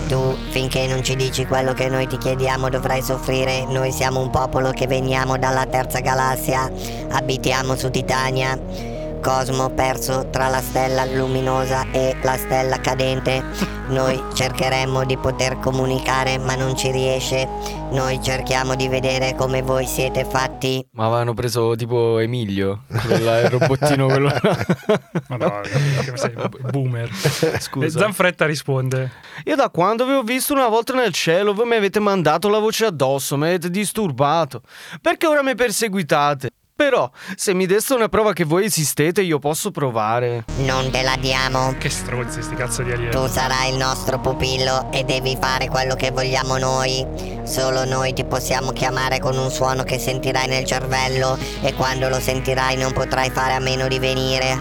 Tu, 0.08 0.36
finché 0.50 0.88
non 0.88 1.04
ci 1.04 1.16
dici 1.16 1.46
quello 1.46 1.74
che 1.74 1.88
noi 1.90 2.08
ti 2.08 2.18
chiediamo, 2.18 2.70
dovrai 2.70 3.02
soffrire. 3.02 3.66
Noi 3.66 3.92
siamo 3.92 4.20
un 4.20 4.30
popolo 4.32 4.72
che 4.72 4.88
veniamo 4.88 5.38
dalla 5.38 5.66
terza 5.66 6.00
galassia. 6.00 6.72
Abitiamo 7.10 7.76
su 7.76 7.90
Titania. 7.90 8.97
Cosmo 9.22 9.70
perso 9.72 10.30
tra 10.30 10.47
la 10.47 10.61
stella 10.61 11.03
luminosa 11.05 11.86
e 11.91 12.15
la 12.24 12.38
stella 12.38 12.80
cadente. 12.80 13.43
Noi 13.88 14.22
cercheremmo 14.34 15.05
di 15.05 15.18
poter 15.18 15.59
comunicare, 15.59 16.38
ma 16.38 16.55
non 16.55 16.76
ci 16.78 16.91
riesce. 16.91 17.47
Noi 17.91 18.22
cerchiamo 18.22 18.76
di 18.76 18.88
vedere 18.88 19.36
come 19.36 19.61
voi 19.61 19.86
siete 19.86 20.26
fatti. 20.26 20.86
Ma 20.91 21.05
avevano 21.05 21.34
preso 21.34 21.76
tipo 21.76 22.20
Emilio, 22.20 22.84
quella- 23.05 23.39
il 23.41 23.49
robottino 23.49 24.07
quello. 24.07 24.30
Madonna, 25.28 25.61
che 25.61 26.11
sei 26.15 26.34
boomer. 26.72 27.09
E 27.41 27.59
Scusa. 27.61 27.99
Zanfretta 27.99 28.45
risponde. 28.45 29.11
Io 29.45 29.55
da 29.55 29.70
quando 29.70 30.05
vi 30.05 30.13
ho 30.13 30.22
visto 30.24 30.53
una 30.53 30.68
volta 30.68 30.93
nel 30.93 31.13
cielo, 31.13 31.53
voi 31.53 31.68
mi 31.68 31.76
avete 31.76 31.99
mandato 31.99 32.49
la 32.49 32.59
voce 32.59 32.86
addosso, 32.86 33.38
mi 33.38 33.47
avete 33.47 33.70
disturbato. 33.70 34.61
Perché 35.01 35.28
ora 35.28 35.43
mi 35.43 35.55
perseguitate? 35.55 36.49
Però, 36.78 37.10
se 37.36 37.56
mi 37.56 37.66
deste 37.66 37.96
una 37.96 38.08
prova 38.08 38.34
che 38.34 38.44
voi 38.44 38.66
esistete, 38.66 39.24
io 39.24 39.40
posso 39.40 39.72
provare. 39.72 40.44
Non 40.58 40.92
te 40.92 41.02
la 41.02 41.16
diamo. 41.20 41.74
Che 41.80 41.90
stronzi 41.90 42.44
sti 42.44 42.54
cazzo 42.54 42.84
di 42.84 42.92
alieni. 42.92 43.10
Tu 43.10 43.26
sarai 43.26 43.72
il 43.72 43.78
nostro 43.78 44.20
pupillo 44.20 44.92
e 44.92 45.04
devi 45.04 45.36
fare 45.42 45.70
quello 45.70 45.96
che 45.96 46.12
vogliamo 46.12 46.60
noi. 46.60 47.04
Solo 47.46 47.84
noi 47.84 48.14
ti 48.14 48.24
possiamo 48.26 48.74
chiamare 48.74 49.18
con 49.20 49.36
un 49.40 49.50
suono 49.50 49.82
che 49.82 49.98
sentirai 49.98 50.48
nel 50.48 50.66
cervello 50.66 51.36
e 51.64 51.74
quando 51.74 52.10
lo 52.10 52.20
sentirai 52.20 52.78
non 52.78 52.94
potrai 52.94 53.32
fare 53.32 53.54
a 53.54 53.60
meno 53.60 53.88
di 53.88 53.98
venire. 53.98 54.56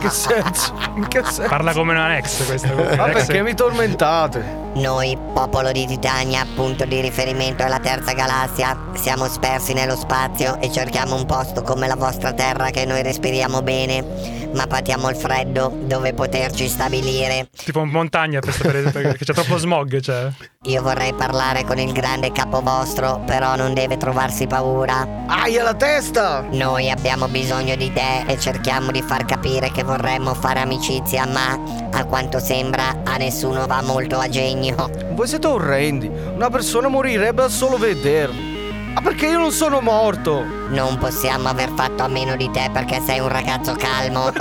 Che 0.00 0.08
senso? 0.08 0.74
In 0.96 1.04
che 1.08 1.22
senso? 1.22 1.48
Parla 1.48 1.74
come 1.74 1.92
una 1.92 2.16
ex 2.16 2.46
questa. 2.46 2.72
Ma 2.96 3.04
perché 3.10 3.42
mi 3.42 3.52
tormentate? 3.52 4.70
Noi, 4.74 5.18
popolo 5.34 5.70
di 5.70 5.84
Titania, 5.86 6.46
punto 6.54 6.86
di 6.86 7.00
riferimento 7.02 7.62
alla 7.62 7.78
terza 7.78 8.12
galassia, 8.14 8.74
siamo 8.94 9.26
spersi 9.26 9.74
nello 9.74 9.96
spazio 9.96 10.58
e 10.60 10.72
cerchiamo 10.72 11.14
un 11.14 11.26
posto 11.26 11.60
come 11.62 11.86
la 11.86 11.94
vostra 11.94 12.32
terra 12.32 12.70
che 12.70 12.86
noi 12.86 13.02
respiriamo 13.02 13.60
bene, 13.60 14.50
ma 14.54 14.66
patiamo 14.66 15.10
il 15.10 15.16
freddo 15.16 15.70
dove 15.84 16.14
poterci 16.14 16.68
stabilire. 16.68 17.48
Tipo 17.54 17.82
in 17.82 17.90
montagna 17.90 18.40
per 18.40 18.54
sapere 18.54 18.80
perché 18.90 19.24
c'è 19.24 19.34
troppo 19.34 19.58
smog, 19.58 20.00
cioè. 20.00 20.30
Io 20.66 20.80
vorrei 20.80 21.12
parlare 21.12 21.64
con 21.64 21.78
il 21.78 21.92
grande 21.92 22.30
capo 22.32 22.60
vostro, 22.60 23.20
però 23.26 23.56
non 23.56 23.74
deve 23.74 23.96
trovarsi 23.96 24.46
paura. 24.46 25.24
Aia 25.26 25.64
la 25.64 25.74
testa! 25.74 26.46
Noi 26.50 26.88
abbiamo 26.88 27.28
bisogno 27.28 27.74
di 27.74 27.92
te 27.92 28.24
e 28.26 28.38
cerchiamo 28.38 28.90
di 28.90 29.02
far 29.02 29.24
capire 29.24 29.70
che 29.72 29.82
vorremmo 29.82 30.34
fare 30.34 30.60
amicizia, 30.60 31.26
ma 31.26 31.58
a 31.90 32.04
quanto 32.04 32.38
sembra 32.38 33.00
a 33.02 33.16
nessuno 33.16 33.66
va 33.66 33.82
molto 33.82 34.18
a 34.18 34.28
genio. 34.28 34.60
Voi 34.70 35.26
siete 35.26 35.46
orrendi. 35.48 36.06
Una 36.08 36.48
persona 36.50 36.88
morirebbe 36.88 37.42
a 37.42 37.48
solo 37.48 37.76
vedervi. 37.78 38.50
Ma 38.94 39.00
perché 39.00 39.26
io 39.26 39.38
non 39.38 39.50
sono 39.50 39.80
morto? 39.80 40.44
Non 40.68 40.98
possiamo 40.98 41.48
aver 41.48 41.70
fatto 41.74 42.02
a 42.02 42.08
meno 42.08 42.36
di 42.36 42.50
te 42.50 42.68
perché 42.72 43.00
sei 43.00 43.20
un 43.20 43.28
ragazzo 43.28 43.74
calmo. 43.74 44.30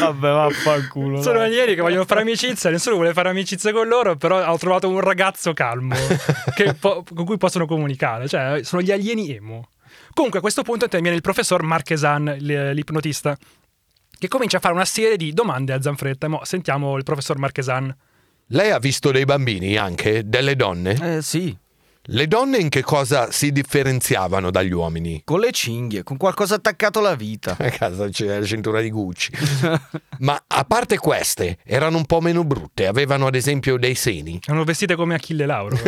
Vabbè, 0.00 0.30
vaffanculo. 0.30 1.22
Sono 1.22 1.38
dai. 1.38 1.48
alieni 1.48 1.74
che 1.74 1.80
vogliono 1.80 2.04
fare 2.04 2.22
amicizia, 2.22 2.70
nessuno 2.70 2.96
vuole 2.96 3.12
fare 3.12 3.28
amicizia 3.28 3.72
con 3.72 3.86
loro, 3.86 4.16
però 4.16 4.44
ho 4.50 4.58
trovato 4.58 4.88
un 4.88 5.00
ragazzo 5.00 5.52
calmo 5.52 5.94
che 6.54 6.74
po- 6.74 7.04
con 7.14 7.24
cui 7.24 7.36
possono 7.38 7.66
comunicare, 7.66 8.28
cioè 8.28 8.60
sono 8.64 8.82
gli 8.82 8.90
alieni 8.90 9.34
emo. 9.34 9.68
Comunque 10.12 10.40
a 10.40 10.42
questo 10.42 10.62
punto 10.62 10.84
interviene 10.84 11.16
il 11.16 11.22
professor 11.22 11.62
Marchesan, 11.62 12.36
l- 12.38 12.70
l'ipnotista, 12.72 13.36
che 14.22 14.28
comincia 14.28 14.58
a 14.58 14.60
fare 14.60 14.72
una 14.72 14.84
serie 14.84 15.16
di 15.16 15.32
domande 15.32 15.72
a 15.72 15.82
Zanfretta. 15.82 16.28
Mo 16.28 16.42
sentiamo 16.44 16.96
il 16.96 17.02
professor 17.02 17.38
Marchesan. 17.38 17.92
Lei 18.50 18.70
ha 18.70 18.78
visto 18.78 19.10
dei 19.10 19.24
bambini 19.24 19.76
anche? 19.76 20.28
Delle 20.28 20.54
donne? 20.54 21.16
Eh 21.16 21.22
sì, 21.22 21.56
Le 22.04 22.28
donne 22.28 22.58
in 22.58 22.68
che 22.68 22.82
cosa 22.82 23.32
si 23.32 23.50
differenziavano 23.50 24.52
dagli 24.52 24.70
uomini? 24.72 25.22
con 25.24 25.40
le 25.40 25.50
cinghie, 25.50 26.04
con 26.04 26.18
qualcosa 26.18 26.54
attaccato 26.54 27.00
alla 27.00 27.16
vita. 27.16 27.56
A 27.58 27.68
casa 27.70 28.08
c'è 28.08 28.38
la 28.38 28.46
cintura 28.46 28.80
di 28.80 28.90
Gucci. 28.90 29.32
Ma 30.20 30.40
a 30.46 30.64
parte 30.64 30.98
queste, 30.98 31.58
erano 31.64 31.96
un 31.96 32.06
po' 32.06 32.20
meno 32.20 32.44
brutte. 32.44 32.86
Avevano 32.86 33.26
ad 33.26 33.34
esempio 33.34 33.76
dei 33.76 33.96
seni. 33.96 34.38
Erano 34.46 34.62
vestite 34.62 34.94
come 34.94 35.14
Achille 35.14 35.46
Lauro. 35.46 35.76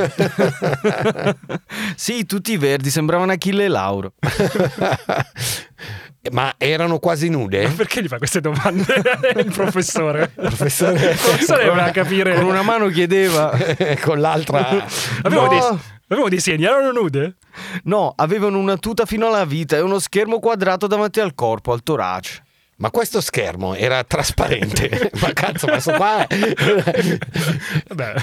sì, 1.94 2.26
tutti 2.26 2.56
verdi, 2.56 2.90
sembravano 2.90 3.30
Achille 3.30 3.68
Lauro. 3.68 4.14
Ma 6.32 6.54
erano 6.56 6.98
quasi 6.98 7.28
nude? 7.28 7.68
Perché 7.68 8.02
gli 8.02 8.08
fa 8.08 8.18
queste 8.18 8.40
domande 8.40 8.84
il 9.36 9.52
professore? 9.52 10.28
Professore, 10.34 10.92
Il 11.10 11.18
professore 11.18 11.68
voleva 11.68 11.90
capire. 11.90 12.34
Con 12.34 12.44
una 12.44 12.62
mano 12.62 12.88
chiedeva. 12.88 13.52
con 14.02 14.20
l'altra... 14.20 14.86
Avevo, 15.22 15.42
No. 15.42 15.48
dei, 15.48 15.60
avevo 16.08 16.28
dei 16.28 16.40
segni, 16.40 16.64
erano 16.64 16.92
nude? 16.92 17.36
No, 17.84 18.12
avevano 18.16 18.58
una 18.58 18.76
tuta 18.76 19.04
fino 19.04 19.26
alla 19.26 19.44
vita 19.44 19.76
e 19.76 19.80
uno 19.80 19.98
schermo 19.98 20.38
quadrato 20.38 20.86
davanti 20.86 21.20
al 21.20 21.34
corpo, 21.34 21.72
al 21.72 21.82
torace. 21.82 22.42
Ma 22.76 22.90
questo 22.90 23.20
schermo 23.20 23.74
era 23.74 24.02
trasparente. 24.02 25.10
ma 25.20 25.32
cazzo, 25.32 25.66
ma 25.66 25.78
sto 25.78 25.92
qua. 25.92 26.26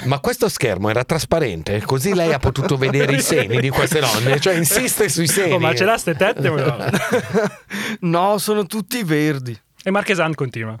Ma 0.04 0.20
questo 0.20 0.48
schermo 0.48 0.90
era 0.90 1.04
trasparente, 1.04 1.80
così 1.82 2.14
lei 2.14 2.32
ha 2.32 2.38
potuto 2.38 2.76
vedere 2.76 3.14
i 3.14 3.20
seni 3.20 3.60
di 3.60 3.70
queste 3.70 4.00
donne. 4.00 4.38
Cioè, 4.38 4.54
insiste 4.54 5.08
sui 5.08 5.26
seni. 5.26 5.52
Oh, 5.52 5.58
ma 5.58 5.74
ce 5.74 5.84
l'ha 5.84 5.96
ste 5.96 6.14
tette? 6.14 6.48
o 6.48 6.56
no? 6.56 6.76
No, 8.00 8.38
sono 8.38 8.66
tutti 8.66 9.02
verdi. 9.02 9.58
E 9.82 9.90
Marchesan 9.90 10.34
continua. 10.34 10.78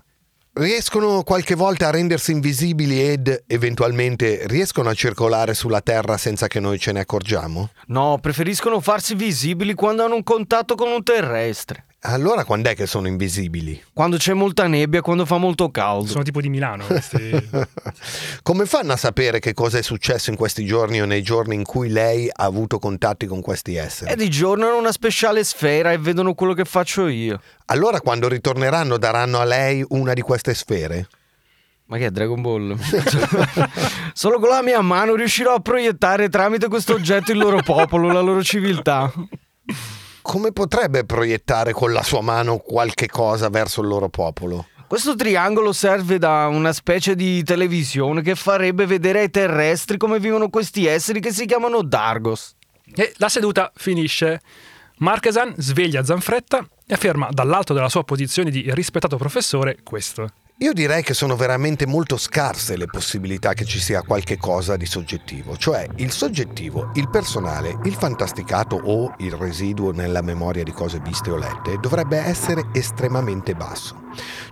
Riescono 0.54 1.22
qualche 1.22 1.54
volta 1.54 1.88
a 1.88 1.90
rendersi 1.90 2.30
invisibili 2.32 3.02
ed 3.02 3.44
eventualmente 3.46 4.42
riescono 4.44 4.90
a 4.90 4.94
circolare 4.94 5.54
sulla 5.54 5.80
Terra 5.80 6.18
senza 6.18 6.46
che 6.46 6.60
noi 6.60 6.78
ce 6.78 6.92
ne 6.92 7.00
accorgiamo? 7.00 7.70
No, 7.86 8.18
preferiscono 8.20 8.78
farsi 8.80 9.14
visibili 9.14 9.72
quando 9.72 10.04
hanno 10.04 10.16
un 10.16 10.22
contatto 10.22 10.74
con 10.74 10.90
un 10.90 11.02
terrestre. 11.02 11.86
Allora 12.04 12.44
quando 12.44 12.68
è 12.68 12.74
che 12.74 12.86
sono 12.86 13.06
invisibili? 13.06 13.80
Quando 13.92 14.16
c'è 14.16 14.32
molta 14.32 14.66
nebbia, 14.66 15.00
quando 15.02 15.24
fa 15.24 15.38
molto 15.38 15.70
caldo. 15.70 16.06
Sono 16.06 16.24
tipo 16.24 16.40
di 16.40 16.48
Milano 16.48 16.84
questi. 16.84 17.30
Come 18.42 18.66
fanno 18.66 18.92
a 18.92 18.96
sapere 18.96 19.38
che 19.38 19.54
cosa 19.54 19.78
è 19.78 19.82
successo 19.82 20.30
in 20.30 20.36
questi 20.36 20.66
giorni 20.66 21.00
o 21.00 21.04
nei 21.04 21.22
giorni 21.22 21.54
in 21.54 21.62
cui 21.62 21.90
lei 21.90 22.28
ha 22.28 22.44
avuto 22.44 22.80
contatti 22.80 23.26
con 23.26 23.40
questi 23.40 23.76
esseri? 23.76 24.10
E 24.10 24.16
di 24.16 24.28
giorno 24.28 24.66
hanno 24.66 24.78
una 24.78 24.90
speciale 24.90 25.44
sfera 25.44 25.92
e 25.92 25.98
vedono 25.98 26.34
quello 26.34 26.54
che 26.54 26.64
faccio 26.64 27.06
io. 27.06 27.40
Allora 27.66 28.00
quando 28.00 28.26
ritorneranno 28.26 28.98
daranno 28.98 29.38
a 29.38 29.44
lei 29.44 29.84
una 29.90 30.12
di 30.12 30.22
queste 30.22 30.54
sfere? 30.54 31.06
Ma 31.84 31.98
che 31.98 32.06
è 32.06 32.10
Dragon 32.10 32.40
Ball? 32.40 32.76
Solo 34.12 34.40
con 34.40 34.48
la 34.48 34.62
mia 34.62 34.80
mano 34.80 35.14
riuscirò 35.14 35.54
a 35.54 35.60
proiettare 35.60 36.28
tramite 36.28 36.66
questo 36.66 36.94
oggetto 36.94 37.30
il 37.30 37.38
loro 37.38 37.62
popolo, 37.62 38.10
la 38.10 38.20
loro 38.20 38.42
civiltà. 38.42 39.12
Come 40.22 40.52
potrebbe 40.52 41.04
proiettare 41.04 41.72
con 41.72 41.92
la 41.92 42.02
sua 42.04 42.20
mano 42.20 42.58
qualche 42.58 43.08
cosa 43.08 43.48
verso 43.48 43.80
il 43.80 43.88
loro 43.88 44.08
popolo? 44.08 44.66
Questo 44.86 45.16
triangolo 45.16 45.72
serve 45.72 46.18
da 46.18 46.46
una 46.46 46.72
specie 46.72 47.16
di 47.16 47.42
televisione 47.42 48.22
che 48.22 48.36
farebbe 48.36 48.86
vedere 48.86 49.20
ai 49.20 49.30
terrestri 49.30 49.96
come 49.96 50.20
vivono 50.20 50.48
questi 50.48 50.86
esseri 50.86 51.18
che 51.18 51.32
si 51.32 51.44
chiamano 51.44 51.82
Dargos. 51.82 52.54
E 52.94 53.12
la 53.16 53.28
seduta 53.28 53.72
finisce. 53.74 54.40
Marchesan 54.98 55.54
sveglia 55.56 56.04
Zanfretta 56.04 56.64
e 56.86 56.94
afferma 56.94 57.28
dall'alto 57.30 57.74
della 57.74 57.88
sua 57.88 58.04
posizione 58.04 58.50
di 58.50 58.70
rispettato 58.72 59.16
professore 59.16 59.78
questo. 59.82 60.30
Io 60.62 60.72
direi 60.72 61.02
che 61.02 61.12
sono 61.12 61.34
veramente 61.34 61.86
molto 61.86 62.16
scarse 62.16 62.76
le 62.76 62.86
possibilità 62.86 63.52
che 63.52 63.64
ci 63.64 63.80
sia 63.80 64.02
qualche 64.02 64.36
cosa 64.36 64.76
di 64.76 64.86
soggettivo, 64.86 65.56
cioè 65.56 65.88
il 65.96 66.12
soggettivo, 66.12 66.92
il 66.94 67.10
personale, 67.10 67.80
il 67.82 67.94
fantasticato 67.94 68.76
o 68.76 69.12
il 69.18 69.32
residuo 69.32 69.90
nella 69.90 70.22
memoria 70.22 70.62
di 70.62 70.70
cose 70.70 71.00
viste 71.00 71.32
o 71.32 71.36
lette 71.36 71.78
dovrebbe 71.80 72.18
essere 72.18 72.68
estremamente 72.70 73.54
basso. 73.56 74.02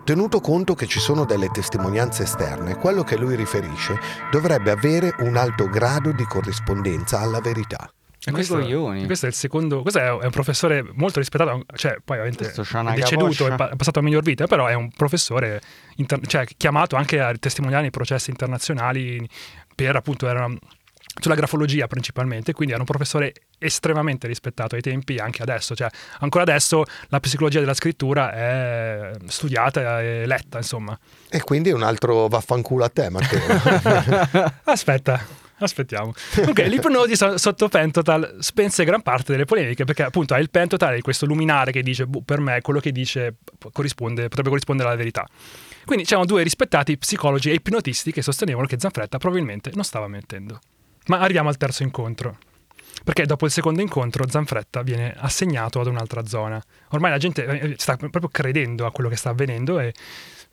Tenuto 0.02 0.40
conto 0.40 0.74
che 0.74 0.88
ci 0.88 0.98
sono 0.98 1.24
delle 1.24 1.48
testimonianze 1.48 2.24
esterne, 2.24 2.74
quello 2.74 3.04
che 3.04 3.16
lui 3.16 3.36
riferisce 3.36 3.96
dovrebbe 4.32 4.72
avere 4.72 5.14
un 5.20 5.36
alto 5.36 5.68
grado 5.68 6.10
di 6.10 6.24
corrispondenza 6.24 7.20
alla 7.20 7.40
verità. 7.40 7.88
E 8.22 8.32
questo, 8.32 8.56
questo 9.06 9.24
è 9.26 9.28
il 9.30 9.34
secondo. 9.34 9.80
Questo 9.80 9.98
è 9.98 10.10
un 10.12 10.30
professore 10.30 10.84
molto 10.92 11.20
rispettato. 11.20 11.64
Cioè, 11.74 11.96
poi 12.04 12.18
ovviamente 12.18 12.44
è 12.50 12.94
deceduto, 12.94 13.46
è 13.46 13.56
pa- 13.56 13.70
è 13.70 13.76
passato 13.76 13.98
a 13.98 14.02
miglior 14.02 14.22
vita, 14.22 14.46
però 14.46 14.66
è 14.66 14.74
un 14.74 14.90
professore 14.90 15.60
inter- 15.96 16.26
cioè, 16.26 16.44
chiamato 16.56 16.96
anche 16.96 17.18
a 17.20 17.34
testimoniare 17.38 17.86
i 17.86 17.90
processi 17.90 18.28
internazionali 18.30 19.26
per 19.74 19.96
appunto 19.96 20.28
era 20.28 20.44
una- 20.44 20.58
sulla 21.18 21.34
grafologia 21.34 21.86
principalmente, 21.86 22.52
quindi 22.52 22.72
era 22.72 22.82
un 22.82 22.86
professore 22.86 23.32
estremamente 23.58 24.26
rispettato 24.26 24.74
ai 24.74 24.80
tempi 24.80 25.16
e 25.16 25.20
anche 25.20 25.42
adesso, 25.42 25.74
cioè 25.74 25.88
ancora 26.20 26.44
adesso 26.44 26.84
la 27.08 27.20
psicologia 27.20 27.58
della 27.60 27.74
scrittura 27.74 28.32
è 28.32 29.10
studiata 29.26 30.00
e 30.02 30.24
letta, 30.26 30.58
insomma. 30.58 30.96
E 31.28 31.40
quindi 31.42 31.72
un 31.72 31.82
altro 31.82 32.28
vaffanculo 32.28 32.84
a 32.84 32.88
te, 32.90 33.10
Matteo. 33.10 33.40
Aspetta, 34.64 35.26
aspettiamo. 35.60 36.12
Comunque, 36.34 36.66
l'ipnosi 36.68 37.16
so- 37.16 37.36
sotto 37.38 37.68
Pentotal 37.68 38.36
spense 38.40 38.84
gran 38.84 39.02
parte 39.02 39.32
delle 39.32 39.44
polemiche 39.44 39.84
perché 39.84 40.02
appunto 40.02 40.34
hai 40.34 40.40
il 40.40 40.50
Pentotal 40.50 40.94
è 40.94 41.00
questo 41.00 41.26
luminare 41.26 41.72
che 41.72 41.82
dice 41.82 42.06
"Boh, 42.06 42.22
per 42.22 42.40
me 42.40 42.60
quello 42.60 42.80
che 42.80 42.92
dice 42.92 43.36
corrisponde, 43.72 44.28
potrebbe 44.28 44.48
corrispondere 44.48 44.88
alla 44.88 44.96
verità. 44.96 45.26
Quindi 45.84 46.04
c'erano 46.04 46.26
due 46.26 46.42
rispettati 46.42 46.96
psicologi 46.98 47.50
e 47.50 47.54
ipnotisti 47.54 48.12
che 48.12 48.22
sostenevano 48.22 48.66
che 48.66 48.76
Zanfretta 48.78 49.18
probabilmente 49.18 49.70
non 49.74 49.84
stava 49.84 50.08
mentendo. 50.08 50.60
Ma 51.06 51.18
arriviamo 51.20 51.48
al 51.48 51.56
terzo 51.56 51.82
incontro. 51.82 52.38
Perché 53.02 53.24
dopo 53.24 53.46
il 53.46 53.50
secondo 53.50 53.80
incontro 53.80 54.28
Zanfretta 54.28 54.82
viene 54.82 55.14
assegnato 55.16 55.80
ad 55.80 55.86
un'altra 55.86 56.26
zona. 56.26 56.62
Ormai 56.90 57.10
la 57.10 57.18
gente 57.18 57.44
eh, 57.44 57.74
sta 57.78 57.96
proprio 57.96 58.28
credendo 58.28 58.84
a 58.84 58.92
quello 58.92 59.08
che 59.08 59.16
sta 59.16 59.30
avvenendo 59.30 59.80
e 59.80 59.94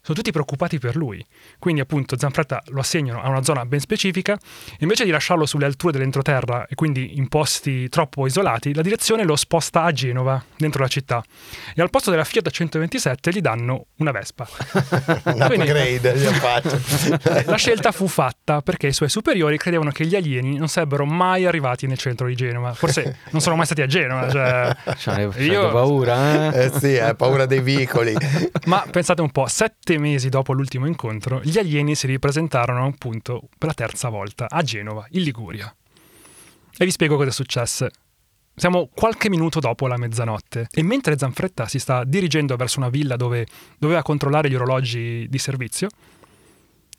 sono 0.07 0.19
tutti 0.19 0.31
preoccupati 0.31 0.79
per 0.79 0.95
lui. 0.95 1.23
Quindi 1.59 1.81
appunto 1.81 2.17
Zanfretta 2.17 2.63
lo 2.67 2.79
assegnano 2.79 3.21
a 3.21 3.27
una 3.27 3.43
zona 3.43 3.65
ben 3.65 3.81
specifica, 3.81 4.37
invece 4.79 5.03
di 5.03 5.11
lasciarlo 5.11 5.45
sulle 5.45 5.65
alture 5.65 5.91
dell'entroterra 5.91 6.65
e 6.65 6.75
quindi 6.75 7.17
in 7.17 7.27
posti 7.27 7.89
troppo 7.89 8.25
isolati, 8.25 8.73
la 8.73 8.81
direzione 8.81 9.25
lo 9.25 9.35
sposta 9.35 9.83
a 9.83 9.91
Genova, 9.91 10.41
dentro 10.55 10.81
la 10.81 10.87
città. 10.87 11.21
E 11.75 11.81
al 11.81 11.89
posto 11.89 12.09
della 12.09 12.23
Fiat 12.23 12.49
127 12.49 13.31
gli 13.33 13.41
danno 13.41 13.87
una 13.97 14.11
Vespa. 14.11 14.47
Un 15.27 15.41
upgrade 15.41 16.15
gli 16.15 16.25
ha 16.25 16.31
fatto. 16.31 16.79
La 17.51 17.57
scelta 17.57 17.91
fu 17.91 18.07
fatta 18.07 18.61
perché 18.61 18.87
i 18.87 18.93
suoi 18.93 19.09
superiori 19.09 19.57
credevano 19.57 19.91
che 19.91 20.05
gli 20.05 20.15
alieni 20.15 20.57
non 20.57 20.69
sarebbero 20.69 21.05
mai 21.05 21.45
arrivati 21.45 21.85
nel 21.85 21.97
centro 21.97 22.27
di 22.27 22.35
Genova. 22.35 22.73
Forse 22.73 23.19
non 23.31 23.41
sono 23.41 23.57
mai 23.57 23.65
stati 23.65 23.81
a 23.81 23.87
Genova. 23.87 24.29
Cioè, 24.29 24.75
C'hai 24.97 25.29
io- 25.43 25.69
paura, 25.69 26.53
eh? 26.53 26.65
Eh 26.65 26.71
sì, 26.79 26.97
hai 26.97 27.15
paura 27.15 27.45
dei 27.45 27.61
vicoli. 27.61 28.15
Ma 28.65 28.85
pensate 28.89 29.21
un 29.21 29.31
po', 29.31 29.47
sette 29.47 29.96
mesi 29.97 30.29
dopo 30.29 30.53
l'ultimo 30.53 30.87
incontro, 30.87 31.41
gli 31.43 31.57
alieni 31.57 31.95
si 31.95 32.07
ripresentarono 32.07 32.85
appunto 32.85 33.47
per 33.57 33.69
la 33.69 33.73
terza 33.73 34.09
volta 34.09 34.47
a 34.49 34.61
Genova, 34.61 35.05
in 35.11 35.21
Liguria. 35.23 35.73
E 36.77 36.85
vi 36.85 36.91
spiego 36.91 37.15
cosa 37.15 37.29
è 37.29 37.31
successo. 37.31 37.87
Siamo 38.55 38.89
qualche 38.93 39.29
minuto 39.29 39.59
dopo 39.59 39.87
la 39.87 39.97
mezzanotte 39.97 40.67
e 40.71 40.81
mentre 40.81 41.17
Zanfretta 41.17 41.67
si 41.67 41.77
sta 41.77 42.03
dirigendo 42.03 42.55
verso 42.55 42.79
una 42.79 42.89
villa 42.89 43.15
dove 43.15 43.45
doveva 43.77 44.01
controllare 44.01 44.49
gli 44.49 44.55
orologi 44.55 45.27
di 45.29 45.37
servizio, 45.37 45.89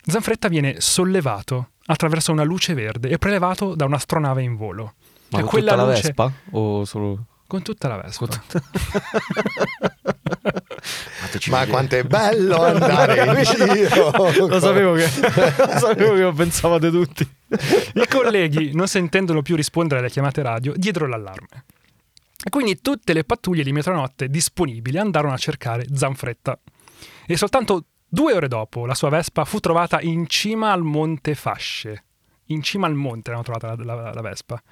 Zanfretta 0.04 0.48
viene 0.48 0.80
sollevato 0.80 1.70
attraverso 1.86 2.32
una 2.32 2.44
luce 2.44 2.74
verde 2.74 3.08
e 3.08 3.18
prelevato 3.18 3.74
da 3.74 3.84
un'astronave 3.84 4.42
in 4.42 4.56
volo. 4.56 4.94
Ma 5.30 5.40
con 5.40 5.48
quella 5.48 5.74
la 5.74 5.84
luce- 5.86 6.02
Vespa? 6.02 6.32
O 6.52 6.84
solo... 6.84 7.26
Con 7.48 7.62
tutta 7.62 7.88
la 7.88 7.96
Vespa. 7.96 8.28
Ma 11.48 11.66
quanto 11.66 11.96
è 11.96 12.04
bello 12.04 12.62
andare 12.62 13.24
in 13.24 13.42
giro. 13.72 14.10
Lo 14.46 14.60
sapevo 14.60 14.92
che, 14.92 15.08
lo 15.16 15.78
sapevo 15.78 16.12
che 16.12 16.20
lo 16.20 16.32
pensavate 16.34 16.90
tutti. 16.90 17.26
I 17.94 18.06
colleghi, 18.06 18.74
non 18.74 18.86
sentendolo 18.86 19.40
più 19.40 19.56
rispondere 19.56 20.00
alle 20.00 20.10
chiamate 20.10 20.42
radio, 20.42 20.74
diedero 20.76 21.06
l'allarme. 21.06 21.64
E 22.44 22.50
quindi 22.50 22.82
tutte 22.82 23.14
le 23.14 23.24
pattuglie 23.24 23.62
di 23.62 23.72
metronotte 23.72 24.28
disponibili 24.28 24.98
andarono 24.98 25.32
a 25.32 25.38
cercare 25.38 25.86
Zanfretta. 25.90 26.58
E 27.26 27.36
soltanto 27.38 27.84
due 28.06 28.34
ore 28.34 28.48
dopo 28.48 28.84
la 28.84 28.94
sua 28.94 29.08
Vespa 29.08 29.46
fu 29.46 29.58
trovata 29.58 30.02
in 30.02 30.28
cima 30.28 30.72
al 30.72 30.82
Monte 30.82 31.34
Fasce. 31.34 32.02
In 32.50 32.62
cima 32.62 32.86
al 32.86 32.94
monte 32.94 33.30
l'hanno 33.30 33.42
trovata 33.42 33.74
la, 33.82 33.94
la- 33.94 34.12
la 34.12 34.20
Vespa. 34.22 34.62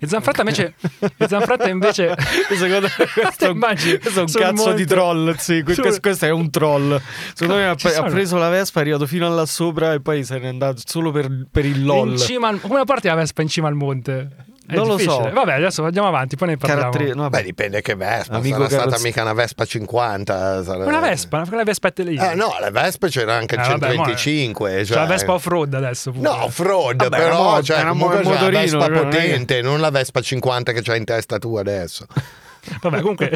E 0.00 0.06
Zanfretta 0.06 0.40
invece... 0.40 0.74
e 1.18 1.28
Zanfretta 1.28 1.68
invece... 1.68 2.14
Secondo 2.48 2.88
me 2.96 3.06
questo 3.14 3.50
Immagini, 3.50 3.98
questo 3.98 4.20
è 4.20 4.22
un 4.22 4.32
cazzo 4.32 4.52
monte- 4.64 4.74
di 4.74 4.86
troll. 4.86 5.36
Sì, 5.36 5.62
sul- 5.66 6.00
questo, 6.00 6.24
è 6.24 6.30
un 6.30 6.50
troll. 6.50 6.98
Secondo 7.34 7.60
me 7.60 7.66
ha, 7.68 7.72
ha 7.72 8.02
preso 8.04 8.38
la 8.38 8.48
Vespa, 8.48 8.78
è 8.78 8.82
arrivato 8.82 9.06
fino 9.06 9.28
là 9.34 9.44
sopra 9.44 9.92
e 9.92 10.00
poi 10.00 10.24
se 10.24 10.38
n'è 10.38 10.46
andato 10.46 10.80
solo 10.84 11.10
per, 11.10 11.46
per 11.50 11.66
il 11.66 11.84
LOL. 11.84 12.12
In 12.12 12.16
cima 12.16 12.48
al, 12.48 12.60
come 12.60 12.84
parti 12.84 13.08
la 13.08 13.14
Vespa 13.14 13.42
in 13.42 13.48
cima 13.48 13.68
al 13.68 13.74
monte? 13.74 14.46
È 14.68 14.74
Non 14.74 14.86
lo 14.86 14.96
difficile. 14.96 15.28
so. 15.28 15.32
Vabbè, 15.32 15.52
adesso 15.54 15.82
andiamo 15.84 16.08
avanti, 16.08 16.36
poi 16.36 16.48
ne 16.48 16.56
parliamo. 16.58 16.90
Caratteri- 16.90 17.14
no, 17.16 17.30
Beh, 17.30 17.42
dipende 17.42 17.80
che 17.80 17.94
Vespa. 17.94 18.34
Amico 18.36 18.56
sarà 18.56 18.68
stata 18.68 18.84
carrozz- 18.84 19.02
mica 19.04 19.22
una 19.22 19.32
Vespa 19.32 19.64
50. 19.64 20.62
sarà- 20.62 20.84
Una 20.84 21.00
Vespa, 21.00 21.44
una 21.50 21.62
Vespette 21.62 22.02
lì. 22.02 22.16
Eh, 22.16 22.34
no, 22.34 22.54
le 22.60 22.70
Vespe 22.70 23.08
c'era 23.08 23.34
anche 23.34 23.54
il 23.54 23.60
Eh, 23.62 23.64
vabbè, 23.68 23.78
mo 23.78 23.86
è- 23.86 23.94
125. 23.96 24.70
C'è 24.70 24.84
cioè- 24.84 24.96
la 24.98 25.06
Vespa 25.06 25.32
off-road 25.32 25.72
adesso. 25.72 26.12
pure. 26.12 26.28
No, 26.28 26.48
fraud, 26.50 26.96
Vabbè, 26.96 27.16
però 27.16 27.42
mo- 27.54 27.62
cioè, 27.62 27.82
mo- 27.84 27.88
comunque 27.90 28.18
il 28.18 28.26
c'è 28.26 28.50
la 28.50 28.58
Vespa 28.60 28.78
cioè, 28.80 28.88
non 28.90 28.98
è 28.98 29.10
che- 29.10 29.18
potente, 29.18 29.62
non 29.62 29.80
la 29.80 29.90
Vespa 29.90 30.20
50 30.20 30.72
che 30.72 30.82
c'hai 30.82 30.98
in 30.98 31.04
testa 31.06 31.38
tu 31.38 31.56
adesso. 31.56 32.06
Vabbè, 32.82 33.00
comunque 33.00 33.30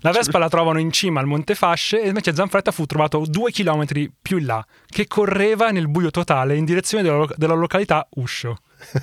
la 0.00 0.10
Vespa 0.10 0.36
la 0.36 0.48
trovano 0.50 0.78
in 0.78 0.92
cima 0.92 1.20
al 1.20 1.26
Monte 1.26 1.54
Fasce 1.54 2.02
e 2.02 2.08
invece 2.08 2.34
Zanfretta 2.34 2.70
fu 2.70 2.84
trovato 2.84 3.22
due 3.26 3.50
chilometri 3.50 4.12
più 4.20 4.36
in 4.38 4.44
là, 4.46 4.66
che 4.86 5.06
correva 5.06 5.70
nel 5.70 5.88
buio 5.88 6.10
totale 6.10 6.56
in 6.56 6.66
direzione 6.66 7.02
della, 7.02 7.16
lo- 7.16 7.30
della 7.34 7.54
località 7.54 8.06
Uscio. 8.16 8.58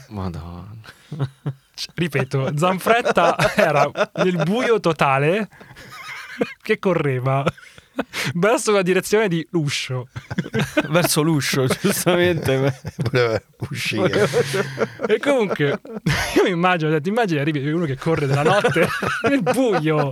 Madonna. 0.10 0.80
Cioè, 1.74 1.94
Ripeto, 1.96 2.58
Zanfretta 2.58 3.38
era 3.56 3.90
nel 4.16 4.44
buio 4.44 4.80
totale 4.80 5.48
che 6.62 6.78
correva 6.80 7.44
verso 8.36 8.72
la 8.72 8.82
direzione 8.82 9.28
di 9.28 9.46
Uscio. 9.52 10.08
Verso 10.90 11.22
l'uscio, 11.22 11.68
giustamente. 11.68 12.82
Voleva 12.98 13.42
uscire. 13.70 14.30
E 15.08 15.20
comunque, 15.20 15.82
io 16.36 16.44
mi 16.44 16.50
immagino, 16.50 16.92
detto, 16.92 17.10
immagini 17.10 17.40
arrivi 17.40 17.70
uno 17.72 17.86
che 17.86 17.98
corre 17.98 18.26
nella 18.26 18.44
notte 18.44 18.88
nel 19.28 19.42
buio. 19.42 20.12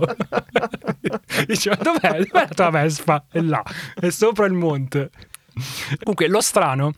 Dice, 1.46 1.70
ma 1.70 1.76
dov'è? 1.76 2.18
Dov'è 2.18 2.28
la 2.32 2.48
tua 2.48 2.70
Vespa? 2.70 3.24
È 3.30 3.40
là, 3.40 3.62
è 3.94 4.10
sopra 4.10 4.46
il 4.46 4.52
monte. 4.52 5.10
Comunque, 6.02 6.28
lo 6.28 6.40
strano 6.40 6.92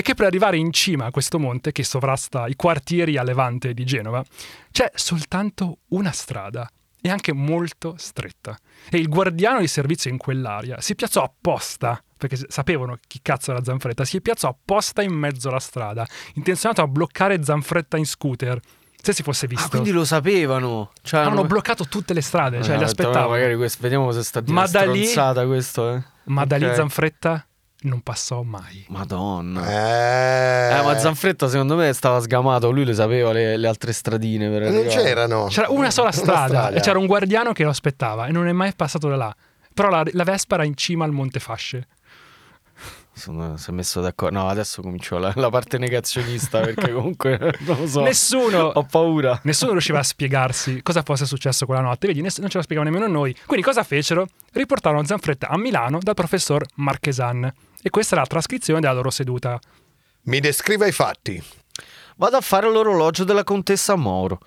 è 0.00 0.02
che 0.02 0.14
per 0.14 0.26
arrivare 0.26 0.56
in 0.56 0.72
cima 0.72 1.06
a 1.06 1.10
questo 1.10 1.38
monte, 1.38 1.72
che 1.72 1.84
sovrasta 1.84 2.46
i 2.46 2.54
quartieri 2.56 3.16
a 3.16 3.22
levante 3.22 3.72
di 3.74 3.84
Genova, 3.84 4.22
c'è 4.70 4.90
soltanto 4.94 5.78
una 5.88 6.12
strada. 6.12 6.68
E 7.02 7.08
anche 7.08 7.32
molto 7.32 7.94
stretta. 7.96 8.54
E 8.90 8.98
il 8.98 9.08
guardiano 9.08 9.60
di 9.60 9.66
servizio 9.68 10.10
in 10.10 10.18
quell'area 10.18 10.82
si 10.82 10.94
piazzò 10.94 11.22
apposta, 11.22 11.98
perché 12.14 12.36
sapevano 12.48 12.98
chi 13.06 13.20
cazzo 13.22 13.52
era 13.52 13.64
Zanfretta, 13.64 14.04
si 14.04 14.20
piazzò 14.20 14.48
apposta 14.48 15.00
in 15.00 15.14
mezzo 15.14 15.48
alla 15.48 15.60
strada, 15.60 16.06
intenzionato 16.34 16.82
a 16.82 16.86
bloccare 16.86 17.42
Zanfretta 17.42 17.96
in 17.96 18.04
scooter. 18.04 18.60
Se 19.00 19.14
si 19.14 19.22
fosse 19.22 19.46
visto. 19.46 19.64
Ah, 19.64 19.70
quindi 19.70 19.92
lo 19.92 20.04
sapevano. 20.04 20.90
Cioè, 21.00 21.20
Hanno 21.20 21.30
hanno- 21.30 21.44
bloccato 21.46 21.86
tutte 21.86 22.12
le 22.12 22.20
strade, 22.20 22.58
cioè 22.62 22.74
Eh, 22.74 22.78
li 22.78 22.84
detto, 22.84 23.00
aspettavano. 23.00 23.30
Magari 23.30 23.56
questo, 23.56 23.78
vediamo 23.80 24.12
se 24.12 24.22
sta 24.22 24.40
di 24.42 24.52
Ma 24.52 24.66
da 24.66 24.84
lì- 24.84 25.10
questo, 25.46 25.94
eh. 25.94 26.02
Ma 26.24 26.44
da 26.44 26.56
lì. 26.58 26.66
Zanfretta 26.74 27.46
non 27.82 28.00
passò 28.02 28.42
mai. 28.42 28.84
Madonna. 28.88 29.66
Eh, 29.68 30.78
Eh, 30.78 30.82
ma 30.82 30.98
Zanfretta 30.98 31.48
secondo 31.48 31.76
me 31.76 31.92
stava 31.92 32.20
sgamato, 32.20 32.70
lui 32.70 32.84
le 32.84 32.94
sapeva 32.94 33.32
le, 33.32 33.56
le 33.56 33.66
altre 33.68 33.92
stradine 33.92 34.48
per 34.50 34.62
non 34.62 34.74
arrivare. 34.80 35.02
c'erano. 35.02 35.46
C'era 35.46 35.70
una 35.70 35.90
sola 35.92 36.12
strada 36.12 36.46
strada. 36.46 36.76
e 36.76 36.80
c'era 36.80 36.98
un 36.98 37.06
guardiano 37.06 37.52
che 37.52 37.64
lo 37.64 37.70
aspettava 37.70 38.26
e 38.26 38.32
non 38.32 38.46
è 38.48 38.52
mai 38.52 38.72
passato 38.74 39.08
da 39.08 39.16
là. 39.16 39.34
Però 39.72 39.88
la, 39.88 40.02
la 40.12 40.24
Vespa 40.24 40.56
era 40.56 40.64
in 40.64 40.76
cima 40.76 41.04
al 41.04 41.12
Monte 41.12 41.40
Fasce. 41.40 41.86
Sono, 43.12 43.56
si 43.58 43.68
è 43.70 43.72
messo 43.72 44.00
d'accordo. 44.00 44.38
No, 44.38 44.48
adesso 44.48 44.80
comincio 44.80 45.18
la, 45.18 45.32
la 45.34 45.50
parte 45.50 45.76
negazionista 45.78 46.60
perché 46.60 46.90
comunque 46.92 47.38
non 47.60 47.76
lo 47.80 47.86
so. 47.86 48.00
Nessuno, 48.02 48.58
Ho 48.74 48.84
paura. 48.84 49.38
nessuno 49.44 49.72
riusciva 49.72 49.98
a 49.98 50.02
spiegarsi 50.02 50.80
cosa 50.82 51.02
fosse 51.02 51.26
successo 51.26 51.66
quella 51.66 51.82
notte. 51.82 52.06
Vedi, 52.06 52.22
ness- 52.22 52.38
non 52.38 52.48
ce 52.48 52.56
la 52.58 52.62
spiegavano 52.62 52.94
nemmeno 52.96 53.12
noi. 53.12 53.34
Quindi 53.44 53.64
cosa 53.64 53.82
fecero? 53.82 54.26
Riportarono 54.52 55.04
Zanfretta 55.04 55.48
a 55.48 55.58
Milano 55.58 55.98
dal 56.00 56.14
professor 56.14 56.64
Marchesan. 56.76 57.52
E 57.82 57.90
questa 57.90 58.14
è 58.14 58.18
la 58.18 58.26
trascrizione 58.26 58.80
della 58.80 58.92
loro 58.92 59.10
seduta. 59.10 59.58
Mi 60.22 60.40
descriva 60.40 60.86
i 60.86 60.92
fatti. 60.92 61.42
Vado 62.16 62.36
a 62.36 62.42
fare 62.42 62.70
l'orologio 62.70 63.24
della 63.24 63.44
contessa 63.44 63.96
Moro. 63.96 64.40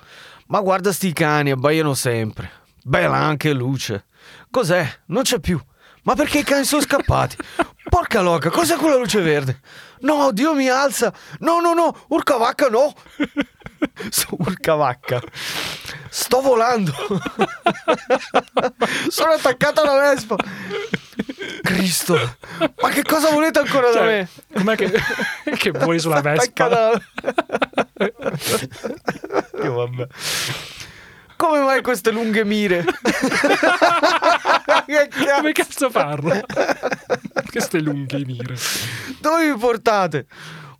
Ma 0.47 0.61
guarda 0.61 0.91
sti 0.91 1.13
cani, 1.13 1.51
abbaiano 1.51 1.95
sempre. 1.95 2.51
Bella 2.83 3.17
anche 3.17 3.53
luce. 3.53 4.05
Cos'è? 4.51 4.87
Non 5.07 5.23
c'è 5.23 5.39
più. 5.39 5.59
Ma 6.03 6.15
perché 6.15 6.39
i 6.39 6.43
cani 6.43 6.65
sono 6.65 6.81
scappati? 6.81 7.37
Porca 7.89 8.21
loca, 8.21 8.49
cos'è 8.49 8.75
quella 8.75 8.97
luce 8.97 9.21
verde? 9.21 9.59
No, 10.01 10.31
Dio 10.31 10.53
mi 10.53 10.67
alza. 10.67 11.13
No, 11.39 11.59
no, 11.59 11.73
no, 11.73 12.05
urca 12.09 12.37
vacca 12.37 12.67
no. 12.67 12.93
Su 14.09 14.35
urca 14.37 14.75
vacca. 14.75 15.21
Sto 16.09 16.41
volando. 16.41 16.91
Sono 19.07 19.31
attaccata 19.31 19.81
alla 19.81 20.09
Vespa. 20.09 20.35
Cristo, 21.61 22.37
ma 22.81 22.89
che 22.89 23.03
cosa 23.03 23.29
volete 23.31 23.59
ancora 23.59 23.87
da 23.91 23.97
Cioè, 23.97 24.05
me? 24.05 24.29
com'è 24.53 24.75
che, 24.75 24.91
che 25.57 25.71
voli 25.71 25.99
sulla 25.99 26.21
Vespa? 26.21 26.43
Attaccata 26.43 27.01
Io 29.63 29.73
vabbè. 29.73 30.07
Come 31.35 31.59
mai 31.59 31.81
queste 31.81 32.11
lunghe 32.11 32.45
mire? 32.45 32.85
che 34.85 35.07
cazzo? 35.09 35.35
Come 35.35 35.51
cazzo 35.51 35.89
parla? 35.89 36.39
Queste 37.49 37.79
lunghe 37.79 38.23
mire. 38.25 38.55
Dove 39.19 39.51
mi 39.51 39.57
portate? 39.57 40.25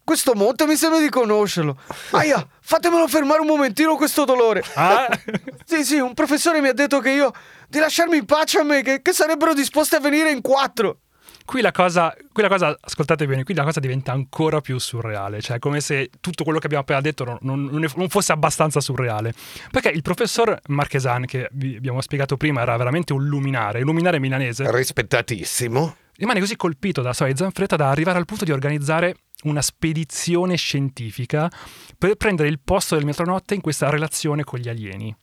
Questo 0.04 0.34
monte 0.36 0.66
mi 0.66 0.76
sembra 0.76 1.00
di 1.00 1.10
conoscerlo. 1.10 1.78
Aia, 2.12 2.46
fatemelo 2.60 3.08
fermare 3.08 3.40
un 3.40 3.48
momentino 3.48 3.96
questo 3.96 4.26
dolore. 4.26 4.64
Ah? 4.76 5.08
Sì, 5.66 5.86
sì, 5.86 5.98
un 5.98 6.14
professore 6.14 6.60
mi 6.62 6.68
ha 6.68 6.74
detto 6.74 7.00
che 7.00 7.10
io 7.12 7.32
di 7.68 7.80
lasciarmi 7.80 8.18
in 8.18 8.26
pace 8.26 8.60
a 8.60 8.64
me, 8.64 8.84
che, 8.84 9.02
che 9.02 9.14
sarebbero 9.14 9.54
disposti 9.54 9.96
a 9.96 10.00
venire 10.00 10.30
in 10.30 10.42
quattro. 10.42 11.00
Qui 11.46 11.62
la, 11.62 11.72
cosa, 11.72 12.16
qui 12.32 12.42
la 12.44 12.48
cosa, 12.50 12.78
ascoltate 12.80 13.26
bene, 13.26 13.44
qui 13.44 13.54
la 13.54 13.64
cosa 13.64 13.80
diventa 13.80 14.12
ancora 14.12 14.62
più 14.62 14.78
surreale, 14.78 15.42
cioè 15.42 15.60
come 15.60 15.82
se 15.82 16.10
tutto 16.22 16.44
quello 16.44 16.60
che 16.60 16.66
abbiamo 16.66 16.84
appena 16.84 17.02
detto 17.02 17.24
non, 17.26 17.38
non- 17.42 17.86
non 17.96 18.10
fosse 18.10 18.32
abbastanza 18.34 18.80
surreale. 18.80 19.34
Perché 19.72 19.90
il 19.90 20.02
professor 20.02 20.60
Marchesan, 20.68 21.26
che 21.26 21.50
vi 21.54 21.76
abbiamo 21.76 22.02
spiegato 22.02 22.38
prima, 22.38 22.62
era 22.62 22.78
veramente 22.78 23.14
un 23.14 23.26
luminare, 23.26 23.80
un 23.80 23.86
luminare 23.86 24.20
milanese, 24.20 24.70
Rispettatissimo. 24.70 25.96
Rimane 26.18 26.40
così 26.40 26.56
colpito 26.56 27.02
storia 27.14 27.34
di 27.34 27.40
Zanfretta 27.40 27.76
da 27.76 27.90
arrivare 27.90 28.18
al 28.18 28.26
punto 28.26 28.46
di 28.46 28.52
organizzare 28.52 29.16
una 29.44 29.62
spedizione 29.62 30.56
scientifica 30.56 31.52
per 31.98 32.16
prendere 32.16 32.50
il 32.50 32.60
posto 32.60 32.96
del 32.96 33.06
metronotte 33.06 33.56
in 33.56 33.62
questa 33.62 33.90
relazione 33.90 34.44
con 34.44 34.60
gli 34.60 34.70
alieni. 34.70 35.16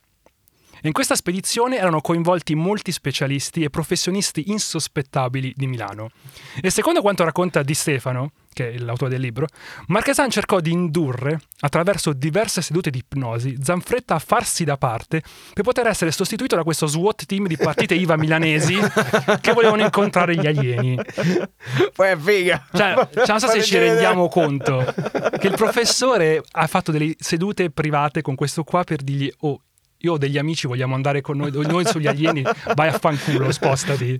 In 0.83 0.93
questa 0.93 1.13
spedizione 1.13 1.77
erano 1.77 2.01
coinvolti 2.01 2.55
molti 2.55 2.91
specialisti 2.91 3.61
e 3.61 3.69
professionisti 3.69 4.49
insospettabili 4.49 5.53
di 5.55 5.67
Milano. 5.67 6.09
E 6.59 6.71
secondo 6.71 7.01
quanto 7.01 7.23
racconta 7.23 7.61
Di 7.61 7.75
Stefano, 7.75 8.31
che 8.51 8.73
è 8.73 8.77
l'autore 8.79 9.11
del 9.11 9.21
libro, 9.21 9.45
Marchesan 9.87 10.31
cercò 10.31 10.59
di 10.59 10.71
indurre, 10.71 11.39
attraverso 11.59 12.13
diverse 12.13 12.63
sedute 12.63 12.89
di 12.89 12.97
ipnosi, 12.97 13.57
Zanfretta 13.61 14.15
a 14.15 14.19
farsi 14.19 14.63
da 14.63 14.75
parte 14.77 15.21
per 15.53 15.63
poter 15.63 15.85
essere 15.85 16.11
sostituito 16.11 16.55
da 16.55 16.63
questo 16.63 16.87
SWAT 16.87 17.25
team 17.27 17.45
di 17.45 17.57
partite 17.57 17.93
IVA 17.93 18.17
milanesi 18.17 18.75
che 19.39 19.53
volevano 19.53 19.83
incontrare 19.83 20.35
gli 20.35 20.47
alieni. 20.47 20.97
Poi 21.95 22.09
è 22.09 22.17
figa. 22.17 22.65
Cioè, 22.73 23.07
cioè, 23.13 23.27
non 23.27 23.39
so 23.39 23.47
se 23.49 23.61
ci 23.61 23.77
rendiamo 23.77 24.27
conto 24.29 24.83
che 25.37 25.47
il 25.47 25.55
professore 25.55 26.41
ha 26.53 26.65
fatto 26.65 26.91
delle 26.91 27.13
sedute 27.19 27.69
private 27.69 28.23
con 28.23 28.33
questo 28.33 28.63
qua 28.63 28.83
per 28.83 29.03
dirgli 29.03 29.31
oh 29.41 29.61
io 30.01 30.13
ho 30.13 30.17
degli 30.17 30.37
amici, 30.37 30.67
vogliamo 30.67 30.95
andare 30.95 31.21
con 31.21 31.37
noi, 31.37 31.51
noi 31.51 31.85
sugli 31.85 32.07
alieni, 32.07 32.43
vai 32.75 32.87
a 32.87 32.97
fanculo, 32.97 33.51
spostati. 33.51 34.19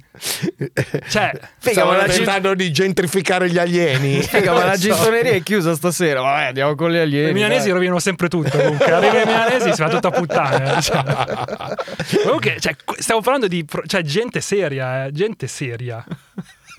Cioè, 1.09 1.31
Figa, 1.57 1.85
ma 1.85 2.03
tentando 2.03 2.53
di 2.53 2.71
gentrificare 2.71 3.49
gli 3.49 3.57
alieni. 3.57 4.21
Figa, 4.23 4.53
ma 4.53 4.65
la 4.65 4.77
ginttoneria 4.77 5.31
è 5.31 5.41
chiusa 5.41 5.73
stasera. 5.73 6.21
Vabbè, 6.21 6.45
andiamo 6.45 6.75
con 6.75 6.91
gli 6.91 6.97
alieni. 6.97 7.31
I 7.31 7.33
milanesi 7.33 7.65
dai. 7.65 7.73
rovinano 7.73 7.99
sempre 7.99 8.27
tutto. 8.27 8.57
Comunque, 8.57 8.91
arriva 8.91 9.21
i 9.21 9.25
milanesi, 9.25 9.71
si 9.71 9.81
fa 9.81 9.89
tutta 9.89 10.11
puttana. 10.11 10.79
Cioè. 10.79 11.03
Comunque, 12.23 12.57
cioè, 12.59 12.75
stiamo 12.97 13.21
parlando 13.21 13.47
di 13.47 13.65
cioè, 13.87 14.01
gente 14.01 14.39
seria, 14.41 15.05
eh, 15.05 15.11
gente 15.11 15.47
seria. 15.47 16.05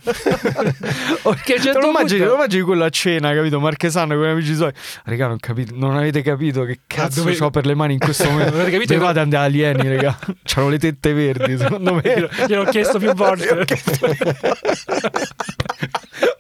Perché 1.23 1.61
te 1.61 1.73
lo 1.73 1.87
immagini, 1.89 2.21
te 2.21 2.27
lo 2.27 2.35
immagini 2.35 2.63
quello 2.63 2.85
a 2.85 2.91
cena, 2.91 3.33
capito? 3.33 3.61
Marchesano 3.61 4.15
con 4.17 4.25
gli 4.25 4.29
amici 4.31 4.55
suoi. 4.55 4.73
Raga, 5.05 5.29
non, 5.29 5.39
capito, 5.39 5.75
non 5.77 5.97
avete 5.97 6.23
capito 6.23 6.65
che 6.65 6.81
cazzo 6.87 7.23
dove- 7.23 7.37
ho 7.41 7.51
per 7.51 7.67
le 7.67 7.75
mani 7.75 7.93
in 7.95 7.99
questo 7.99 8.25
momento. 8.31 8.51
Non 8.53 8.61
avete 8.61 8.73
capito 8.77 8.93
Dove 8.95 9.01
che- 9.01 9.07
vado 9.07 9.19
ad 9.21 9.25
andare 9.25 9.45
alieni, 9.47 9.89
raga? 9.97 10.19
C'hanno 10.43 10.69
le 10.69 10.79
tette 10.79 11.13
verdi, 11.13 11.57
secondo 11.57 11.95
me. 11.95 12.01
Glielo, 12.03 12.29
gliel'ho 12.47 12.65
chiesto 12.65 12.99
più 12.99 13.13
volte. 13.13 13.65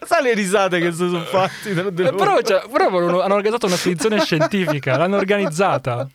Sai 0.04 0.22
le 0.22 0.34
risate 0.34 0.78
che 0.80 0.90
si 0.90 0.96
sono 0.98 1.20
fatti? 1.22 1.70
Eh, 1.70 1.92
Però, 1.92 2.40
cioè, 2.42 2.62
però 2.70 2.88
hanno 2.88 3.20
hanno 3.22 3.34
organizzato 3.34 3.66
una 3.66 3.76
spedizione 3.76 4.20
scientifica, 4.20 4.96
l'hanno 4.96 5.16
organizzata. 5.16 6.06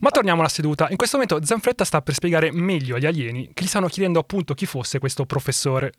Ma 0.00 0.10
torniamo 0.10 0.40
alla 0.40 0.48
seduta. 0.48 0.86
In 0.90 0.96
questo 0.96 1.16
momento 1.18 1.44
Zanfretta 1.44 1.84
sta 1.84 2.00
per 2.02 2.14
spiegare 2.14 2.52
meglio 2.52 2.96
agli 2.96 3.06
alieni 3.06 3.50
che 3.52 3.64
gli 3.64 3.68
stanno 3.68 3.88
chiedendo 3.88 4.18
appunto 4.18 4.54
chi 4.54 4.66
fosse 4.66 4.98
questo 4.98 5.24
professore. 5.24 5.92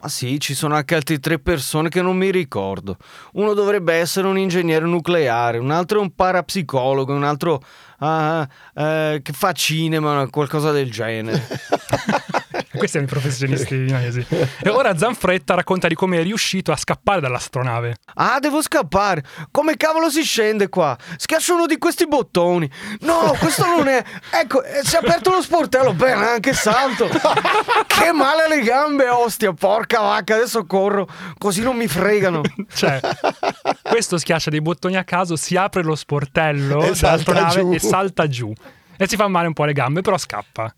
Ma 0.00 0.08
sì, 0.08 0.38
ci 0.38 0.54
sono 0.54 0.76
anche 0.76 0.94
altre 0.94 1.18
tre 1.18 1.40
persone 1.40 1.88
che 1.88 2.02
non 2.02 2.16
mi 2.16 2.30
ricordo. 2.30 2.96
Uno 3.32 3.52
dovrebbe 3.52 3.94
essere 3.94 4.28
un 4.28 4.38
ingegnere 4.38 4.86
nucleare, 4.86 5.58
un 5.58 5.72
altro 5.72 5.98
è 5.98 6.02
un 6.02 6.14
parapsicologo, 6.14 7.12
un 7.12 7.24
altro 7.24 7.60
ah, 7.98 8.48
eh, 8.74 9.20
che 9.22 9.32
fa 9.32 9.52
cinema, 9.52 10.26
qualcosa 10.30 10.70
del 10.72 10.90
genere. 10.90 11.46
Questi 12.78 12.98
erano 12.98 13.10
i 13.10 13.14
professionisti 13.14 13.74
milanesi. 13.74 14.24
E 14.62 14.68
ora 14.68 14.96
Zanfretta 14.96 15.54
racconta 15.54 15.88
di 15.88 15.94
come 15.94 16.18
è 16.18 16.22
riuscito 16.22 16.70
a 16.70 16.76
scappare 16.76 17.20
dall'astronave. 17.20 17.96
Ah, 18.14 18.38
devo 18.38 18.62
scappare. 18.62 19.24
Come 19.50 19.76
cavolo 19.76 20.10
si 20.10 20.22
scende 20.22 20.68
qua? 20.68 20.96
Schiaccio 21.16 21.54
uno 21.54 21.66
di 21.66 21.78
questi 21.78 22.06
bottoni. 22.06 22.70
No, 23.00 23.34
questo 23.40 23.64
non 23.66 23.88
è. 23.88 24.04
Ecco, 24.30 24.62
eh, 24.62 24.80
si 24.84 24.94
è 24.94 24.98
aperto 24.98 25.30
lo 25.30 25.42
sportello. 25.42 25.92
Bene, 25.94 26.26
anche 26.28 26.52
salto. 26.52 27.08
Che 27.08 28.12
male 28.12 28.44
alle 28.44 28.60
gambe, 28.62 29.08
ostia. 29.08 29.52
Porca 29.52 30.00
vacca, 30.00 30.34
adesso 30.34 30.64
corro. 30.66 31.08
Così 31.36 31.62
non 31.62 31.76
mi 31.76 31.88
fregano. 31.88 32.42
Cioè, 32.72 33.00
questo 33.82 34.18
schiaccia 34.18 34.50
dei 34.50 34.60
bottoni 34.60 34.96
a 34.96 35.04
caso, 35.04 35.34
si 35.36 35.56
apre 35.56 35.82
lo 35.82 35.96
sportello 35.96 36.82
E 36.82 36.92
giù. 37.50 37.72
e 37.72 37.78
salta 37.88 38.28
giù. 38.28 38.52
E 38.96 39.06
si 39.08 39.16
fa 39.16 39.28
male 39.28 39.46
un 39.46 39.52
po' 39.52 39.62
alle 39.62 39.72
gambe, 39.72 40.00
però 40.00 40.18
scappa. 40.18 40.72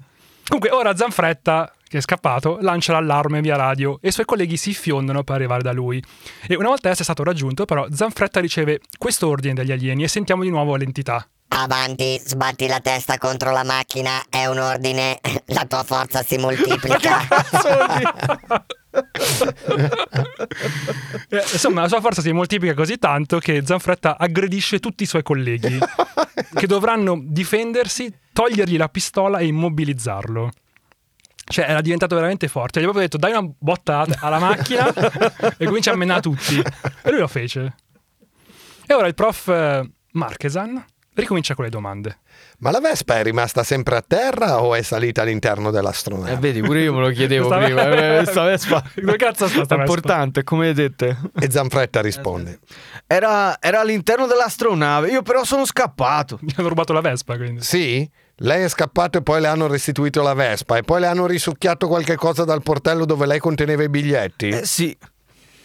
Comunque, 0.47 0.71
ora 0.71 0.97
Zanfretta, 0.97 1.73
che 1.87 1.99
è 1.99 2.01
scappato, 2.01 2.59
lancia 2.61 2.93
l'allarme 2.93 3.41
via 3.41 3.57
radio 3.57 3.99
e 4.03 4.09
i 4.09 4.13
suoi 4.13 4.27
colleghi 4.27 4.57
si 4.57 4.75
fiondano 4.75 5.23
per 5.23 5.37
arrivare 5.37 5.63
da 5.63 5.73
lui. 5.73 6.03
E 6.47 6.57
una 6.57 6.69
volta 6.69 6.89
essere 6.89 7.05
stato 7.05 7.23
raggiunto, 7.23 7.65
però, 7.65 7.87
Zanfretta 7.91 8.41
riceve 8.41 8.81
questo 8.99 9.29
ordine 9.29 9.55
dagli 9.55 9.73
alieni 9.73 10.03
e 10.03 10.09
sentiamo 10.09 10.43
di 10.43 10.51
nuovo 10.51 10.77
l'entità. 10.77 11.27
Avanti, 11.53 12.21
sbatti 12.25 12.67
la 12.69 12.81
testa 12.81 13.19
contro 13.19 13.51
la 13.51 13.65
macchina, 13.65 14.23
è 14.29 14.47
un 14.47 14.59
ordine, 14.59 15.19
la 15.47 15.65
tua 15.67 15.83
forza 15.83 16.23
si 16.23 16.37
moltiplica. 16.37 17.21
Eh, 21.33 21.45
Insomma, 21.53 21.83
la 21.83 21.89
sua 21.89 22.01
forza 22.01 22.21
si 22.21 22.33
moltiplica 22.33 22.75
così 22.75 22.99
tanto 22.99 23.39
che 23.39 23.63
Zanfretta 23.65 24.19
aggredisce 24.19 24.81
tutti 24.81 25.05
i 25.05 25.07
suoi 25.07 25.23
colleghi 25.23 25.79
che 26.55 26.67
dovranno 26.67 27.21
difendersi, 27.23 28.13
togliergli 28.33 28.77
la 28.77 28.89
pistola 28.89 29.39
e 29.39 29.47
immobilizzarlo. 29.47 30.51
Cioè, 31.45 31.69
era 31.69 31.81
diventato 31.81 32.15
veramente 32.15 32.49
forte. 32.49 32.81
Gli 32.81 32.85
avevo 32.85 33.01
detto: 33.01 33.17
dai 33.17 33.33
una 33.33 33.49
botta 33.59 34.07
alla 34.21 34.39
macchina 34.39 34.93
e 35.59 35.65
comincia 35.67 35.93
a 35.93 35.97
menare 35.97 36.21
tutti. 36.21 36.59
E 36.59 37.11
lui 37.11 37.21
lo 37.21 37.29
fece. 37.29 37.75
E 38.87 38.95
ora 38.95 39.07
il 39.07 39.15
prof 39.15 39.49
eh, 39.49 39.91
Marchesan 40.13 40.85
ricomincia 41.21 41.55
con 41.55 41.65
le 41.65 41.71
domande. 41.71 42.19
Ma 42.59 42.71
la 42.71 42.81
Vespa 42.81 43.19
è 43.19 43.23
rimasta 43.23 43.63
sempre 43.63 43.97
a 43.97 44.05
terra 44.07 44.63
o 44.63 44.75
è 44.75 44.83
salita 44.83 45.23
all'interno 45.23 45.71
dell'astronave? 45.71 46.33
Eh, 46.33 46.37
vedi, 46.37 46.61
pure 46.61 46.83
io 46.83 46.93
me 46.95 47.01
lo 47.01 47.11
chiedevo 47.11 47.47
Questa- 47.49 47.65
prima. 47.65 47.91
eh, 47.91 48.17
Questa 48.23 48.43
Vespa 48.45 48.83
Dove 48.95 49.17
cazzo 49.17 49.47
sta 49.49 49.65
sta 49.65 49.75
è 49.75 49.79
Vespa? 49.79 49.83
importante, 49.83 50.45
come 50.45 50.67
vedete. 50.67 51.17
E 51.41 51.51
Zanfretta 51.51 52.01
risponde. 52.03 52.59
Era, 53.07 53.59
era 53.61 53.81
all'interno 53.81 54.27
dell'astronave. 54.27 55.09
Io 55.11 55.23
però 55.23 55.45
sono 55.45 55.65
scappato. 55.65 56.39
Mi 56.43 56.53
hanno 56.57 56.69
rubato 56.69 56.93
la 56.93 57.01
Vespa, 57.01 57.37
quindi. 57.37 57.63
Sì? 57.63 58.09
Lei 58.43 58.65
è 58.65 58.69
scappato 58.69 59.19
e 59.19 59.23
poi 59.23 59.41
le 59.41 59.49
hanno 59.49 59.67
restituito 59.67 60.23
la 60.23 60.33
Vespa 60.35 60.77
e 60.79 60.83
poi 60.83 61.01
le 61.01 61.07
hanno 61.07 61.27
risucchiato 61.27 61.89
qualche 61.89 62.17
cosa 62.17 62.45
dal 62.45 62.63
portello 62.63 63.05
dove 63.05 63.27
lei 63.27 63.39
conteneva 63.39 63.83
i 63.83 63.89
biglietti? 63.91 64.49
Eh 64.49 64.65
sì. 64.65 64.97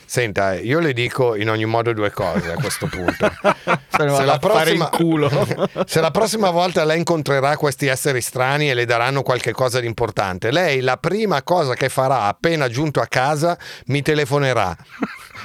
Senta, 0.06 0.54
io 0.54 0.80
le 0.80 0.94
dico 0.94 1.36
in 1.36 1.50
ogni 1.50 1.66
modo 1.66 1.92
due 1.94 2.12
cose 2.12 2.52
a 2.52 2.56
questo 2.56 2.88
punto. 2.88 3.32
Se 3.90 4.04
ne 4.04 4.12
vado 4.12 4.32
a 4.32 4.40
fare 4.40 4.72
in 4.72 4.88
culo. 4.92 5.30
se 5.86 6.02
la 6.02 6.12
prossima 6.12 6.50
volta 6.50 6.84
lei 6.84 6.98
incontrerà 6.98 7.56
questi 7.58 7.88
esseri 7.88 8.22
strani 8.22 8.70
e 8.70 8.74
le 8.74 8.86
daranno 8.86 9.22
qualche 9.22 9.52
cosa 9.52 9.80
di 9.80 9.88
importante, 9.88 10.52
lei 10.52 10.82
la 10.82 10.98
prima 10.98 11.42
cosa 11.44 11.74
che 11.76 11.90
farà 11.90 12.24
appena 12.24 12.68
giunto 12.68 13.00
a 13.00 13.08
casa 13.08 13.58
mi 13.88 14.02
telefonerà. 14.02 14.76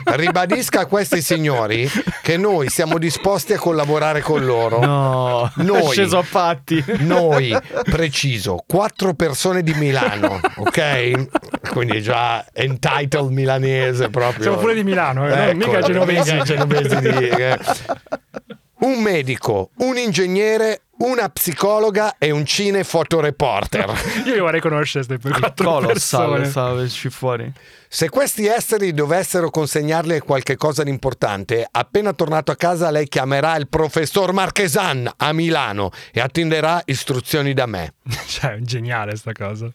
Ribadisca 0.04 0.80
a 0.80 0.86
questi 0.86 1.20
signori 1.22 1.88
che 2.22 2.36
noi 2.36 2.68
siamo 2.68 2.98
disposti 2.98 3.52
a 3.52 3.58
collaborare 3.58 4.20
con 4.20 4.44
loro. 4.44 4.80
No, 4.80 5.50
Noi. 5.56 5.82
è 5.82 5.90
sceso 5.90 6.18
a 6.18 6.24
patti. 6.28 6.82
Noi, 7.00 7.56
preciso, 7.84 8.62
quattro 8.66 9.14
persone 9.14 9.62
di 9.62 9.74
Milano, 9.74 10.40
ok? 10.56 11.70
Quindi 11.70 12.02
già 12.02 12.44
entitled 12.52 13.30
milanese 13.30 14.08
proprio. 14.10 14.42
Siamo 14.42 14.56
pure 14.58 14.74
di 14.74 14.84
Milano, 14.84 15.26
eh, 15.26 15.30
non 15.30 15.38
Ecco, 15.38 15.56
mica 15.56 15.80
genovesi. 15.80 16.32
mica 16.32 16.44
genovesi 16.44 16.98
di- 17.00 17.28
eh. 17.28 17.58
Un 18.80 19.02
medico, 19.02 19.70
un 19.78 19.96
ingegnere, 19.98 20.82
una 21.00 21.28
psicologa 21.28 22.16
e 22.18 22.30
un 22.30 22.44
cinefotoreporter. 22.44 24.22
Io 24.26 24.34
li 24.34 24.40
vorrei 24.40 24.60
conoscere 24.60 25.06
queste 25.06 25.30
quattro 25.30 25.70
Colossal 25.70 26.40
persone. 26.40 26.82
uscire 26.82 27.10
fuori. 27.10 27.52
Se 27.88 28.08
questi 28.08 28.46
esseri 28.46 28.92
dovessero 28.92 29.50
consegnarle 29.50 30.20
qualche 30.20 30.56
cosa 30.56 30.82
di 30.82 30.90
importante, 30.90 31.66
appena 31.70 32.12
tornato 32.12 32.52
a 32.52 32.56
casa 32.56 32.90
lei 32.90 33.08
chiamerà 33.08 33.56
il 33.56 33.68
professor 33.68 34.32
Marchesan 34.32 35.10
a 35.16 35.32
Milano 35.32 35.90
e 36.12 36.20
attenderà 36.20 36.82
istruzioni 36.84 37.54
da 37.54 37.66
me. 37.66 37.94
Cioè, 38.30 38.52
è 38.52 38.58
geniale 38.60 39.16
sta 39.16 39.32
cosa. 39.32 39.72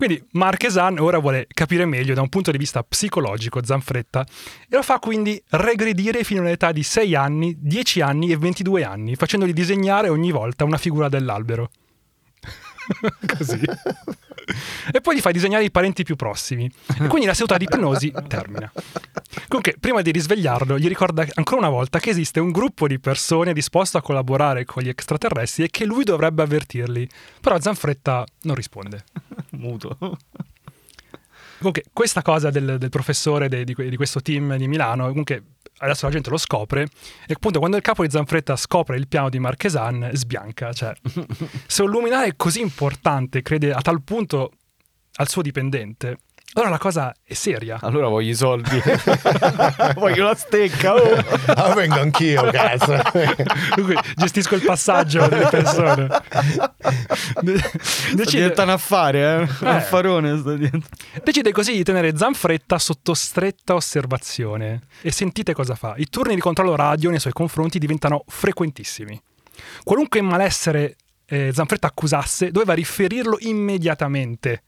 Quindi 0.00 0.26
Marchesan 0.30 0.98
ora 0.98 1.18
vuole 1.18 1.46
capire 1.46 1.84
meglio 1.84 2.14
da 2.14 2.22
un 2.22 2.30
punto 2.30 2.50
di 2.50 2.56
vista 2.56 2.82
psicologico 2.82 3.62
Zanfretta 3.62 4.24
e 4.66 4.74
lo 4.74 4.80
fa 4.80 4.98
quindi 4.98 5.38
regredire 5.50 6.24
fino 6.24 6.40
all'età 6.40 6.72
di 6.72 6.82
6 6.82 7.14
anni, 7.14 7.54
10 7.60 8.00
anni 8.00 8.32
e 8.32 8.38
22 8.38 8.82
anni, 8.82 9.14
facendogli 9.14 9.52
disegnare 9.52 10.08
ogni 10.08 10.30
volta 10.30 10.64
una 10.64 10.78
figura 10.78 11.10
dell'albero. 11.10 11.68
Così. 13.36 13.60
e 14.92 15.00
poi 15.00 15.16
gli 15.16 15.20
fai 15.20 15.32
disegnare 15.32 15.64
i 15.64 15.70
parenti 15.70 16.02
più 16.02 16.16
prossimi. 16.16 16.70
E 16.98 17.06
quindi 17.06 17.26
la 17.26 17.34
seduta 17.34 17.56
di 17.56 17.64
ipnosi 17.64 18.12
termina. 18.26 18.70
Comunque, 19.48 19.76
prima 19.78 20.02
di 20.02 20.10
risvegliarlo, 20.10 20.78
gli 20.78 20.88
ricorda 20.88 21.26
ancora 21.34 21.60
una 21.60 21.68
volta 21.68 21.98
che 21.98 22.10
esiste 22.10 22.40
un 22.40 22.50
gruppo 22.50 22.86
di 22.86 22.98
persone 22.98 23.52
disposto 23.52 23.98
a 23.98 24.02
collaborare 24.02 24.64
con 24.64 24.82
gli 24.82 24.88
extraterrestri 24.88 25.64
e 25.64 25.70
che 25.70 25.84
lui 25.84 26.04
dovrebbe 26.04 26.42
avvertirli. 26.42 27.08
Però 27.40 27.60
Zanfretta 27.60 28.24
non 28.42 28.54
risponde. 28.54 29.04
Muto. 29.50 29.96
Comunque, 31.58 31.84
questa 31.92 32.22
cosa 32.22 32.50
del, 32.50 32.78
del 32.78 32.88
professore 32.88 33.48
de- 33.48 33.64
di, 33.64 33.74
di 33.74 33.96
questo 33.96 34.20
team 34.20 34.56
di 34.56 34.66
Milano, 34.66 35.08
comunque 35.08 35.42
adesso 35.80 36.06
la 36.06 36.12
gente 36.12 36.30
lo 36.30 36.36
scopre 36.36 36.88
e 37.26 37.34
appunto 37.34 37.58
quando 37.58 37.76
il 37.76 37.82
capo 37.82 38.02
di 38.02 38.10
Zanfretta 38.10 38.56
scopre 38.56 38.96
il 38.96 39.08
piano 39.08 39.28
di 39.28 39.38
Marchesan 39.38 40.10
sbianca, 40.12 40.72
cioè 40.72 40.94
se 41.66 41.82
un 41.82 41.90
luminare 41.90 42.34
così 42.36 42.60
importante 42.60 43.42
crede 43.42 43.72
a 43.72 43.80
tal 43.80 44.02
punto 44.02 44.52
al 45.14 45.28
suo 45.28 45.42
dipendente 45.42 46.18
Allora 46.54 46.70
la 46.72 46.78
cosa 46.78 47.14
è 47.22 47.32
seria. 47.34 47.78
Allora 47.80 48.08
voglio 48.08 48.30
i 48.30 48.34
soldi. 48.34 48.82
voglio 49.94 50.24
la 50.24 50.34
stecca. 50.34 50.94
Oh. 50.94 51.24
Ah, 51.46 51.74
vengo 51.74 52.00
anch'io, 52.00 52.42
cazzo. 52.50 53.00
Dunque, 53.76 53.94
gestisco 54.16 54.56
il 54.56 54.62
passaggio 54.62 55.28
delle 55.28 55.46
persone. 55.46 56.08
De- 57.40 57.58
Sta 57.58 58.14
decide, 58.14 58.40
diventando 58.42 58.72
affare, 58.72 59.18
eh? 59.20 59.48
Un 59.60 59.68
affarone 59.68 60.38
sta 60.38 60.54
diventando. 60.54 60.86
decide 61.22 61.52
così 61.52 61.72
di 61.72 61.84
tenere 61.84 62.16
Zanfretta 62.16 62.78
sotto 62.78 63.14
stretta 63.14 63.74
osservazione. 63.74 64.82
E 65.02 65.12
sentite 65.12 65.52
cosa 65.54 65.76
fa. 65.76 65.94
I 65.98 66.08
turni 66.08 66.34
di 66.34 66.40
controllo 66.40 66.74
radio 66.74 67.10
nei 67.10 67.20
suoi 67.20 67.32
confronti 67.32 67.78
diventano 67.78 68.24
frequentissimi. 68.26 69.20
Qualunque 69.84 70.20
malessere 70.20 70.96
eh, 71.26 71.52
Zanfretta 71.54 71.86
accusasse, 71.86 72.50
doveva 72.50 72.72
riferirlo 72.72 73.36
immediatamente. 73.40 74.64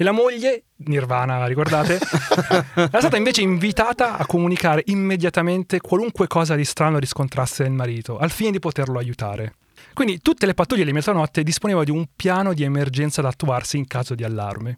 E 0.00 0.04
la 0.04 0.12
moglie, 0.12 0.66
Nirvana, 0.76 1.44
ricordate? 1.48 1.98
Era 2.76 3.00
stata 3.00 3.16
invece 3.16 3.40
invitata 3.40 4.16
a 4.16 4.26
comunicare 4.26 4.84
immediatamente 4.86 5.80
qualunque 5.80 6.28
cosa 6.28 6.54
di 6.54 6.64
strano 6.64 7.00
riscontrasse 7.00 7.64
nel 7.64 7.72
marito, 7.72 8.16
al 8.16 8.30
fine 8.30 8.52
di 8.52 8.60
poterlo 8.60 9.00
aiutare. 9.00 9.54
Quindi 9.92 10.20
tutte 10.20 10.46
le 10.46 10.54
pattuglie 10.54 10.84
di 10.84 10.92
mezzanotte 10.92 11.42
disponevano 11.42 11.84
di 11.84 11.90
un 11.90 12.06
piano 12.14 12.54
di 12.54 12.62
emergenza 12.62 13.22
da 13.22 13.28
attuarsi 13.30 13.76
in 13.76 13.88
caso 13.88 14.14
di 14.14 14.22
allarme. 14.22 14.76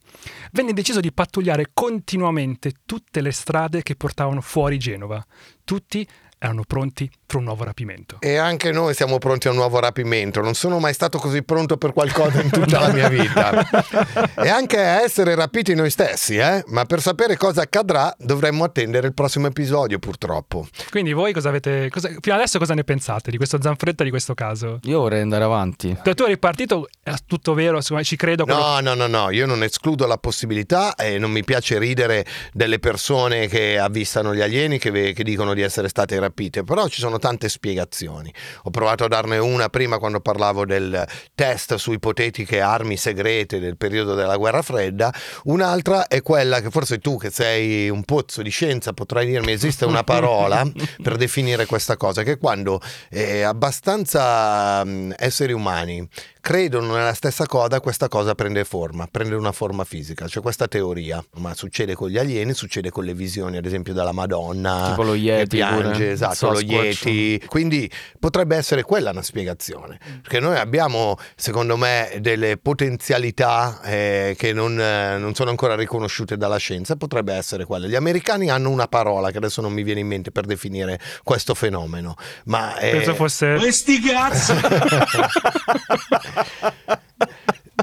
Venne 0.52 0.72
deciso 0.72 1.00
di 1.00 1.12
pattugliare 1.12 1.72
continuamente 1.74 2.72
tutte 2.86 3.20
le 3.20 3.30
strade 3.30 3.82
che 3.82 3.96
portavano 3.96 4.40
fuori 4.40 4.78
Genova. 4.78 5.22
Tutti 5.64 6.08
erano 6.38 6.64
pronti 6.66 7.10
per 7.30 7.38
un 7.38 7.44
nuovo 7.44 7.62
rapimento. 7.62 8.16
E 8.18 8.36
anche 8.38 8.72
noi 8.72 8.92
siamo 8.92 9.18
pronti 9.18 9.46
a 9.46 9.50
un 9.50 9.56
nuovo 9.56 9.78
rapimento. 9.78 10.40
Non 10.40 10.54
sono 10.54 10.80
mai 10.80 10.92
stato 10.92 11.18
così 11.18 11.44
pronto 11.44 11.76
per 11.76 11.92
qualcosa 11.92 12.42
in 12.42 12.50
tutta 12.50 12.80
la 12.80 12.92
mia 12.92 13.08
vita. 13.08 13.68
E 14.40 14.48
anche 14.48 14.78
a 14.78 15.02
essere 15.02 15.34
rapiti 15.34 15.74
noi 15.74 15.90
stessi, 15.90 16.36
eh? 16.36 16.62
Ma 16.68 16.84
per 16.86 17.00
sapere 17.00 17.36
cosa 17.36 17.62
accadrà 17.62 18.14
dovremmo 18.18 18.64
attendere 18.64 19.06
il 19.06 19.12
prossimo 19.14 19.46
episodio, 19.46 19.98
purtroppo. 19.98 20.66
Quindi 20.90 21.12
voi 21.12 21.32
cosa 21.32 21.50
avete... 21.50 21.88
Cosa, 21.90 22.10
fino 22.20 22.34
adesso 22.34 22.58
cosa 22.58 22.74
ne 22.74 22.82
pensate 22.84 23.30
di 23.30 23.36
questo 23.36 23.58
Zanfretta, 23.60 24.02
di 24.02 24.10
questo 24.10 24.34
caso? 24.34 24.78
Io 24.84 25.00
vorrei 25.00 25.20
andare 25.20 25.44
avanti. 25.44 25.96
Da 26.02 26.14
tu 26.14 26.24
eri 26.24 26.38
partito, 26.38 26.88
è 27.02 27.12
tutto 27.26 27.54
vero, 27.54 27.80
ci 27.82 28.16
credo. 28.16 28.44
quello- 28.44 28.58
No, 28.60 28.80
no, 28.80 28.94
no, 28.94 29.06
no, 29.06 29.30
io 29.30 29.46
non 29.46 29.62
escludo 29.62 30.06
la 30.06 30.16
possibilità 30.16 30.94
e 30.94 31.18
non 31.18 31.30
mi 31.30 31.44
piace 31.44 31.78
ridere 31.78 32.24
delle 32.52 32.78
persone 32.78 33.46
che 33.46 33.78
avvistano 33.78 34.34
gli 34.34 34.40
alieni 34.40 34.78
che, 34.78 35.12
che 35.12 35.22
dicono 35.22 35.54
di 35.54 35.60
essere 35.60 35.88
state 35.88 36.18
rapite, 36.18 36.64
però 36.64 36.88
ci 36.88 37.00
sono 37.00 37.18
tante 37.20 37.48
spiegazioni. 37.48 38.34
Ho 38.64 38.70
provato 38.70 39.04
a 39.04 39.08
darne 39.08 39.38
una 39.38 39.68
prima 39.68 39.98
quando 39.98 40.18
parlavo 40.18 40.66
del 40.66 41.06
test 41.36 41.76
su 41.76 41.92
ipotetiche 41.92 42.60
armi 42.60 42.96
segrete 42.96 43.60
del 43.60 43.76
periodo 43.76 44.14
della 44.14 44.36
guerra 44.36 44.62
fredda, 44.62 45.14
un'altra 45.44 46.08
è 46.08 46.20
quella 46.22 46.60
che 46.60 46.70
forse 46.70 46.98
tu 46.98 47.16
che 47.16 47.30
sei 47.30 47.88
un 47.88 48.02
pozzo 48.02 48.42
di 48.42 48.50
scienza 48.50 48.92
potrai 48.92 49.26
dirmi 49.26 49.52
esiste 49.52 49.84
una 49.84 50.02
parola 50.02 50.68
per 51.00 51.16
definire 51.16 51.66
questa 51.66 51.96
cosa, 51.96 52.24
che 52.24 52.38
quando 52.38 52.80
eh, 53.10 53.42
abbastanza 53.42 54.82
mh, 54.84 55.14
esseri 55.16 55.52
umani 55.52 56.08
credono 56.40 56.94
nella 56.94 57.14
stessa 57.14 57.46
cosa, 57.46 57.80
questa 57.80 58.08
cosa 58.08 58.34
prende 58.34 58.64
forma, 58.64 59.06
prende 59.10 59.34
una 59.34 59.52
forma 59.52 59.84
fisica. 59.84 60.26
C'è 60.26 60.40
questa 60.40 60.66
teoria, 60.66 61.22
ma 61.34 61.54
succede 61.54 61.94
con 61.94 62.08
gli 62.08 62.18
alieni, 62.18 62.54
succede 62.54 62.90
con 62.90 63.04
le 63.04 63.14
visioni, 63.14 63.56
ad 63.56 63.66
esempio 63.66 63.92
della 63.92 64.12
Madonna, 64.12 64.88
Tipo 64.90 65.02
lo 65.02 65.14
Yeti 65.14 65.40
che 65.40 65.56
piange, 65.56 65.92
pure, 65.92 66.10
esatto, 66.10 66.50
lo 66.50 66.56
Sasquatch. 66.56 67.04
Yeti. 67.06 67.46
Quindi 67.46 67.90
potrebbe 68.18 68.56
essere 68.56 68.82
quella 68.82 69.10
una 69.10 69.22
spiegazione, 69.22 69.98
perché 70.22 70.40
noi 70.40 70.56
abbiamo, 70.56 71.16
secondo 71.36 71.76
me, 71.76 72.18
delle 72.20 72.56
potenzialità 72.56 73.80
eh, 73.82 74.34
che 74.38 74.52
non, 74.52 74.80
eh, 74.80 75.18
non 75.18 75.34
sono 75.34 75.50
ancora 75.50 75.74
riconosciute 75.76 76.36
dalla 76.36 76.56
scienza, 76.56 76.96
potrebbe 76.96 77.34
essere 77.34 77.64
quella. 77.64 77.86
Gli 77.86 77.94
americani 77.94 78.50
hanno 78.50 78.70
una 78.70 78.88
parola 78.88 79.30
che 79.30 79.36
adesso 79.36 79.60
non 79.60 79.72
mi 79.72 79.82
viene 79.82 80.00
in 80.00 80.06
mente 80.06 80.30
per 80.30 80.46
definire 80.46 80.98
questo 81.22 81.54
fenomeno, 81.54 82.14
ma 82.44 82.78
eh, 82.78 82.90
Penso 82.90 83.14
fosse... 83.14 83.56
Questi 83.58 84.00
cazzo! 84.00 84.54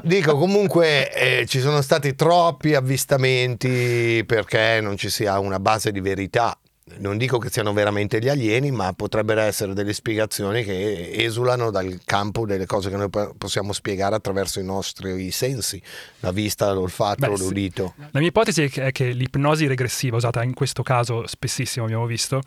Dico 0.02 0.38
comunque 0.38 1.12
eh, 1.12 1.46
ci 1.46 1.60
sono 1.60 1.82
stati 1.82 2.14
troppi 2.14 2.74
avvistamenti 2.74 4.22
perché 4.26 4.80
non 4.80 4.96
ci 4.96 5.10
sia 5.10 5.38
una 5.38 5.60
base 5.60 5.92
di 5.92 6.00
verità. 6.00 6.58
Non 7.00 7.18
dico 7.18 7.36
che 7.36 7.50
siano 7.50 7.74
veramente 7.74 8.18
gli 8.18 8.30
alieni, 8.30 8.70
ma 8.70 8.92
potrebbero 8.94 9.42
essere 9.42 9.74
delle 9.74 9.92
spiegazioni 9.92 10.64
che 10.64 11.10
esulano 11.12 11.70
dal 11.70 12.00
campo 12.04 12.46
delle 12.46 12.64
cose 12.64 12.88
che 12.88 12.96
noi 12.96 13.10
po- 13.10 13.34
possiamo 13.36 13.74
spiegare 13.74 14.14
attraverso 14.14 14.58
i 14.58 14.64
nostri 14.64 15.30
sensi, 15.30 15.80
la 16.20 16.32
vista, 16.32 16.72
l'olfatto, 16.72 17.28
Beh, 17.28 17.36
sì. 17.36 17.42
l'udito. 17.42 17.94
La 18.12 18.20
mia 18.20 18.28
ipotesi 18.28 18.62
è 18.62 18.90
che 18.90 19.10
l'ipnosi 19.10 19.66
regressiva, 19.66 20.16
usata 20.16 20.42
in 20.42 20.54
questo 20.54 20.82
caso 20.82 21.26
spessissimo, 21.26 21.84
abbiamo 21.84 22.06
visto, 22.06 22.40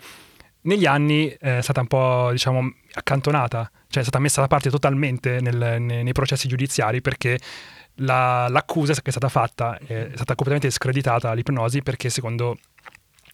negli 0.62 0.86
anni 0.86 1.28
è 1.28 1.60
stata 1.60 1.80
un 1.80 1.86
po', 1.86 2.28
diciamo, 2.32 2.72
accantonata, 2.94 3.70
cioè 3.88 4.00
è 4.02 4.06
stata 4.06 4.18
messa 4.18 4.40
da 4.40 4.46
parte 4.46 4.70
totalmente 4.70 5.40
nel- 5.40 5.76
nei, 5.80 6.02
nei 6.02 6.12
processi 6.12 6.48
giudiziari 6.48 7.00
perché 7.00 7.38
la- 7.96 8.48
l'accusa 8.48 8.94
che 8.94 9.00
è 9.04 9.10
stata 9.10 9.28
fatta 9.28 9.76
è 9.78 10.10
stata 10.14 10.34
completamente 10.34 10.70
screditata 10.70 11.30
all'ipnosi 11.30 11.82
perché 11.82 12.08
secondo 12.08 12.56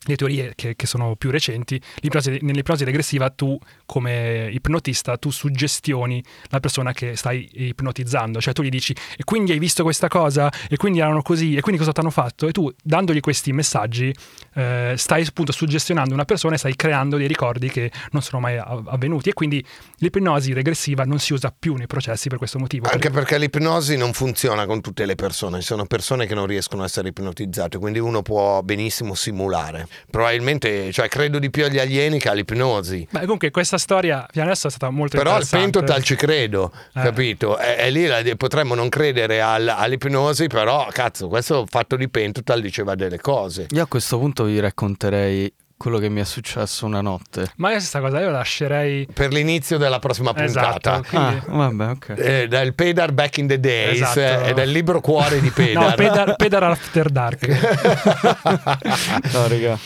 le 0.07 0.16
teorie 0.16 0.53
che, 0.55 0.76
che 0.76 0.86
sono 0.86 1.16
più 1.16 1.30
recenti, 1.30 1.80
l'ipnosi- 1.96 2.38
nell'ipnosi 2.42 2.84
regressiva 2.84 3.30
tu 3.30 3.59
come 3.84 4.49
ipnotista 4.53 5.16
tu 5.16 5.30
suggestioni 5.30 6.22
la 6.49 6.61
persona 6.61 6.92
che 6.92 7.16
stai 7.16 7.49
ipnotizzando, 7.53 8.40
cioè 8.40 8.53
tu 8.55 8.62
gli 8.62 8.68
dici 8.68 8.94
e 9.16 9.24
quindi 9.24 9.53
hai 9.53 9.59
visto 9.59 9.82
questa 9.82 10.09
cosa 10.09 10.51
e 10.68 10.76
quindi 10.76 11.01
erano 11.01 11.22
così 11.22 11.57
e 11.57 11.61
quindi 11.61 11.80
cosa 11.80 11.92
ti 11.92 12.01
hanno 12.01 12.11
fatto 12.11 12.46
e 12.46 12.53
tu 12.53 12.72
dandogli 12.82 13.20
questi 13.20 13.53
messaggi 13.53 14.14
eh, 14.55 14.94
stai 14.96 15.24
appunto 15.26 15.53
suggestionando 15.53 16.14
una 16.14 16.24
persona 16.24 16.55
e 16.55 16.59
stai 16.59 16.76
creando 16.76 17.16
dei 17.16 17.26
ricordi 17.26 17.68
che 17.68 17.90
non 18.12 18.22
sono 18.22 18.40
mai 18.40 18.57
avvenuti 18.57 19.30
e 19.30 19.32
quindi 19.32 19.64
l'ipnosi 19.96 20.53
regressiva 20.53 21.05
non 21.05 21.18
si 21.18 21.32
usa 21.32 21.53
più 21.57 21.74
nei 21.74 21.86
processi 21.86 22.28
per 22.28 22.38
questo 22.38 22.59
motivo. 22.59 22.88
Anche 22.88 23.11
perché 23.11 23.38
l'ipnosi 23.38 23.96
non 23.96 24.12
funziona 24.12 24.64
con 24.66 24.80
tutte 24.80 25.05
le 25.07 25.16
persone, 25.16 25.61
ci 25.61 25.66
sono 25.66 25.86
persone 25.86 26.26
che 26.26 26.34
non 26.34 26.46
riescono 26.46 26.82
a 26.82 26.84
essere 26.84 27.09
ipnotizzate, 27.09 27.78
quindi 27.78 27.99
uno 27.99 28.22
può 28.22 28.62
benissimo 28.62 29.14
simulare. 29.14 29.88
Probabilmente, 30.11 30.93
cioè, 30.93 31.09
credo 31.09 31.39
di 31.39 31.51
più 31.51 31.64
agli 31.64 31.78
alieni 31.78 32.18
che 32.18 32.28
all'ipnosi. 32.28 33.07
Beh, 33.11 33.20
comunque 33.20 33.51
questa 33.51 33.78
storia 33.78 34.26
fino 34.30 34.45
adesso 34.45 34.66
è 34.66 34.70
stata 34.70 34.91
molto 34.91 35.16
Però 35.16 35.30
al 35.30 35.43
interessante. 35.43 35.70
pentotal 35.78 36.03
ci 36.03 36.14
credo, 36.16 36.72
Eh. 36.95 37.03
capito? 37.03 37.59
E, 37.59 37.76
e 37.78 37.91
lì 37.91 38.07
la- 38.07 38.22
potremmo 38.36 38.74
non 38.74 38.89
credere 38.89 39.41
al- 39.41 39.68
all'ipnosi, 39.68 40.47
però 40.49 40.86
cazzo, 40.91 41.28
questo 41.28 41.66
fatto 41.68 41.97
di 41.97 42.09
pentotal 42.09 42.61
diceva 42.61 42.95
delle 42.95 43.18
cose. 43.20 43.66
Io 43.70 43.82
a 43.82 43.86
questo 43.86 44.18
punto 44.18 44.45
vi 44.45 44.59
racconterei 44.61 45.53
quello 45.79 45.99
che 45.99 46.09
mi 46.11 46.20
è 46.20 46.24
successo 46.24 46.85
una 46.85 47.01
notte. 47.01 47.53
Ma 47.57 47.68
io 47.68 47.76
questa 47.76 48.01
cosa 48.01 48.20
io 48.20 48.31
lascerei 48.31 49.07
Per 49.11 49.33
l'inizio 49.33 49.79
della 49.79 49.99
prossima 50.01 50.35
puntata. 50.35 50.99
Esatto, 51.01 51.07
quindi- 51.09 51.37
Ah, 51.47 51.57
vabbè, 51.57 51.89
ok. 51.91 52.14
Eh, 52.18 52.49
dal 52.49 52.74
Pedar 52.74 53.12
Back 53.12 53.39
in 53.39 53.47
the 53.47 53.59
Days 53.61 54.01
Esatto. 54.01 54.45
eh, 54.45 54.53
dal 54.55 54.68
libro 54.68 55.01
Cuore 55.01 55.41
di 55.41 55.49
Pedar. 55.55 55.83
No, 55.89 55.95
Pedar, 55.95 56.37
Pedar 56.37 56.62
After 56.64 57.09
Dark. 57.09 57.47
No, 59.33 59.47
raga. 59.49 59.79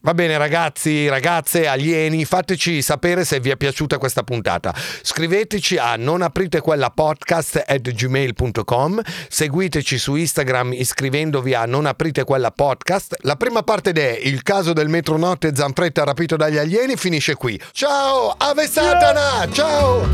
Va 0.00 0.14
bene 0.14 0.38
ragazzi, 0.38 1.08
ragazze, 1.08 1.66
alieni, 1.66 2.24
fateci 2.24 2.82
sapere 2.82 3.24
se 3.24 3.40
vi 3.40 3.50
è 3.50 3.56
piaciuta 3.56 3.98
questa 3.98 4.22
puntata. 4.22 4.72
Scriveteci 5.02 5.76
a 5.76 5.96
non 5.96 6.22
aprite 6.22 6.60
quella 6.60 6.90
podcast 6.90 7.64
at 7.66 7.90
seguiteci 9.28 9.98
su 9.98 10.14
Instagram 10.14 10.72
iscrivendovi 10.72 11.52
a 11.52 11.66
non 11.66 11.84
aprite 11.86 12.22
quella 12.22 12.52
podcast. 12.52 13.16
La 13.22 13.34
prima 13.34 13.64
parte 13.64 13.90
è 13.90 14.20
il 14.22 14.44
caso 14.44 14.72
del 14.72 14.88
metronotte 14.88 15.52
Zanfretta 15.52 16.04
rapito 16.04 16.36
dagli 16.36 16.58
alieni 16.58 16.94
finisce 16.96 17.34
qui. 17.34 17.60
Ciao, 17.72 18.32
Ave 18.38 18.68
Satana, 18.68 19.48
ciao! 19.50 20.06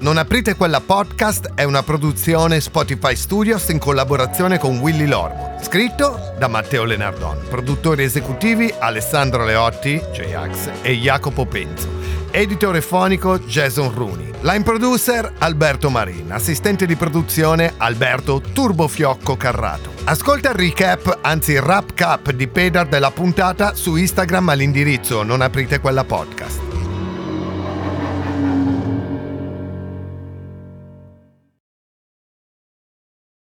Non 0.00 0.16
aprite 0.16 0.56
quella 0.56 0.80
podcast 0.80 1.50
è 1.54 1.64
una 1.64 1.82
produzione 1.82 2.62
Spotify 2.62 3.14
Studios 3.14 3.68
in 3.68 3.78
collaborazione 3.78 4.58
con 4.58 4.78
Willy 4.78 5.04
Lormo. 5.04 5.58
Scritto 5.60 6.32
da 6.38 6.48
Matteo 6.48 6.84
Lenardon. 6.84 7.36
Produttori 7.50 8.04
esecutivi 8.04 8.72
Alessandro 8.78 9.44
Leotti, 9.44 10.02
J-Ax 10.12 10.70
e 10.80 10.94
Jacopo 10.94 11.44
Penzo. 11.44 11.86
Editore 12.30 12.80
fonico 12.80 13.40
Jason 13.40 13.92
Rooney. 13.92 14.32
Line 14.40 14.62
producer 14.62 15.34
Alberto 15.36 15.90
Marin. 15.90 16.32
Assistente 16.32 16.86
di 16.86 16.96
produzione 16.96 17.74
Alberto 17.76 18.40
Turbofiocco 18.40 19.36
Carrato. 19.36 19.92
Ascolta 20.04 20.48
il 20.48 20.54
recap, 20.54 21.18
anzi 21.20 21.52
il 21.52 21.60
wrap 21.60 21.92
cap 21.92 22.30
di 22.30 22.48
Pedar 22.48 22.88
della 22.88 23.10
puntata 23.10 23.74
su 23.74 23.96
Instagram 23.96 24.48
all'indirizzo 24.48 25.22
non 25.24 25.42
aprite 25.42 25.78
quella 25.78 26.04
podcast. 26.04 26.69